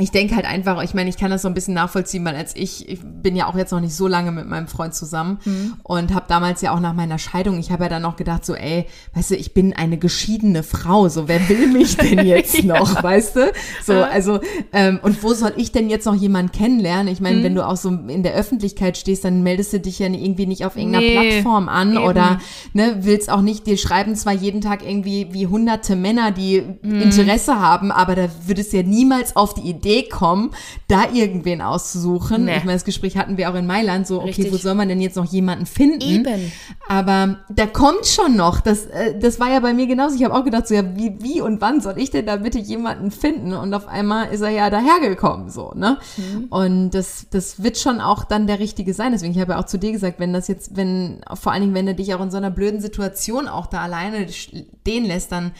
ich 0.00 0.10
denke 0.10 0.36
halt 0.36 0.46
einfach, 0.46 0.82
ich 0.82 0.94
meine, 0.94 1.10
ich 1.10 1.16
kann 1.16 1.30
das 1.30 1.42
so 1.42 1.48
ein 1.48 1.54
bisschen 1.54 1.74
nachvollziehen, 1.74 2.24
weil 2.24 2.34
als 2.34 2.56
ich, 2.56 2.88
ich 2.88 3.00
bin 3.02 3.36
ja 3.36 3.46
auch 3.46 3.56
jetzt 3.56 3.70
noch 3.70 3.80
nicht 3.80 3.94
so 3.94 4.06
lange 4.06 4.32
mit 4.32 4.46
meinem 4.46 4.66
Freund 4.66 4.94
zusammen 4.94 5.38
mhm. 5.44 5.74
und 5.82 6.14
habe 6.14 6.26
damals 6.28 6.62
ja 6.62 6.72
auch 6.72 6.80
nach 6.80 6.94
meiner 6.94 7.18
Scheidung, 7.18 7.58
ich 7.58 7.70
habe 7.70 7.84
ja 7.84 7.88
dann 7.90 8.02
noch 8.02 8.16
gedacht, 8.16 8.46
so, 8.46 8.54
ey, 8.54 8.86
weißt 9.14 9.32
du, 9.32 9.34
ich 9.36 9.52
bin 9.52 9.74
eine 9.74 9.98
geschiedene 9.98 10.62
Frau, 10.62 11.08
so, 11.08 11.28
wer 11.28 11.48
will 11.48 11.66
mich 11.66 11.96
denn 11.96 12.18
jetzt 12.26 12.64
noch, 12.64 12.94
ja. 12.94 13.02
weißt 13.02 13.36
du? 13.36 13.52
So, 13.84 13.94
also, 13.94 14.40
ähm, 14.72 15.00
und 15.02 15.22
wo 15.22 15.34
soll 15.34 15.52
ich 15.56 15.72
denn 15.72 15.90
jetzt 15.90 16.06
noch 16.06 16.14
jemanden 16.14 16.52
kennenlernen? 16.52 17.12
Ich 17.12 17.20
meine, 17.20 17.38
mhm. 17.38 17.44
wenn 17.44 17.54
du 17.54 17.66
auch 17.66 17.76
so 17.76 17.90
in 17.90 18.22
der 18.22 18.34
Öffentlichkeit 18.34 18.96
stehst, 18.96 19.24
dann 19.24 19.42
meldest 19.42 19.72
du 19.72 19.80
dich 19.80 19.98
ja 19.98 20.06
irgendwie 20.06 20.46
nicht 20.46 20.64
auf 20.64 20.76
irgendeiner 20.76 21.04
nee, 21.04 21.30
Plattform 21.30 21.68
an 21.68 21.92
eben. 21.92 22.04
oder 22.04 22.40
ne, 22.72 22.98
willst 23.00 23.30
auch 23.30 23.42
nicht, 23.42 23.66
dir 23.66 23.76
schreiben 23.76 24.14
zwar 24.16 24.32
jeden 24.32 24.60
Tag 24.60 24.86
irgendwie 24.86 25.28
wie 25.32 25.46
hunderte 25.46 25.94
Männer, 25.94 26.30
die 26.30 26.62
mhm. 26.82 27.02
Interesse 27.02 27.60
haben, 27.60 27.92
aber 27.92 28.14
da 28.14 28.28
würdest 28.46 28.72
du 28.72 28.78
ja 28.78 28.82
niemals 28.82 29.36
auf 29.36 29.54
die 29.54 29.68
Idee 29.68 29.89
Idee 29.90 30.08
kommen, 30.08 30.50
da 30.88 31.10
irgendwen 31.12 31.60
auszusuchen. 31.60 32.44
Nee. 32.44 32.56
Ich 32.56 32.64
meine, 32.64 32.74
das 32.74 32.84
Gespräch 32.84 33.16
hatten 33.16 33.36
wir 33.36 33.50
auch 33.50 33.54
in 33.54 33.66
Mailand, 33.66 34.06
so, 34.06 34.18
okay, 34.18 34.28
Richtig. 34.28 34.52
wo 34.52 34.56
soll 34.56 34.74
man 34.74 34.88
denn 34.88 35.00
jetzt 35.00 35.16
noch 35.16 35.30
jemanden 35.30 35.66
finden? 35.66 36.00
Eben. 36.00 36.52
Aber 36.88 37.38
da 37.48 37.66
kommt 37.66 38.06
schon 38.06 38.36
noch. 38.36 38.60
Das, 38.60 38.86
äh, 38.86 39.18
das 39.18 39.40
war 39.40 39.50
ja 39.50 39.60
bei 39.60 39.74
mir 39.74 39.86
genauso. 39.86 40.16
Ich 40.16 40.24
habe 40.24 40.34
auch 40.34 40.44
gedacht, 40.44 40.68
so, 40.68 40.74
ja, 40.74 40.96
wie, 40.96 41.16
wie 41.20 41.40
und 41.40 41.60
wann 41.60 41.80
soll 41.80 41.98
ich 41.98 42.10
denn 42.10 42.26
da 42.26 42.36
bitte 42.36 42.58
jemanden 42.58 43.10
finden? 43.10 43.52
Und 43.54 43.74
auf 43.74 43.88
einmal 43.88 44.32
ist 44.32 44.40
er 44.40 44.50
ja 44.50 44.70
dahergekommen, 44.70 45.50
so, 45.50 45.72
ne? 45.74 45.98
Mhm. 46.16 46.44
Und 46.50 46.90
das, 46.90 47.26
das 47.30 47.62
wird 47.62 47.78
schon 47.78 48.00
auch 48.00 48.24
dann 48.24 48.46
der 48.46 48.58
Richtige 48.58 48.94
sein. 48.94 49.12
Deswegen, 49.12 49.32
ich 49.32 49.40
habe 49.40 49.52
ja 49.52 49.58
auch 49.58 49.66
zu 49.66 49.78
dir 49.78 49.92
gesagt, 49.92 50.20
wenn 50.20 50.32
das 50.32 50.48
jetzt, 50.48 50.76
wenn, 50.76 51.20
vor 51.34 51.52
allen 51.52 51.62
Dingen, 51.62 51.74
wenn 51.74 51.88
er 51.88 51.94
dich 51.94 52.14
auch 52.14 52.20
in 52.20 52.30
so 52.30 52.36
einer 52.36 52.50
blöden 52.50 52.80
Situation 52.80 53.48
auch 53.48 53.66
da 53.66 53.80
alleine 53.82 54.28
stehen 54.28 55.04
lässt, 55.04 55.32
dann 55.32 55.52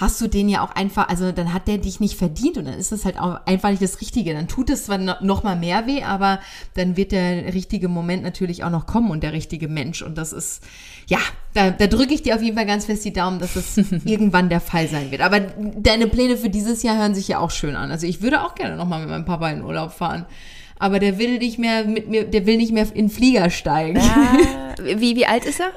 hast 0.00 0.20
du 0.20 0.28
den 0.28 0.48
ja 0.48 0.62
auch 0.62 0.70
einfach, 0.70 1.08
also 1.08 1.32
dann 1.32 1.52
hat 1.52 1.68
der 1.68 1.78
dich 1.78 2.00
nicht 2.00 2.16
verdient 2.16 2.56
und 2.56 2.66
dann 2.66 2.74
ist 2.74 2.92
das 2.92 3.04
halt 3.04 3.18
auch 3.18 3.44
einfach 3.46 3.70
nicht 3.70 3.82
das 3.82 4.00
Richtige. 4.00 4.32
Dann 4.32 4.48
tut 4.48 4.70
es 4.70 4.84
zwar 4.84 4.98
noch 4.98 5.42
mal 5.42 5.56
mehr 5.56 5.86
weh, 5.86 6.02
aber 6.02 6.40
dann 6.74 6.96
wird 6.96 7.12
der 7.12 7.52
richtige 7.54 7.88
Moment 7.88 8.22
natürlich 8.22 8.64
auch 8.64 8.70
noch 8.70 8.86
kommen 8.86 9.10
und 9.10 9.22
der 9.22 9.32
richtige 9.32 9.68
Mensch 9.68 10.02
und 10.02 10.16
das 10.16 10.32
ist, 10.32 10.62
ja, 11.06 11.18
da, 11.54 11.70
da 11.70 11.86
drücke 11.86 12.14
ich 12.14 12.22
dir 12.22 12.34
auf 12.34 12.42
jeden 12.42 12.56
Fall 12.56 12.66
ganz 12.66 12.86
fest 12.86 13.04
die 13.04 13.12
Daumen, 13.12 13.38
dass 13.38 13.54
das 13.54 13.76
irgendwann 14.04 14.48
der 14.48 14.60
Fall 14.60 14.88
sein 14.88 15.10
wird. 15.10 15.22
Aber 15.22 15.40
deine 15.40 16.06
Pläne 16.06 16.36
für 16.36 16.50
dieses 16.50 16.82
Jahr 16.82 16.96
hören 16.98 17.14
sich 17.14 17.28
ja 17.28 17.38
auch 17.38 17.50
schön 17.50 17.76
an. 17.76 17.90
Also 17.90 18.06
ich 18.06 18.22
würde 18.22 18.44
auch 18.44 18.54
gerne 18.54 18.76
noch 18.76 18.86
mal 18.86 19.00
mit 19.00 19.10
meinem 19.10 19.24
Papa 19.24 19.50
in 19.50 19.62
Urlaub 19.62 19.92
fahren 19.92 20.26
aber 20.78 21.00
der 21.00 21.18
will 21.18 21.38
nicht 21.38 21.58
mehr 21.58 21.84
mit 21.84 22.08
mir, 22.08 22.24
der 22.24 22.46
will 22.46 22.56
nicht 22.56 22.72
mehr 22.72 22.84
in 22.94 23.06
den 23.06 23.10
Flieger 23.10 23.50
steigen. 23.50 23.98
Ja. 23.98 24.36
Wie, 25.00 25.16
wie 25.16 25.26
alt 25.26 25.44
ist 25.44 25.58
er? 25.58 25.72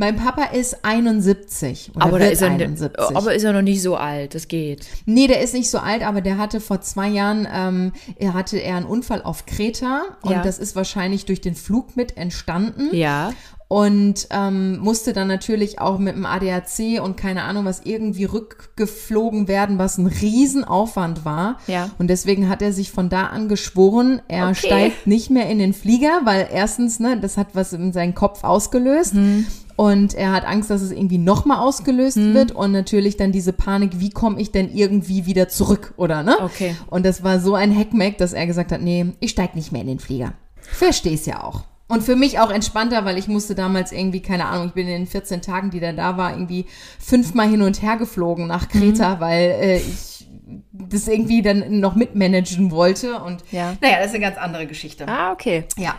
Mein 0.00 0.16
Papa 0.16 0.44
ist 0.44 0.82
71. 0.82 1.92
aber, 1.94 2.18
da 2.18 2.24
ist 2.24 2.40
er, 2.40 2.48
71. 2.48 3.14
aber 3.14 3.34
ist 3.34 3.44
er 3.44 3.52
noch 3.52 3.60
nicht 3.60 3.82
so 3.82 3.96
alt, 3.96 4.34
das 4.34 4.48
geht. 4.48 4.86
Nee, 5.04 5.26
der 5.26 5.42
ist 5.42 5.52
nicht 5.52 5.68
so 5.68 5.76
alt, 5.76 6.02
aber 6.02 6.22
der 6.22 6.38
hatte 6.38 6.62
vor 6.62 6.80
zwei 6.80 7.08
Jahren, 7.08 7.46
ähm, 7.52 7.92
er 8.16 8.32
hatte 8.32 8.56
er 8.56 8.76
einen 8.76 8.86
Unfall 8.86 9.20
auf 9.20 9.44
Kreta 9.44 10.04
und 10.22 10.30
ja. 10.30 10.42
das 10.42 10.58
ist 10.58 10.74
wahrscheinlich 10.74 11.26
durch 11.26 11.42
den 11.42 11.54
Flug 11.54 11.98
mit 11.98 12.16
entstanden. 12.16 12.88
Ja 12.96 13.34
und 13.72 14.26
ähm, 14.30 14.78
musste 14.78 15.12
dann 15.12 15.28
natürlich 15.28 15.78
auch 15.78 16.00
mit 16.00 16.16
dem 16.16 16.26
ADAC 16.26 17.00
und 17.04 17.16
keine 17.16 17.44
Ahnung 17.44 17.64
was 17.66 17.82
irgendwie 17.84 18.24
rückgeflogen 18.24 19.46
werden, 19.46 19.78
was 19.78 19.96
ein 19.96 20.08
Riesenaufwand 20.08 21.24
war. 21.24 21.60
Ja. 21.68 21.88
Und 21.96 22.08
deswegen 22.08 22.48
hat 22.48 22.62
er 22.62 22.72
sich 22.72 22.90
von 22.90 23.10
da 23.10 23.26
an 23.26 23.48
geschworen, 23.48 24.22
er 24.26 24.48
okay. 24.48 24.66
steigt 24.66 25.06
nicht 25.06 25.30
mehr 25.30 25.48
in 25.48 25.60
den 25.60 25.72
Flieger, 25.72 26.22
weil 26.24 26.48
erstens, 26.52 26.98
ne, 26.98 27.20
das 27.20 27.36
hat 27.36 27.54
was 27.54 27.72
in 27.72 27.92
seinen 27.92 28.16
Kopf 28.16 28.42
ausgelöst. 28.42 29.14
Mhm. 29.14 29.46
Und 29.80 30.12
er 30.12 30.32
hat 30.32 30.44
Angst, 30.44 30.68
dass 30.68 30.82
es 30.82 30.90
irgendwie 30.90 31.16
nochmal 31.16 31.56
ausgelöst 31.56 32.18
hm. 32.18 32.34
wird 32.34 32.52
und 32.52 32.70
natürlich 32.70 33.16
dann 33.16 33.32
diese 33.32 33.54
Panik, 33.54 33.92
wie 33.94 34.10
komme 34.10 34.38
ich 34.38 34.52
denn 34.52 34.70
irgendwie 34.74 35.24
wieder 35.24 35.48
zurück, 35.48 35.94
oder 35.96 36.22
ne? 36.22 36.36
Okay. 36.38 36.76
Und 36.90 37.06
das 37.06 37.24
war 37.24 37.40
so 37.40 37.54
ein 37.54 37.74
Hackmack, 37.74 38.18
dass 38.18 38.34
er 38.34 38.46
gesagt 38.46 38.72
hat, 38.72 38.82
nee, 38.82 39.14
ich 39.20 39.30
steig 39.30 39.54
nicht 39.54 39.72
mehr 39.72 39.80
in 39.80 39.86
den 39.86 39.98
Flieger. 39.98 40.34
Versteh's 40.60 41.24
ja 41.24 41.42
auch. 41.42 41.62
Und 41.88 42.02
für 42.02 42.14
mich 42.14 42.38
auch 42.40 42.50
entspannter, 42.50 43.06
weil 43.06 43.16
ich 43.16 43.26
musste 43.26 43.54
damals 43.54 43.90
irgendwie, 43.90 44.20
keine 44.20 44.44
Ahnung, 44.44 44.66
ich 44.66 44.74
bin 44.74 44.86
in 44.86 44.92
den 44.92 45.06
14 45.06 45.40
Tagen, 45.40 45.70
die 45.70 45.80
der 45.80 45.94
da 45.94 46.18
war, 46.18 46.32
irgendwie 46.32 46.66
fünfmal 46.98 47.48
hin 47.48 47.62
und 47.62 47.80
her 47.80 47.96
geflogen 47.96 48.46
nach 48.46 48.68
Kreta, 48.68 49.14
mhm. 49.14 49.20
weil 49.20 49.40
äh, 49.62 49.76
ich 49.78 50.28
das 50.72 51.08
irgendwie 51.08 51.40
dann 51.40 51.80
noch 51.80 51.94
mitmanagen 51.94 52.70
wollte. 52.70 53.18
Und 53.22 53.44
ja. 53.50 53.78
naja, 53.80 53.96
das 53.96 54.08
ist 54.08 54.14
eine 54.16 54.24
ganz 54.26 54.36
andere 54.36 54.66
Geschichte. 54.66 55.08
Ah, 55.08 55.32
okay. 55.32 55.64
Ja. 55.78 55.94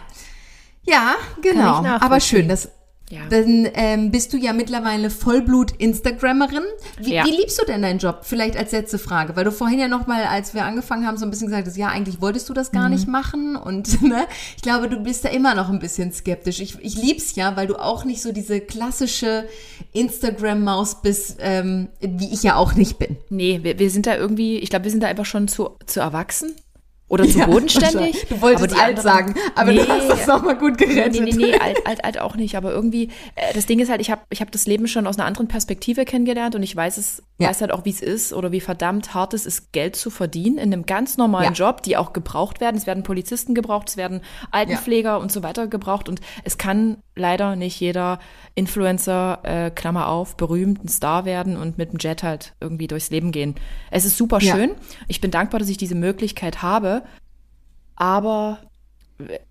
Ja, 0.83 1.15
genau. 1.41 1.83
Aber 1.99 2.19
schön, 2.19 2.47
das 2.47 2.69
ja. 3.11 3.21
Dann 3.29 3.67
ähm, 3.73 4.09
bist 4.09 4.31
du 4.33 4.37
ja 4.37 4.53
mittlerweile 4.53 5.09
Vollblut-Instagrammerin. 5.09 6.63
Wie, 6.97 7.13
ja. 7.13 7.25
wie, 7.25 7.31
liebst 7.31 7.61
du 7.61 7.65
denn 7.65 7.81
deinen 7.81 7.99
Job? 7.99 8.19
Vielleicht 8.23 8.55
als 8.55 8.71
letzte 8.71 8.97
Frage, 8.97 9.35
weil 9.35 9.43
du 9.43 9.51
vorhin 9.51 9.79
ja 9.79 9.87
noch 9.87 10.07
mal, 10.07 10.23
als 10.23 10.53
wir 10.53 10.63
angefangen 10.63 11.05
haben, 11.05 11.17
so 11.17 11.25
ein 11.25 11.29
bisschen 11.29 11.47
gesagt 11.47 11.67
hast, 11.67 11.77
ja, 11.77 11.89
eigentlich 11.89 12.21
wolltest 12.21 12.47
du 12.47 12.53
das 12.53 12.71
gar 12.71 12.85
mhm. 12.87 12.95
nicht 12.95 13.07
machen 13.07 13.55
und 13.55 14.01
ne, 14.03 14.25
ich 14.55 14.61
glaube, 14.61 14.87
du 14.87 14.97
bist 14.97 15.25
da 15.25 15.29
immer 15.29 15.55
noch 15.55 15.69
ein 15.69 15.79
bisschen 15.79 16.13
skeptisch. 16.13 16.61
Ich, 16.61 16.79
ich 16.81 16.95
lieb's 16.95 17.35
ja, 17.35 17.55
weil 17.57 17.67
du 17.67 17.75
auch 17.75 18.05
nicht 18.05 18.21
so 18.21 18.31
diese 18.31 18.61
klassische 18.61 19.45
Instagram-Maus 19.91 21.01
bist, 21.01 21.37
ähm, 21.39 21.89
wie 21.99 22.33
ich 22.33 22.43
ja 22.43 22.55
auch 22.55 22.75
nicht 22.75 22.97
bin. 22.97 23.17
Nee, 23.29 23.59
wir, 23.61 23.77
wir 23.77 23.89
sind 23.89 24.07
da 24.07 24.15
irgendwie, 24.15 24.57
ich 24.59 24.69
glaube, 24.69 24.85
wir 24.85 24.91
sind 24.91 25.03
da 25.03 25.07
einfach 25.07 25.25
schon 25.25 25.47
zu, 25.47 25.71
zu 25.85 25.99
erwachsen 25.99 26.55
oder 27.11 27.27
zu 27.27 27.39
ja, 27.39 27.45
bodenständig. 27.45 28.25
Du 28.29 28.39
wolltest 28.39 28.73
alt 28.73 28.97
anderen, 28.97 29.03
sagen, 29.03 29.35
aber 29.55 29.71
nee, 29.71 29.79
du 29.79 29.87
hast 29.89 30.09
das 30.09 30.27
nochmal 30.27 30.57
gut 30.57 30.77
gerettet. 30.77 31.21
Nee, 31.21 31.31
nee, 31.31 31.51
nee, 31.51 31.53
alt, 31.59 31.85
alt, 31.85 32.05
alt 32.05 32.19
auch 32.19 32.37
nicht. 32.37 32.55
Aber 32.55 32.71
irgendwie, 32.71 33.09
äh, 33.35 33.53
das 33.53 33.65
Ding 33.65 33.79
ist 33.79 33.89
halt, 33.89 33.99
ich 33.99 34.09
habe 34.09 34.21
ich 34.29 34.39
hab 34.39 34.49
das 34.49 34.65
Leben 34.65 34.87
schon 34.87 35.05
aus 35.05 35.19
einer 35.19 35.27
anderen 35.27 35.49
Perspektive 35.49 36.05
kennengelernt 36.05 36.55
und 36.55 36.63
ich 36.63 36.73
weiß 36.73 36.97
es, 36.97 37.21
ja. 37.37 37.49
weiß 37.49 37.59
halt 37.59 37.73
auch, 37.73 37.83
wie 37.83 37.89
es 37.89 38.01
ist 38.01 38.31
oder 38.31 38.53
wie 38.53 38.61
verdammt 38.61 39.13
hart 39.13 39.33
es 39.33 39.45
ist, 39.45 39.73
Geld 39.73 39.97
zu 39.97 40.09
verdienen 40.09 40.57
in 40.57 40.71
einem 40.71 40.85
ganz 40.85 41.17
normalen 41.17 41.53
ja. 41.53 41.67
Job, 41.67 41.83
die 41.83 41.97
auch 41.97 42.13
gebraucht 42.13 42.61
werden. 42.61 42.77
Es 42.77 42.87
werden 42.87 43.03
Polizisten 43.03 43.55
gebraucht, 43.55 43.89
es 43.89 43.97
werden 43.97 44.21
Altenpfleger 44.51 45.19
und 45.19 45.33
so 45.33 45.43
weiter 45.43 45.67
gebraucht 45.67 46.07
und 46.07 46.21
es 46.45 46.57
kann 46.57 46.97
leider 47.17 47.57
nicht 47.57 47.77
jeder 47.81 48.19
Influencer, 48.55 49.39
äh, 49.43 49.69
Klammer 49.69 50.07
auf, 50.07 50.37
berühmt, 50.37 50.85
ein 50.85 50.87
Star 50.87 51.25
werden 51.25 51.57
und 51.57 51.77
mit 51.77 51.91
dem 51.91 51.99
Jet 51.99 52.23
halt 52.23 52.53
irgendwie 52.61 52.87
durchs 52.87 53.09
Leben 53.09 53.33
gehen. 53.33 53.55
Es 53.89 54.05
ist 54.05 54.15
super 54.15 54.39
schön. 54.39 54.71
Ich 55.09 55.19
bin 55.19 55.29
dankbar, 55.29 55.59
dass 55.59 55.67
ich 55.67 55.77
diese 55.77 55.95
Möglichkeit 55.95 56.61
habe 56.61 57.00
aber 58.01 58.57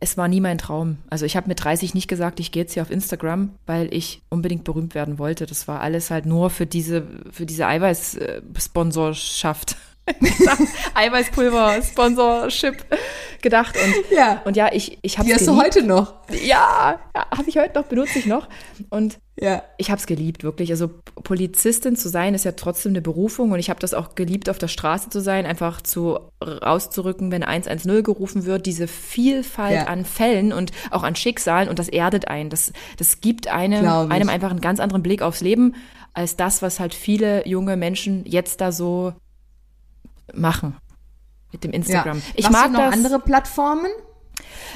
es 0.00 0.18
war 0.18 0.26
nie 0.26 0.40
mein 0.40 0.58
Traum. 0.58 0.98
Also 1.08 1.24
ich 1.24 1.36
habe 1.36 1.46
mit 1.46 1.62
30 1.62 1.94
nicht 1.94 2.08
gesagt, 2.08 2.40
ich 2.40 2.50
gehe 2.50 2.64
jetzt 2.64 2.72
hier 2.72 2.82
auf 2.82 2.90
Instagram, 2.90 3.50
weil 3.64 3.94
ich 3.94 4.22
unbedingt 4.28 4.64
berühmt 4.64 4.96
werden 4.96 5.20
wollte. 5.20 5.46
Das 5.46 5.68
war 5.68 5.80
alles 5.80 6.10
halt 6.10 6.26
nur 6.26 6.50
für 6.50 6.66
diese, 6.66 7.06
für 7.30 7.46
diese 7.46 7.68
Eiweiß-Sponsorschaft. 7.68 9.76
Eiweißpulver, 10.94 11.82
Sponsorship 11.82 12.84
gedacht. 13.42 13.76
Und 13.76 14.16
ja, 14.16 14.42
und 14.44 14.56
ja 14.56 14.70
ich, 14.72 14.98
ich 15.02 15.18
habe 15.18 15.26
Die 15.26 15.34
hast 15.34 15.46
geliebt. 15.46 15.58
du 15.58 15.62
heute 15.62 15.82
noch? 15.82 16.14
Ja, 16.30 17.00
ja 17.14 17.26
habe 17.30 17.48
ich 17.48 17.58
heute 17.58 17.78
noch, 17.78 17.86
benutze 17.86 18.18
ich 18.18 18.26
noch. 18.26 18.48
Und 18.90 19.18
ja. 19.38 19.62
ich 19.78 19.90
habe 19.90 19.98
es 19.98 20.06
geliebt, 20.06 20.44
wirklich. 20.44 20.70
Also 20.70 20.90
Polizistin 21.22 21.96
zu 21.96 22.08
sein, 22.08 22.34
ist 22.34 22.44
ja 22.44 22.52
trotzdem 22.52 22.92
eine 22.92 23.00
Berufung. 23.00 23.52
Und 23.52 23.58
ich 23.58 23.70
habe 23.70 23.80
das 23.80 23.94
auch 23.94 24.14
geliebt, 24.14 24.50
auf 24.50 24.58
der 24.58 24.68
Straße 24.68 25.08
zu 25.08 25.20
sein, 25.20 25.46
einfach 25.46 25.80
zu 25.80 26.18
rauszurücken, 26.42 27.32
wenn 27.32 27.42
110 27.42 28.02
gerufen 28.02 28.44
wird. 28.44 28.66
Diese 28.66 28.86
Vielfalt 28.86 29.74
ja. 29.74 29.84
an 29.84 30.04
Fällen 30.04 30.52
und 30.52 30.72
auch 30.90 31.02
an 31.02 31.16
Schicksalen. 31.16 31.68
Und 31.68 31.78
das 31.78 31.88
erdet 31.88 32.28
einen. 32.28 32.50
Das, 32.50 32.72
das 32.98 33.20
gibt 33.20 33.48
einem, 33.48 33.86
einem 33.86 34.28
einfach 34.28 34.50
einen 34.50 34.60
ganz 34.60 34.80
anderen 34.80 35.02
Blick 35.02 35.22
aufs 35.22 35.40
Leben 35.40 35.74
als 36.12 36.36
das, 36.36 36.60
was 36.60 36.80
halt 36.80 36.94
viele 36.94 37.46
junge 37.46 37.76
Menschen 37.76 38.24
jetzt 38.26 38.60
da 38.60 38.72
so 38.72 39.14
machen 40.34 40.76
mit 41.52 41.64
dem 41.64 41.72
Instagram. 41.72 42.18
Ja. 42.18 42.22
Ich 42.34 42.50
Machst 42.50 42.52
mag 42.52 42.66
du 42.66 42.72
noch 42.72 42.84
das, 42.86 42.94
andere 42.94 43.18
Plattformen. 43.20 43.90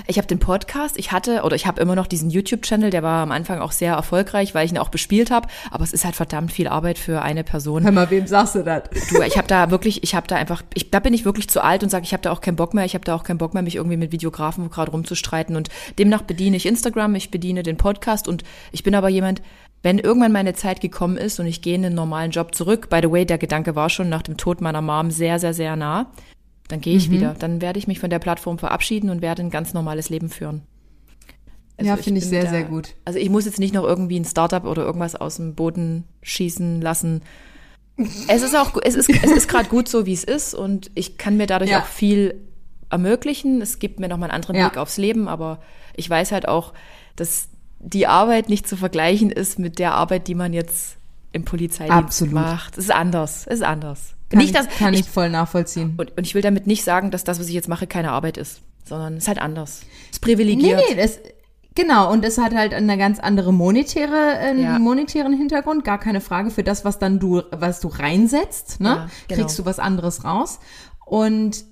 Ich 0.06 0.18
habe 0.18 0.26
den 0.26 0.38
Podcast, 0.38 0.98
ich 0.98 1.12
hatte 1.12 1.42
oder 1.42 1.56
ich 1.56 1.66
habe 1.66 1.80
immer 1.80 1.94
noch 1.94 2.06
diesen 2.06 2.30
YouTube-Channel, 2.30 2.90
der 2.90 3.02
war 3.02 3.22
am 3.22 3.32
Anfang 3.32 3.60
auch 3.60 3.72
sehr 3.72 3.94
erfolgreich, 3.94 4.54
weil 4.54 4.66
ich 4.66 4.72
ihn 4.72 4.78
auch 4.78 4.88
bespielt 4.88 5.30
habe, 5.30 5.48
aber 5.70 5.84
es 5.84 5.92
ist 5.92 6.04
halt 6.04 6.16
verdammt 6.16 6.52
viel 6.52 6.68
Arbeit 6.68 6.98
für 6.98 7.22
eine 7.22 7.44
Person. 7.44 7.84
Hör 7.84 7.92
mal, 7.92 8.10
wem 8.10 8.26
sagst 8.26 8.56
du 8.56 8.62
das? 8.62 8.82
Du, 9.08 9.22
ich 9.22 9.36
habe 9.36 9.46
da 9.46 9.70
wirklich, 9.70 10.02
ich 10.02 10.14
habe 10.14 10.26
da 10.26 10.36
einfach, 10.36 10.62
ich, 10.74 10.90
da 10.90 11.00
bin 11.00 11.14
ich 11.14 11.24
wirklich 11.24 11.48
zu 11.48 11.62
alt 11.62 11.82
und 11.82 11.90
sage, 11.90 12.04
ich 12.04 12.12
habe 12.12 12.22
da 12.22 12.32
auch 12.32 12.40
keinen 12.40 12.56
Bock 12.56 12.74
mehr, 12.74 12.84
ich 12.84 12.94
habe 12.94 13.04
da 13.04 13.14
auch 13.14 13.24
keinen 13.24 13.38
Bock 13.38 13.54
mehr, 13.54 13.62
mich 13.62 13.76
irgendwie 13.76 13.96
mit 13.96 14.12
Videografen 14.12 14.68
gerade 14.70 14.90
rumzustreiten 14.90 15.56
und 15.56 15.68
demnach 15.98 16.22
bediene 16.22 16.56
ich 16.56 16.66
Instagram, 16.66 17.14
ich 17.14 17.30
bediene 17.30 17.62
den 17.62 17.76
Podcast 17.76 18.28
und 18.28 18.42
ich 18.72 18.82
bin 18.82 18.94
aber 18.94 19.08
jemand, 19.08 19.42
wenn 19.84 19.98
irgendwann 19.98 20.32
meine 20.32 20.54
Zeit 20.54 20.80
gekommen 20.80 21.18
ist 21.18 21.38
und 21.38 21.46
ich 21.46 21.60
gehe 21.60 21.74
in 21.74 21.82
den 21.82 21.94
normalen 21.94 22.30
Job 22.30 22.54
zurück, 22.54 22.88
by 22.88 23.00
the 23.02 23.10
way, 23.10 23.26
der 23.26 23.36
Gedanke 23.36 23.76
war 23.76 23.90
schon 23.90 24.08
nach 24.08 24.22
dem 24.22 24.38
Tod 24.38 24.62
meiner 24.62 24.80
Mom 24.80 25.10
sehr, 25.10 25.38
sehr, 25.38 25.52
sehr 25.52 25.76
nah, 25.76 26.10
dann 26.68 26.80
gehe 26.80 26.96
ich 26.96 27.10
mhm. 27.10 27.12
wieder. 27.12 27.36
Dann 27.38 27.60
werde 27.60 27.78
ich 27.78 27.86
mich 27.86 28.00
von 28.00 28.08
der 28.08 28.18
Plattform 28.18 28.58
verabschieden 28.58 29.10
und 29.10 29.20
werde 29.20 29.42
ein 29.42 29.50
ganz 29.50 29.74
normales 29.74 30.08
Leben 30.08 30.30
führen. 30.30 30.62
Also 31.76 31.90
ja, 31.90 31.96
finde 31.98 32.20
ich 32.20 32.26
sehr, 32.26 32.44
da, 32.44 32.50
sehr 32.50 32.64
gut. 32.64 32.94
Also 33.04 33.18
ich 33.18 33.28
muss 33.28 33.44
jetzt 33.44 33.58
nicht 33.58 33.74
noch 33.74 33.84
irgendwie 33.84 34.18
ein 34.18 34.24
Startup 34.24 34.64
oder 34.64 34.84
irgendwas 34.84 35.16
aus 35.16 35.36
dem 35.36 35.54
Boden 35.54 36.04
schießen 36.22 36.80
lassen. 36.80 37.20
Es 38.26 38.42
ist 38.42 38.56
auch, 38.56 38.72
es 38.82 38.94
ist, 38.94 39.10
es 39.10 39.30
ist 39.30 39.48
gerade 39.48 39.68
gut 39.68 39.88
so, 39.88 40.06
wie 40.06 40.14
es 40.14 40.24
ist 40.24 40.54
und 40.54 40.90
ich 40.94 41.18
kann 41.18 41.36
mir 41.36 41.46
dadurch 41.46 41.72
ja. 41.72 41.80
auch 41.80 41.86
viel 41.86 42.40
ermöglichen. 42.88 43.60
Es 43.60 43.78
gibt 43.78 44.00
mir 44.00 44.08
nochmal 44.08 44.30
einen 44.30 44.36
anderen 44.36 44.56
ja. 44.56 44.68
Blick 44.68 44.78
aufs 44.78 44.96
Leben, 44.96 45.28
aber 45.28 45.60
ich 45.94 46.08
weiß 46.08 46.32
halt 46.32 46.48
auch, 46.48 46.72
dass 47.16 47.50
die 47.84 48.06
Arbeit 48.06 48.48
nicht 48.48 48.66
zu 48.66 48.76
vergleichen 48.76 49.30
ist 49.30 49.58
mit 49.58 49.78
der 49.78 49.92
Arbeit, 49.92 50.26
die 50.26 50.34
man 50.34 50.52
jetzt 50.52 50.96
im 51.32 51.44
Polizeidienst 51.44 51.98
Absolut. 51.98 52.34
macht. 52.34 52.78
Es 52.78 52.84
ist 52.84 52.94
anders. 52.94 53.46
Es 53.46 53.56
ist 53.56 53.62
anders. 53.62 54.14
Kann 54.30 54.38
nicht, 54.38 54.54
dass, 54.54 54.66
ich, 54.66 54.78
kann 54.78 54.94
ich, 54.94 55.00
ich 55.00 55.10
voll 55.10 55.28
nachvollziehen. 55.28 55.94
Und, 55.96 56.16
und, 56.16 56.26
ich 56.26 56.34
will 56.34 56.42
damit 56.42 56.66
nicht 56.66 56.82
sagen, 56.82 57.10
dass 57.10 57.24
das, 57.24 57.38
was 57.38 57.48
ich 57.48 57.54
jetzt 57.54 57.68
mache, 57.68 57.86
keine 57.86 58.12
Arbeit 58.12 58.38
ist, 58.38 58.62
sondern 58.84 59.14
es 59.14 59.24
ist 59.24 59.28
halt 59.28 59.38
anders. 59.38 59.82
Es 60.10 60.16
ist 60.16 60.20
privilegiert. 60.20 60.80
Nee, 60.88 60.94
nee, 60.94 61.00
das, 61.00 61.18
genau. 61.74 62.10
Und 62.10 62.24
es 62.24 62.38
hat 62.38 62.54
halt 62.54 62.72
eine 62.72 62.96
ganz 62.96 63.20
andere 63.20 63.52
monetäre, 63.52 64.38
äh, 64.38 64.60
ja. 64.60 64.78
monetären 64.78 65.34
Hintergrund. 65.34 65.84
Gar 65.84 65.98
keine 65.98 66.22
Frage. 66.22 66.50
Für 66.50 66.62
das, 66.62 66.84
was 66.84 66.98
dann 66.98 67.18
du, 67.18 67.42
was 67.50 67.80
du 67.80 67.88
reinsetzt, 67.88 68.80
ne, 68.80 68.88
ja, 68.88 69.08
genau. 69.28 69.42
kriegst 69.42 69.58
du 69.58 69.66
was 69.66 69.78
anderes 69.78 70.24
raus. 70.24 70.58
Und 71.04 71.64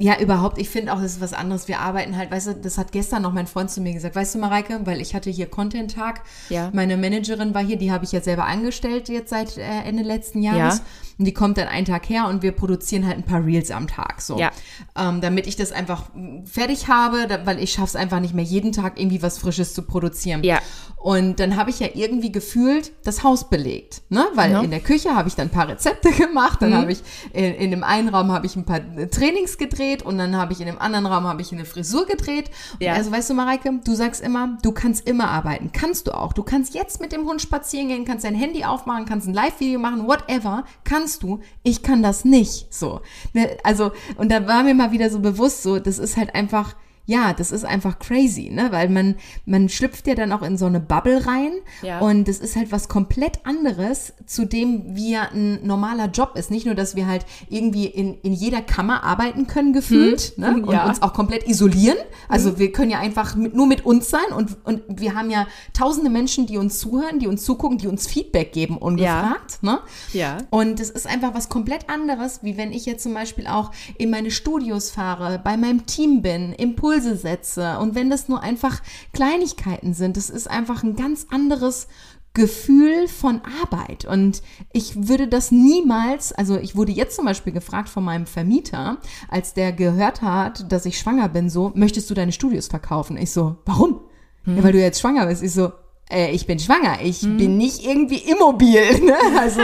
ja, 0.00 0.18
überhaupt. 0.18 0.58
Ich 0.58 0.68
finde 0.68 0.92
auch, 0.92 1.00
das 1.00 1.12
ist 1.12 1.20
was 1.20 1.32
anderes. 1.32 1.68
Wir 1.68 1.80
arbeiten 1.80 2.16
halt, 2.16 2.30
weißt 2.30 2.46
du, 2.48 2.54
das 2.54 2.78
hat 2.78 2.90
gestern 2.92 3.22
noch 3.22 3.32
mein 3.32 3.46
Freund 3.46 3.70
zu 3.70 3.80
mir 3.80 3.92
gesagt. 3.92 4.16
Weißt 4.16 4.34
du, 4.34 4.38
Mareike, 4.38 4.80
weil 4.84 5.00
ich 5.00 5.14
hatte 5.14 5.30
hier 5.30 5.46
Content-Tag. 5.46 6.22
Ja. 6.48 6.70
Meine 6.72 6.96
Managerin 6.96 7.54
war 7.54 7.62
hier, 7.62 7.76
die 7.76 7.92
habe 7.92 8.04
ich 8.04 8.12
jetzt 8.12 8.24
selber 8.24 8.44
angestellt 8.44 9.08
jetzt 9.08 9.30
seit 9.30 9.58
äh, 9.58 9.62
Ende 9.84 10.02
letzten 10.02 10.42
Jahres. 10.42 10.78
Ja. 10.78 10.84
Und 11.18 11.26
die 11.26 11.34
kommt 11.34 11.58
dann 11.58 11.68
einen 11.68 11.84
Tag 11.84 12.08
her 12.08 12.28
und 12.28 12.42
wir 12.42 12.52
produzieren 12.52 13.06
halt 13.06 13.18
ein 13.18 13.24
paar 13.24 13.44
Reels 13.44 13.70
am 13.70 13.86
Tag. 13.86 14.22
So. 14.22 14.38
Ja. 14.38 14.50
Ähm, 14.96 15.20
damit 15.20 15.46
ich 15.46 15.54
das 15.54 15.70
einfach 15.70 16.04
fertig 16.44 16.88
habe, 16.88 17.26
da, 17.28 17.44
weil 17.44 17.62
ich 17.62 17.72
schaffe 17.72 17.88
es 17.88 17.96
einfach 17.96 18.20
nicht 18.20 18.34
mehr, 18.34 18.44
jeden 18.44 18.72
Tag 18.72 18.98
irgendwie 18.98 19.22
was 19.22 19.36
Frisches 19.36 19.74
zu 19.74 19.82
produzieren. 19.82 20.42
Ja. 20.44 20.60
Und 20.96 21.40
dann 21.40 21.56
habe 21.56 21.70
ich 21.70 21.80
ja 21.80 21.88
irgendwie 21.94 22.30
gefühlt 22.30 22.92
das 23.04 23.22
Haus 23.22 23.48
belegt, 23.48 24.02
ne? 24.10 24.26
Weil 24.34 24.52
ja. 24.52 24.60
in 24.60 24.70
der 24.70 24.80
Küche 24.80 25.14
habe 25.16 25.28
ich 25.28 25.34
dann 25.34 25.48
ein 25.48 25.50
paar 25.50 25.68
Rezepte 25.68 26.10
gemacht, 26.18 26.60
dann 26.60 26.70
mhm. 26.70 26.74
habe 26.74 26.92
ich 26.92 27.02
in, 27.32 27.54
in 27.54 27.70
dem 27.70 27.82
einen 27.84 28.08
Raum 28.08 28.30
habe 28.30 28.44
ich 28.44 28.54
ein 28.54 28.64
paar 28.64 28.80
Trainings 29.10 29.56
gedreht 29.56 29.89
und 30.02 30.18
dann 30.18 30.36
habe 30.36 30.52
ich 30.52 30.60
in 30.60 30.66
dem 30.66 30.80
anderen 30.80 31.06
Raum 31.06 31.24
habe 31.24 31.42
ich 31.42 31.52
eine 31.52 31.64
Frisur 31.64 32.06
gedreht. 32.06 32.50
Ja. 32.78 32.94
Also 32.94 33.12
weißt 33.12 33.30
du, 33.30 33.34
Mareike, 33.34 33.80
du 33.84 33.94
sagst 33.94 34.20
immer, 34.20 34.58
du 34.62 34.72
kannst 34.72 35.06
immer 35.06 35.28
arbeiten, 35.30 35.70
kannst 35.72 36.06
du 36.06 36.12
auch. 36.12 36.32
Du 36.32 36.42
kannst 36.42 36.74
jetzt 36.74 37.00
mit 37.00 37.12
dem 37.12 37.26
Hund 37.26 37.42
spazieren 37.42 37.88
gehen, 37.88 38.04
kannst 38.04 38.24
dein 38.24 38.34
Handy 38.34 38.64
aufmachen, 38.64 39.04
kannst 39.04 39.26
ein 39.28 39.34
Live-Video 39.34 39.78
machen, 39.78 40.06
whatever, 40.06 40.64
kannst 40.84 41.22
du. 41.22 41.40
Ich 41.62 41.82
kann 41.82 42.02
das 42.02 42.24
nicht, 42.24 42.72
so. 42.72 43.00
Ne? 43.32 43.56
Also 43.64 43.92
und 44.16 44.30
da 44.30 44.46
war 44.46 44.62
mir 44.62 44.74
mal 44.74 44.92
wieder 44.92 45.10
so 45.10 45.20
bewusst, 45.20 45.62
so 45.62 45.78
das 45.78 45.98
ist 45.98 46.16
halt 46.16 46.34
einfach 46.34 46.74
ja, 47.10 47.32
das 47.32 47.50
ist 47.50 47.64
einfach 47.64 47.98
crazy, 47.98 48.50
ne? 48.50 48.68
Weil 48.70 48.88
man, 48.88 49.16
man 49.44 49.68
schlüpft 49.68 50.06
ja 50.06 50.14
dann 50.14 50.30
auch 50.30 50.42
in 50.42 50.56
so 50.56 50.66
eine 50.66 50.78
Bubble 50.78 51.26
rein 51.26 51.50
ja. 51.82 51.98
und 51.98 52.28
das 52.28 52.38
ist 52.38 52.54
halt 52.54 52.70
was 52.70 52.88
komplett 52.88 53.44
anderes 53.44 54.12
zu 54.26 54.44
dem, 54.44 54.94
wie 54.94 55.16
ein 55.16 55.58
normaler 55.66 56.06
Job 56.06 56.34
ist. 56.36 56.52
Nicht 56.52 56.66
nur, 56.66 56.76
dass 56.76 56.94
wir 56.94 57.08
halt 57.08 57.26
irgendwie 57.48 57.86
in, 57.86 58.14
in 58.22 58.32
jeder 58.32 58.62
Kammer 58.62 59.02
arbeiten 59.02 59.48
können, 59.48 59.72
gefühlt, 59.72 60.34
hm. 60.36 60.44
ne? 60.44 60.62
Und 60.70 60.72
ja. 60.72 60.86
uns 60.86 61.02
auch 61.02 61.12
komplett 61.12 61.48
isolieren. 61.48 61.96
Also 62.28 62.50
hm. 62.50 62.58
wir 62.58 62.70
können 62.70 62.92
ja 62.92 63.00
einfach 63.00 63.34
mit, 63.34 63.56
nur 63.56 63.66
mit 63.66 63.84
uns 63.84 64.08
sein 64.08 64.32
und, 64.36 64.64
und 64.64 64.82
wir 64.88 65.14
haben 65.14 65.30
ja 65.30 65.48
tausende 65.72 66.10
Menschen, 66.10 66.46
die 66.46 66.58
uns 66.58 66.78
zuhören, 66.78 67.18
die 67.18 67.26
uns 67.26 67.44
zugucken, 67.44 67.78
die 67.78 67.88
uns 67.88 68.06
Feedback 68.06 68.52
geben, 68.52 68.76
ungefragt, 68.76 69.58
ja. 69.62 69.72
ne? 69.72 69.80
Ja. 70.12 70.38
Und 70.50 70.78
es 70.78 70.90
ist 70.90 71.08
einfach 71.08 71.34
was 71.34 71.48
komplett 71.48 71.88
anderes, 71.88 72.40
wie 72.42 72.56
wenn 72.56 72.72
ich 72.72 72.86
jetzt 72.86 73.02
zum 73.02 73.14
Beispiel 73.14 73.48
auch 73.48 73.72
in 73.98 74.10
meine 74.10 74.30
Studios 74.30 74.90
fahre, 74.90 75.40
bei 75.42 75.56
meinem 75.56 75.86
Team 75.86 76.22
bin, 76.22 76.52
Impuls 76.52 76.99
Impulse 77.00 77.16
setze 77.16 77.78
und 77.78 77.94
wenn 77.94 78.10
das 78.10 78.28
nur 78.28 78.42
einfach 78.42 78.80
Kleinigkeiten 79.12 79.94
sind, 79.94 80.16
das 80.16 80.30
ist 80.30 80.48
einfach 80.48 80.82
ein 80.82 80.96
ganz 80.96 81.26
anderes 81.30 81.88
Gefühl 82.32 83.08
von 83.08 83.40
Arbeit. 83.60 84.04
Und 84.04 84.42
ich 84.72 85.08
würde 85.08 85.26
das 85.26 85.50
niemals, 85.50 86.32
also 86.32 86.58
ich 86.58 86.76
wurde 86.76 86.92
jetzt 86.92 87.16
zum 87.16 87.24
Beispiel 87.24 87.52
gefragt 87.52 87.88
von 87.88 88.04
meinem 88.04 88.26
Vermieter, 88.26 88.98
als 89.28 89.52
der 89.54 89.72
gehört 89.72 90.22
hat, 90.22 90.70
dass 90.70 90.86
ich 90.86 90.98
schwanger 90.98 91.28
bin, 91.28 91.50
so, 91.50 91.72
möchtest 91.74 92.08
du 92.08 92.14
deine 92.14 92.32
Studios 92.32 92.68
verkaufen? 92.68 93.16
Ich 93.16 93.32
so, 93.32 93.56
warum? 93.64 94.00
Hm. 94.44 94.58
Ja, 94.58 94.62
weil 94.62 94.72
du 94.72 94.80
jetzt 94.80 95.00
schwanger 95.00 95.26
bist. 95.26 95.42
Ich 95.42 95.52
so, 95.52 95.72
äh, 96.08 96.30
ich 96.30 96.46
bin 96.46 96.60
schwanger, 96.60 96.98
ich 97.02 97.22
hm. 97.22 97.36
bin 97.36 97.56
nicht 97.56 97.84
irgendwie 97.84 98.18
immobil. 98.30 98.80
Ne? 99.00 99.16
Also 99.38 99.62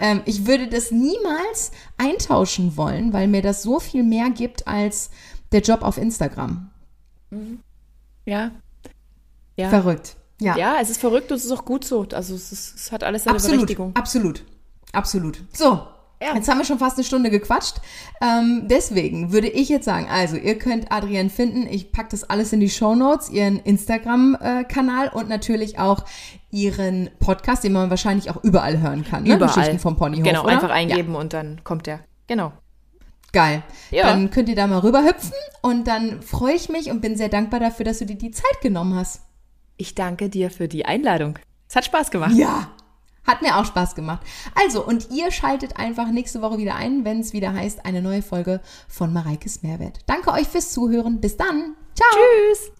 ähm, 0.00 0.22
ich 0.24 0.46
würde 0.46 0.68
das 0.68 0.90
niemals 0.90 1.70
eintauschen 1.98 2.78
wollen, 2.78 3.12
weil 3.12 3.28
mir 3.28 3.42
das 3.42 3.62
so 3.62 3.78
viel 3.78 4.04
mehr 4.04 4.30
gibt 4.30 4.66
als 4.66 5.10
der 5.52 5.60
Job 5.60 5.82
auf 5.82 5.98
Instagram. 5.98 6.70
Mhm. 7.30 7.60
Ja. 8.24 8.50
ja. 9.56 9.68
Verrückt. 9.68 10.16
Ja. 10.40 10.56
ja, 10.56 10.76
es 10.80 10.90
ist 10.90 11.00
verrückt 11.00 11.30
und 11.30 11.38
es 11.38 11.44
ist 11.46 11.50
auch 11.50 11.64
gut 11.64 11.84
so. 11.84 12.06
Also 12.12 12.34
es, 12.34 12.52
ist, 12.52 12.76
es 12.76 12.92
hat 12.92 13.04
alles 13.04 13.24
seine 13.24 13.36
absolut, 13.36 13.56
Berechtigung. 13.58 13.96
Absolut, 13.96 14.44
absolut. 14.92 15.40
So, 15.54 15.86
ja. 16.22 16.34
Jetzt 16.34 16.48
haben 16.48 16.58
wir 16.58 16.64
schon 16.64 16.78
fast 16.78 16.96
eine 16.96 17.04
Stunde 17.04 17.30
gequatscht. 17.30 17.76
Ähm, 18.22 18.68
deswegen 18.68 19.32
würde 19.32 19.48
ich 19.48 19.68
jetzt 19.68 19.84
sagen, 19.84 20.08
also 20.10 20.36
ihr 20.36 20.58
könnt 20.58 20.90
Adrienne 20.90 21.28
finden. 21.28 21.66
Ich 21.66 21.92
packe 21.92 22.08
das 22.10 22.24
alles 22.24 22.54
in 22.54 22.60
die 22.60 22.70
Show 22.70 22.94
Notes, 22.94 23.28
ihren 23.28 23.58
Instagram-Kanal 23.60 25.08
und 25.08 25.28
natürlich 25.28 25.78
auch 25.78 26.04
ihren 26.50 27.10
Podcast, 27.18 27.64
den 27.64 27.72
man 27.72 27.90
wahrscheinlich 27.90 28.30
auch 28.30 28.42
überall 28.42 28.80
hören 28.80 29.04
kann. 29.04 29.24
Ne? 29.24 29.34
Überall. 29.34 29.54
Geschichten 29.54 29.78
vom 29.78 29.96
Ponyhof, 29.96 30.24
Genau, 30.24 30.44
oder? 30.44 30.52
einfach 30.52 30.70
eingeben 30.70 31.12
ja. 31.12 31.20
und 31.20 31.34
dann 31.34 31.62
kommt 31.64 31.86
der. 31.86 32.00
Genau. 32.28 32.52
Geil. 33.36 33.62
Ja. 33.90 34.06
Dann 34.06 34.30
könnt 34.30 34.48
ihr 34.48 34.56
da 34.56 34.66
mal 34.66 34.78
rüberhüpfen 34.78 35.34
und 35.60 35.86
dann 35.86 36.22
freue 36.22 36.54
ich 36.54 36.70
mich 36.70 36.90
und 36.90 37.02
bin 37.02 37.18
sehr 37.18 37.28
dankbar 37.28 37.60
dafür, 37.60 37.84
dass 37.84 37.98
du 37.98 38.06
dir 38.06 38.16
die 38.16 38.30
Zeit 38.30 38.62
genommen 38.62 38.94
hast. 38.94 39.20
Ich 39.76 39.94
danke 39.94 40.30
dir 40.30 40.50
für 40.50 40.68
die 40.68 40.86
Einladung. 40.86 41.38
Es 41.68 41.76
hat 41.76 41.84
Spaß 41.84 42.10
gemacht. 42.10 42.32
Ja. 42.34 42.70
Hat 43.26 43.42
mir 43.42 43.58
auch 43.58 43.66
Spaß 43.66 43.94
gemacht. 43.94 44.26
Also, 44.54 44.82
und 44.82 45.10
ihr 45.10 45.30
schaltet 45.32 45.76
einfach 45.76 46.10
nächste 46.10 46.40
Woche 46.40 46.56
wieder 46.56 46.76
ein, 46.76 47.04
wenn 47.04 47.20
es 47.20 47.34
wieder 47.34 47.52
heißt, 47.52 47.84
eine 47.84 48.00
neue 48.00 48.22
Folge 48.22 48.62
von 48.88 49.12
Mareikes 49.12 49.62
Mehrwert. 49.62 49.98
Danke 50.06 50.32
euch 50.32 50.48
fürs 50.48 50.72
Zuhören. 50.72 51.20
Bis 51.20 51.36
dann. 51.36 51.74
Ciao. 51.94 52.08
Tschüss. 52.14 52.75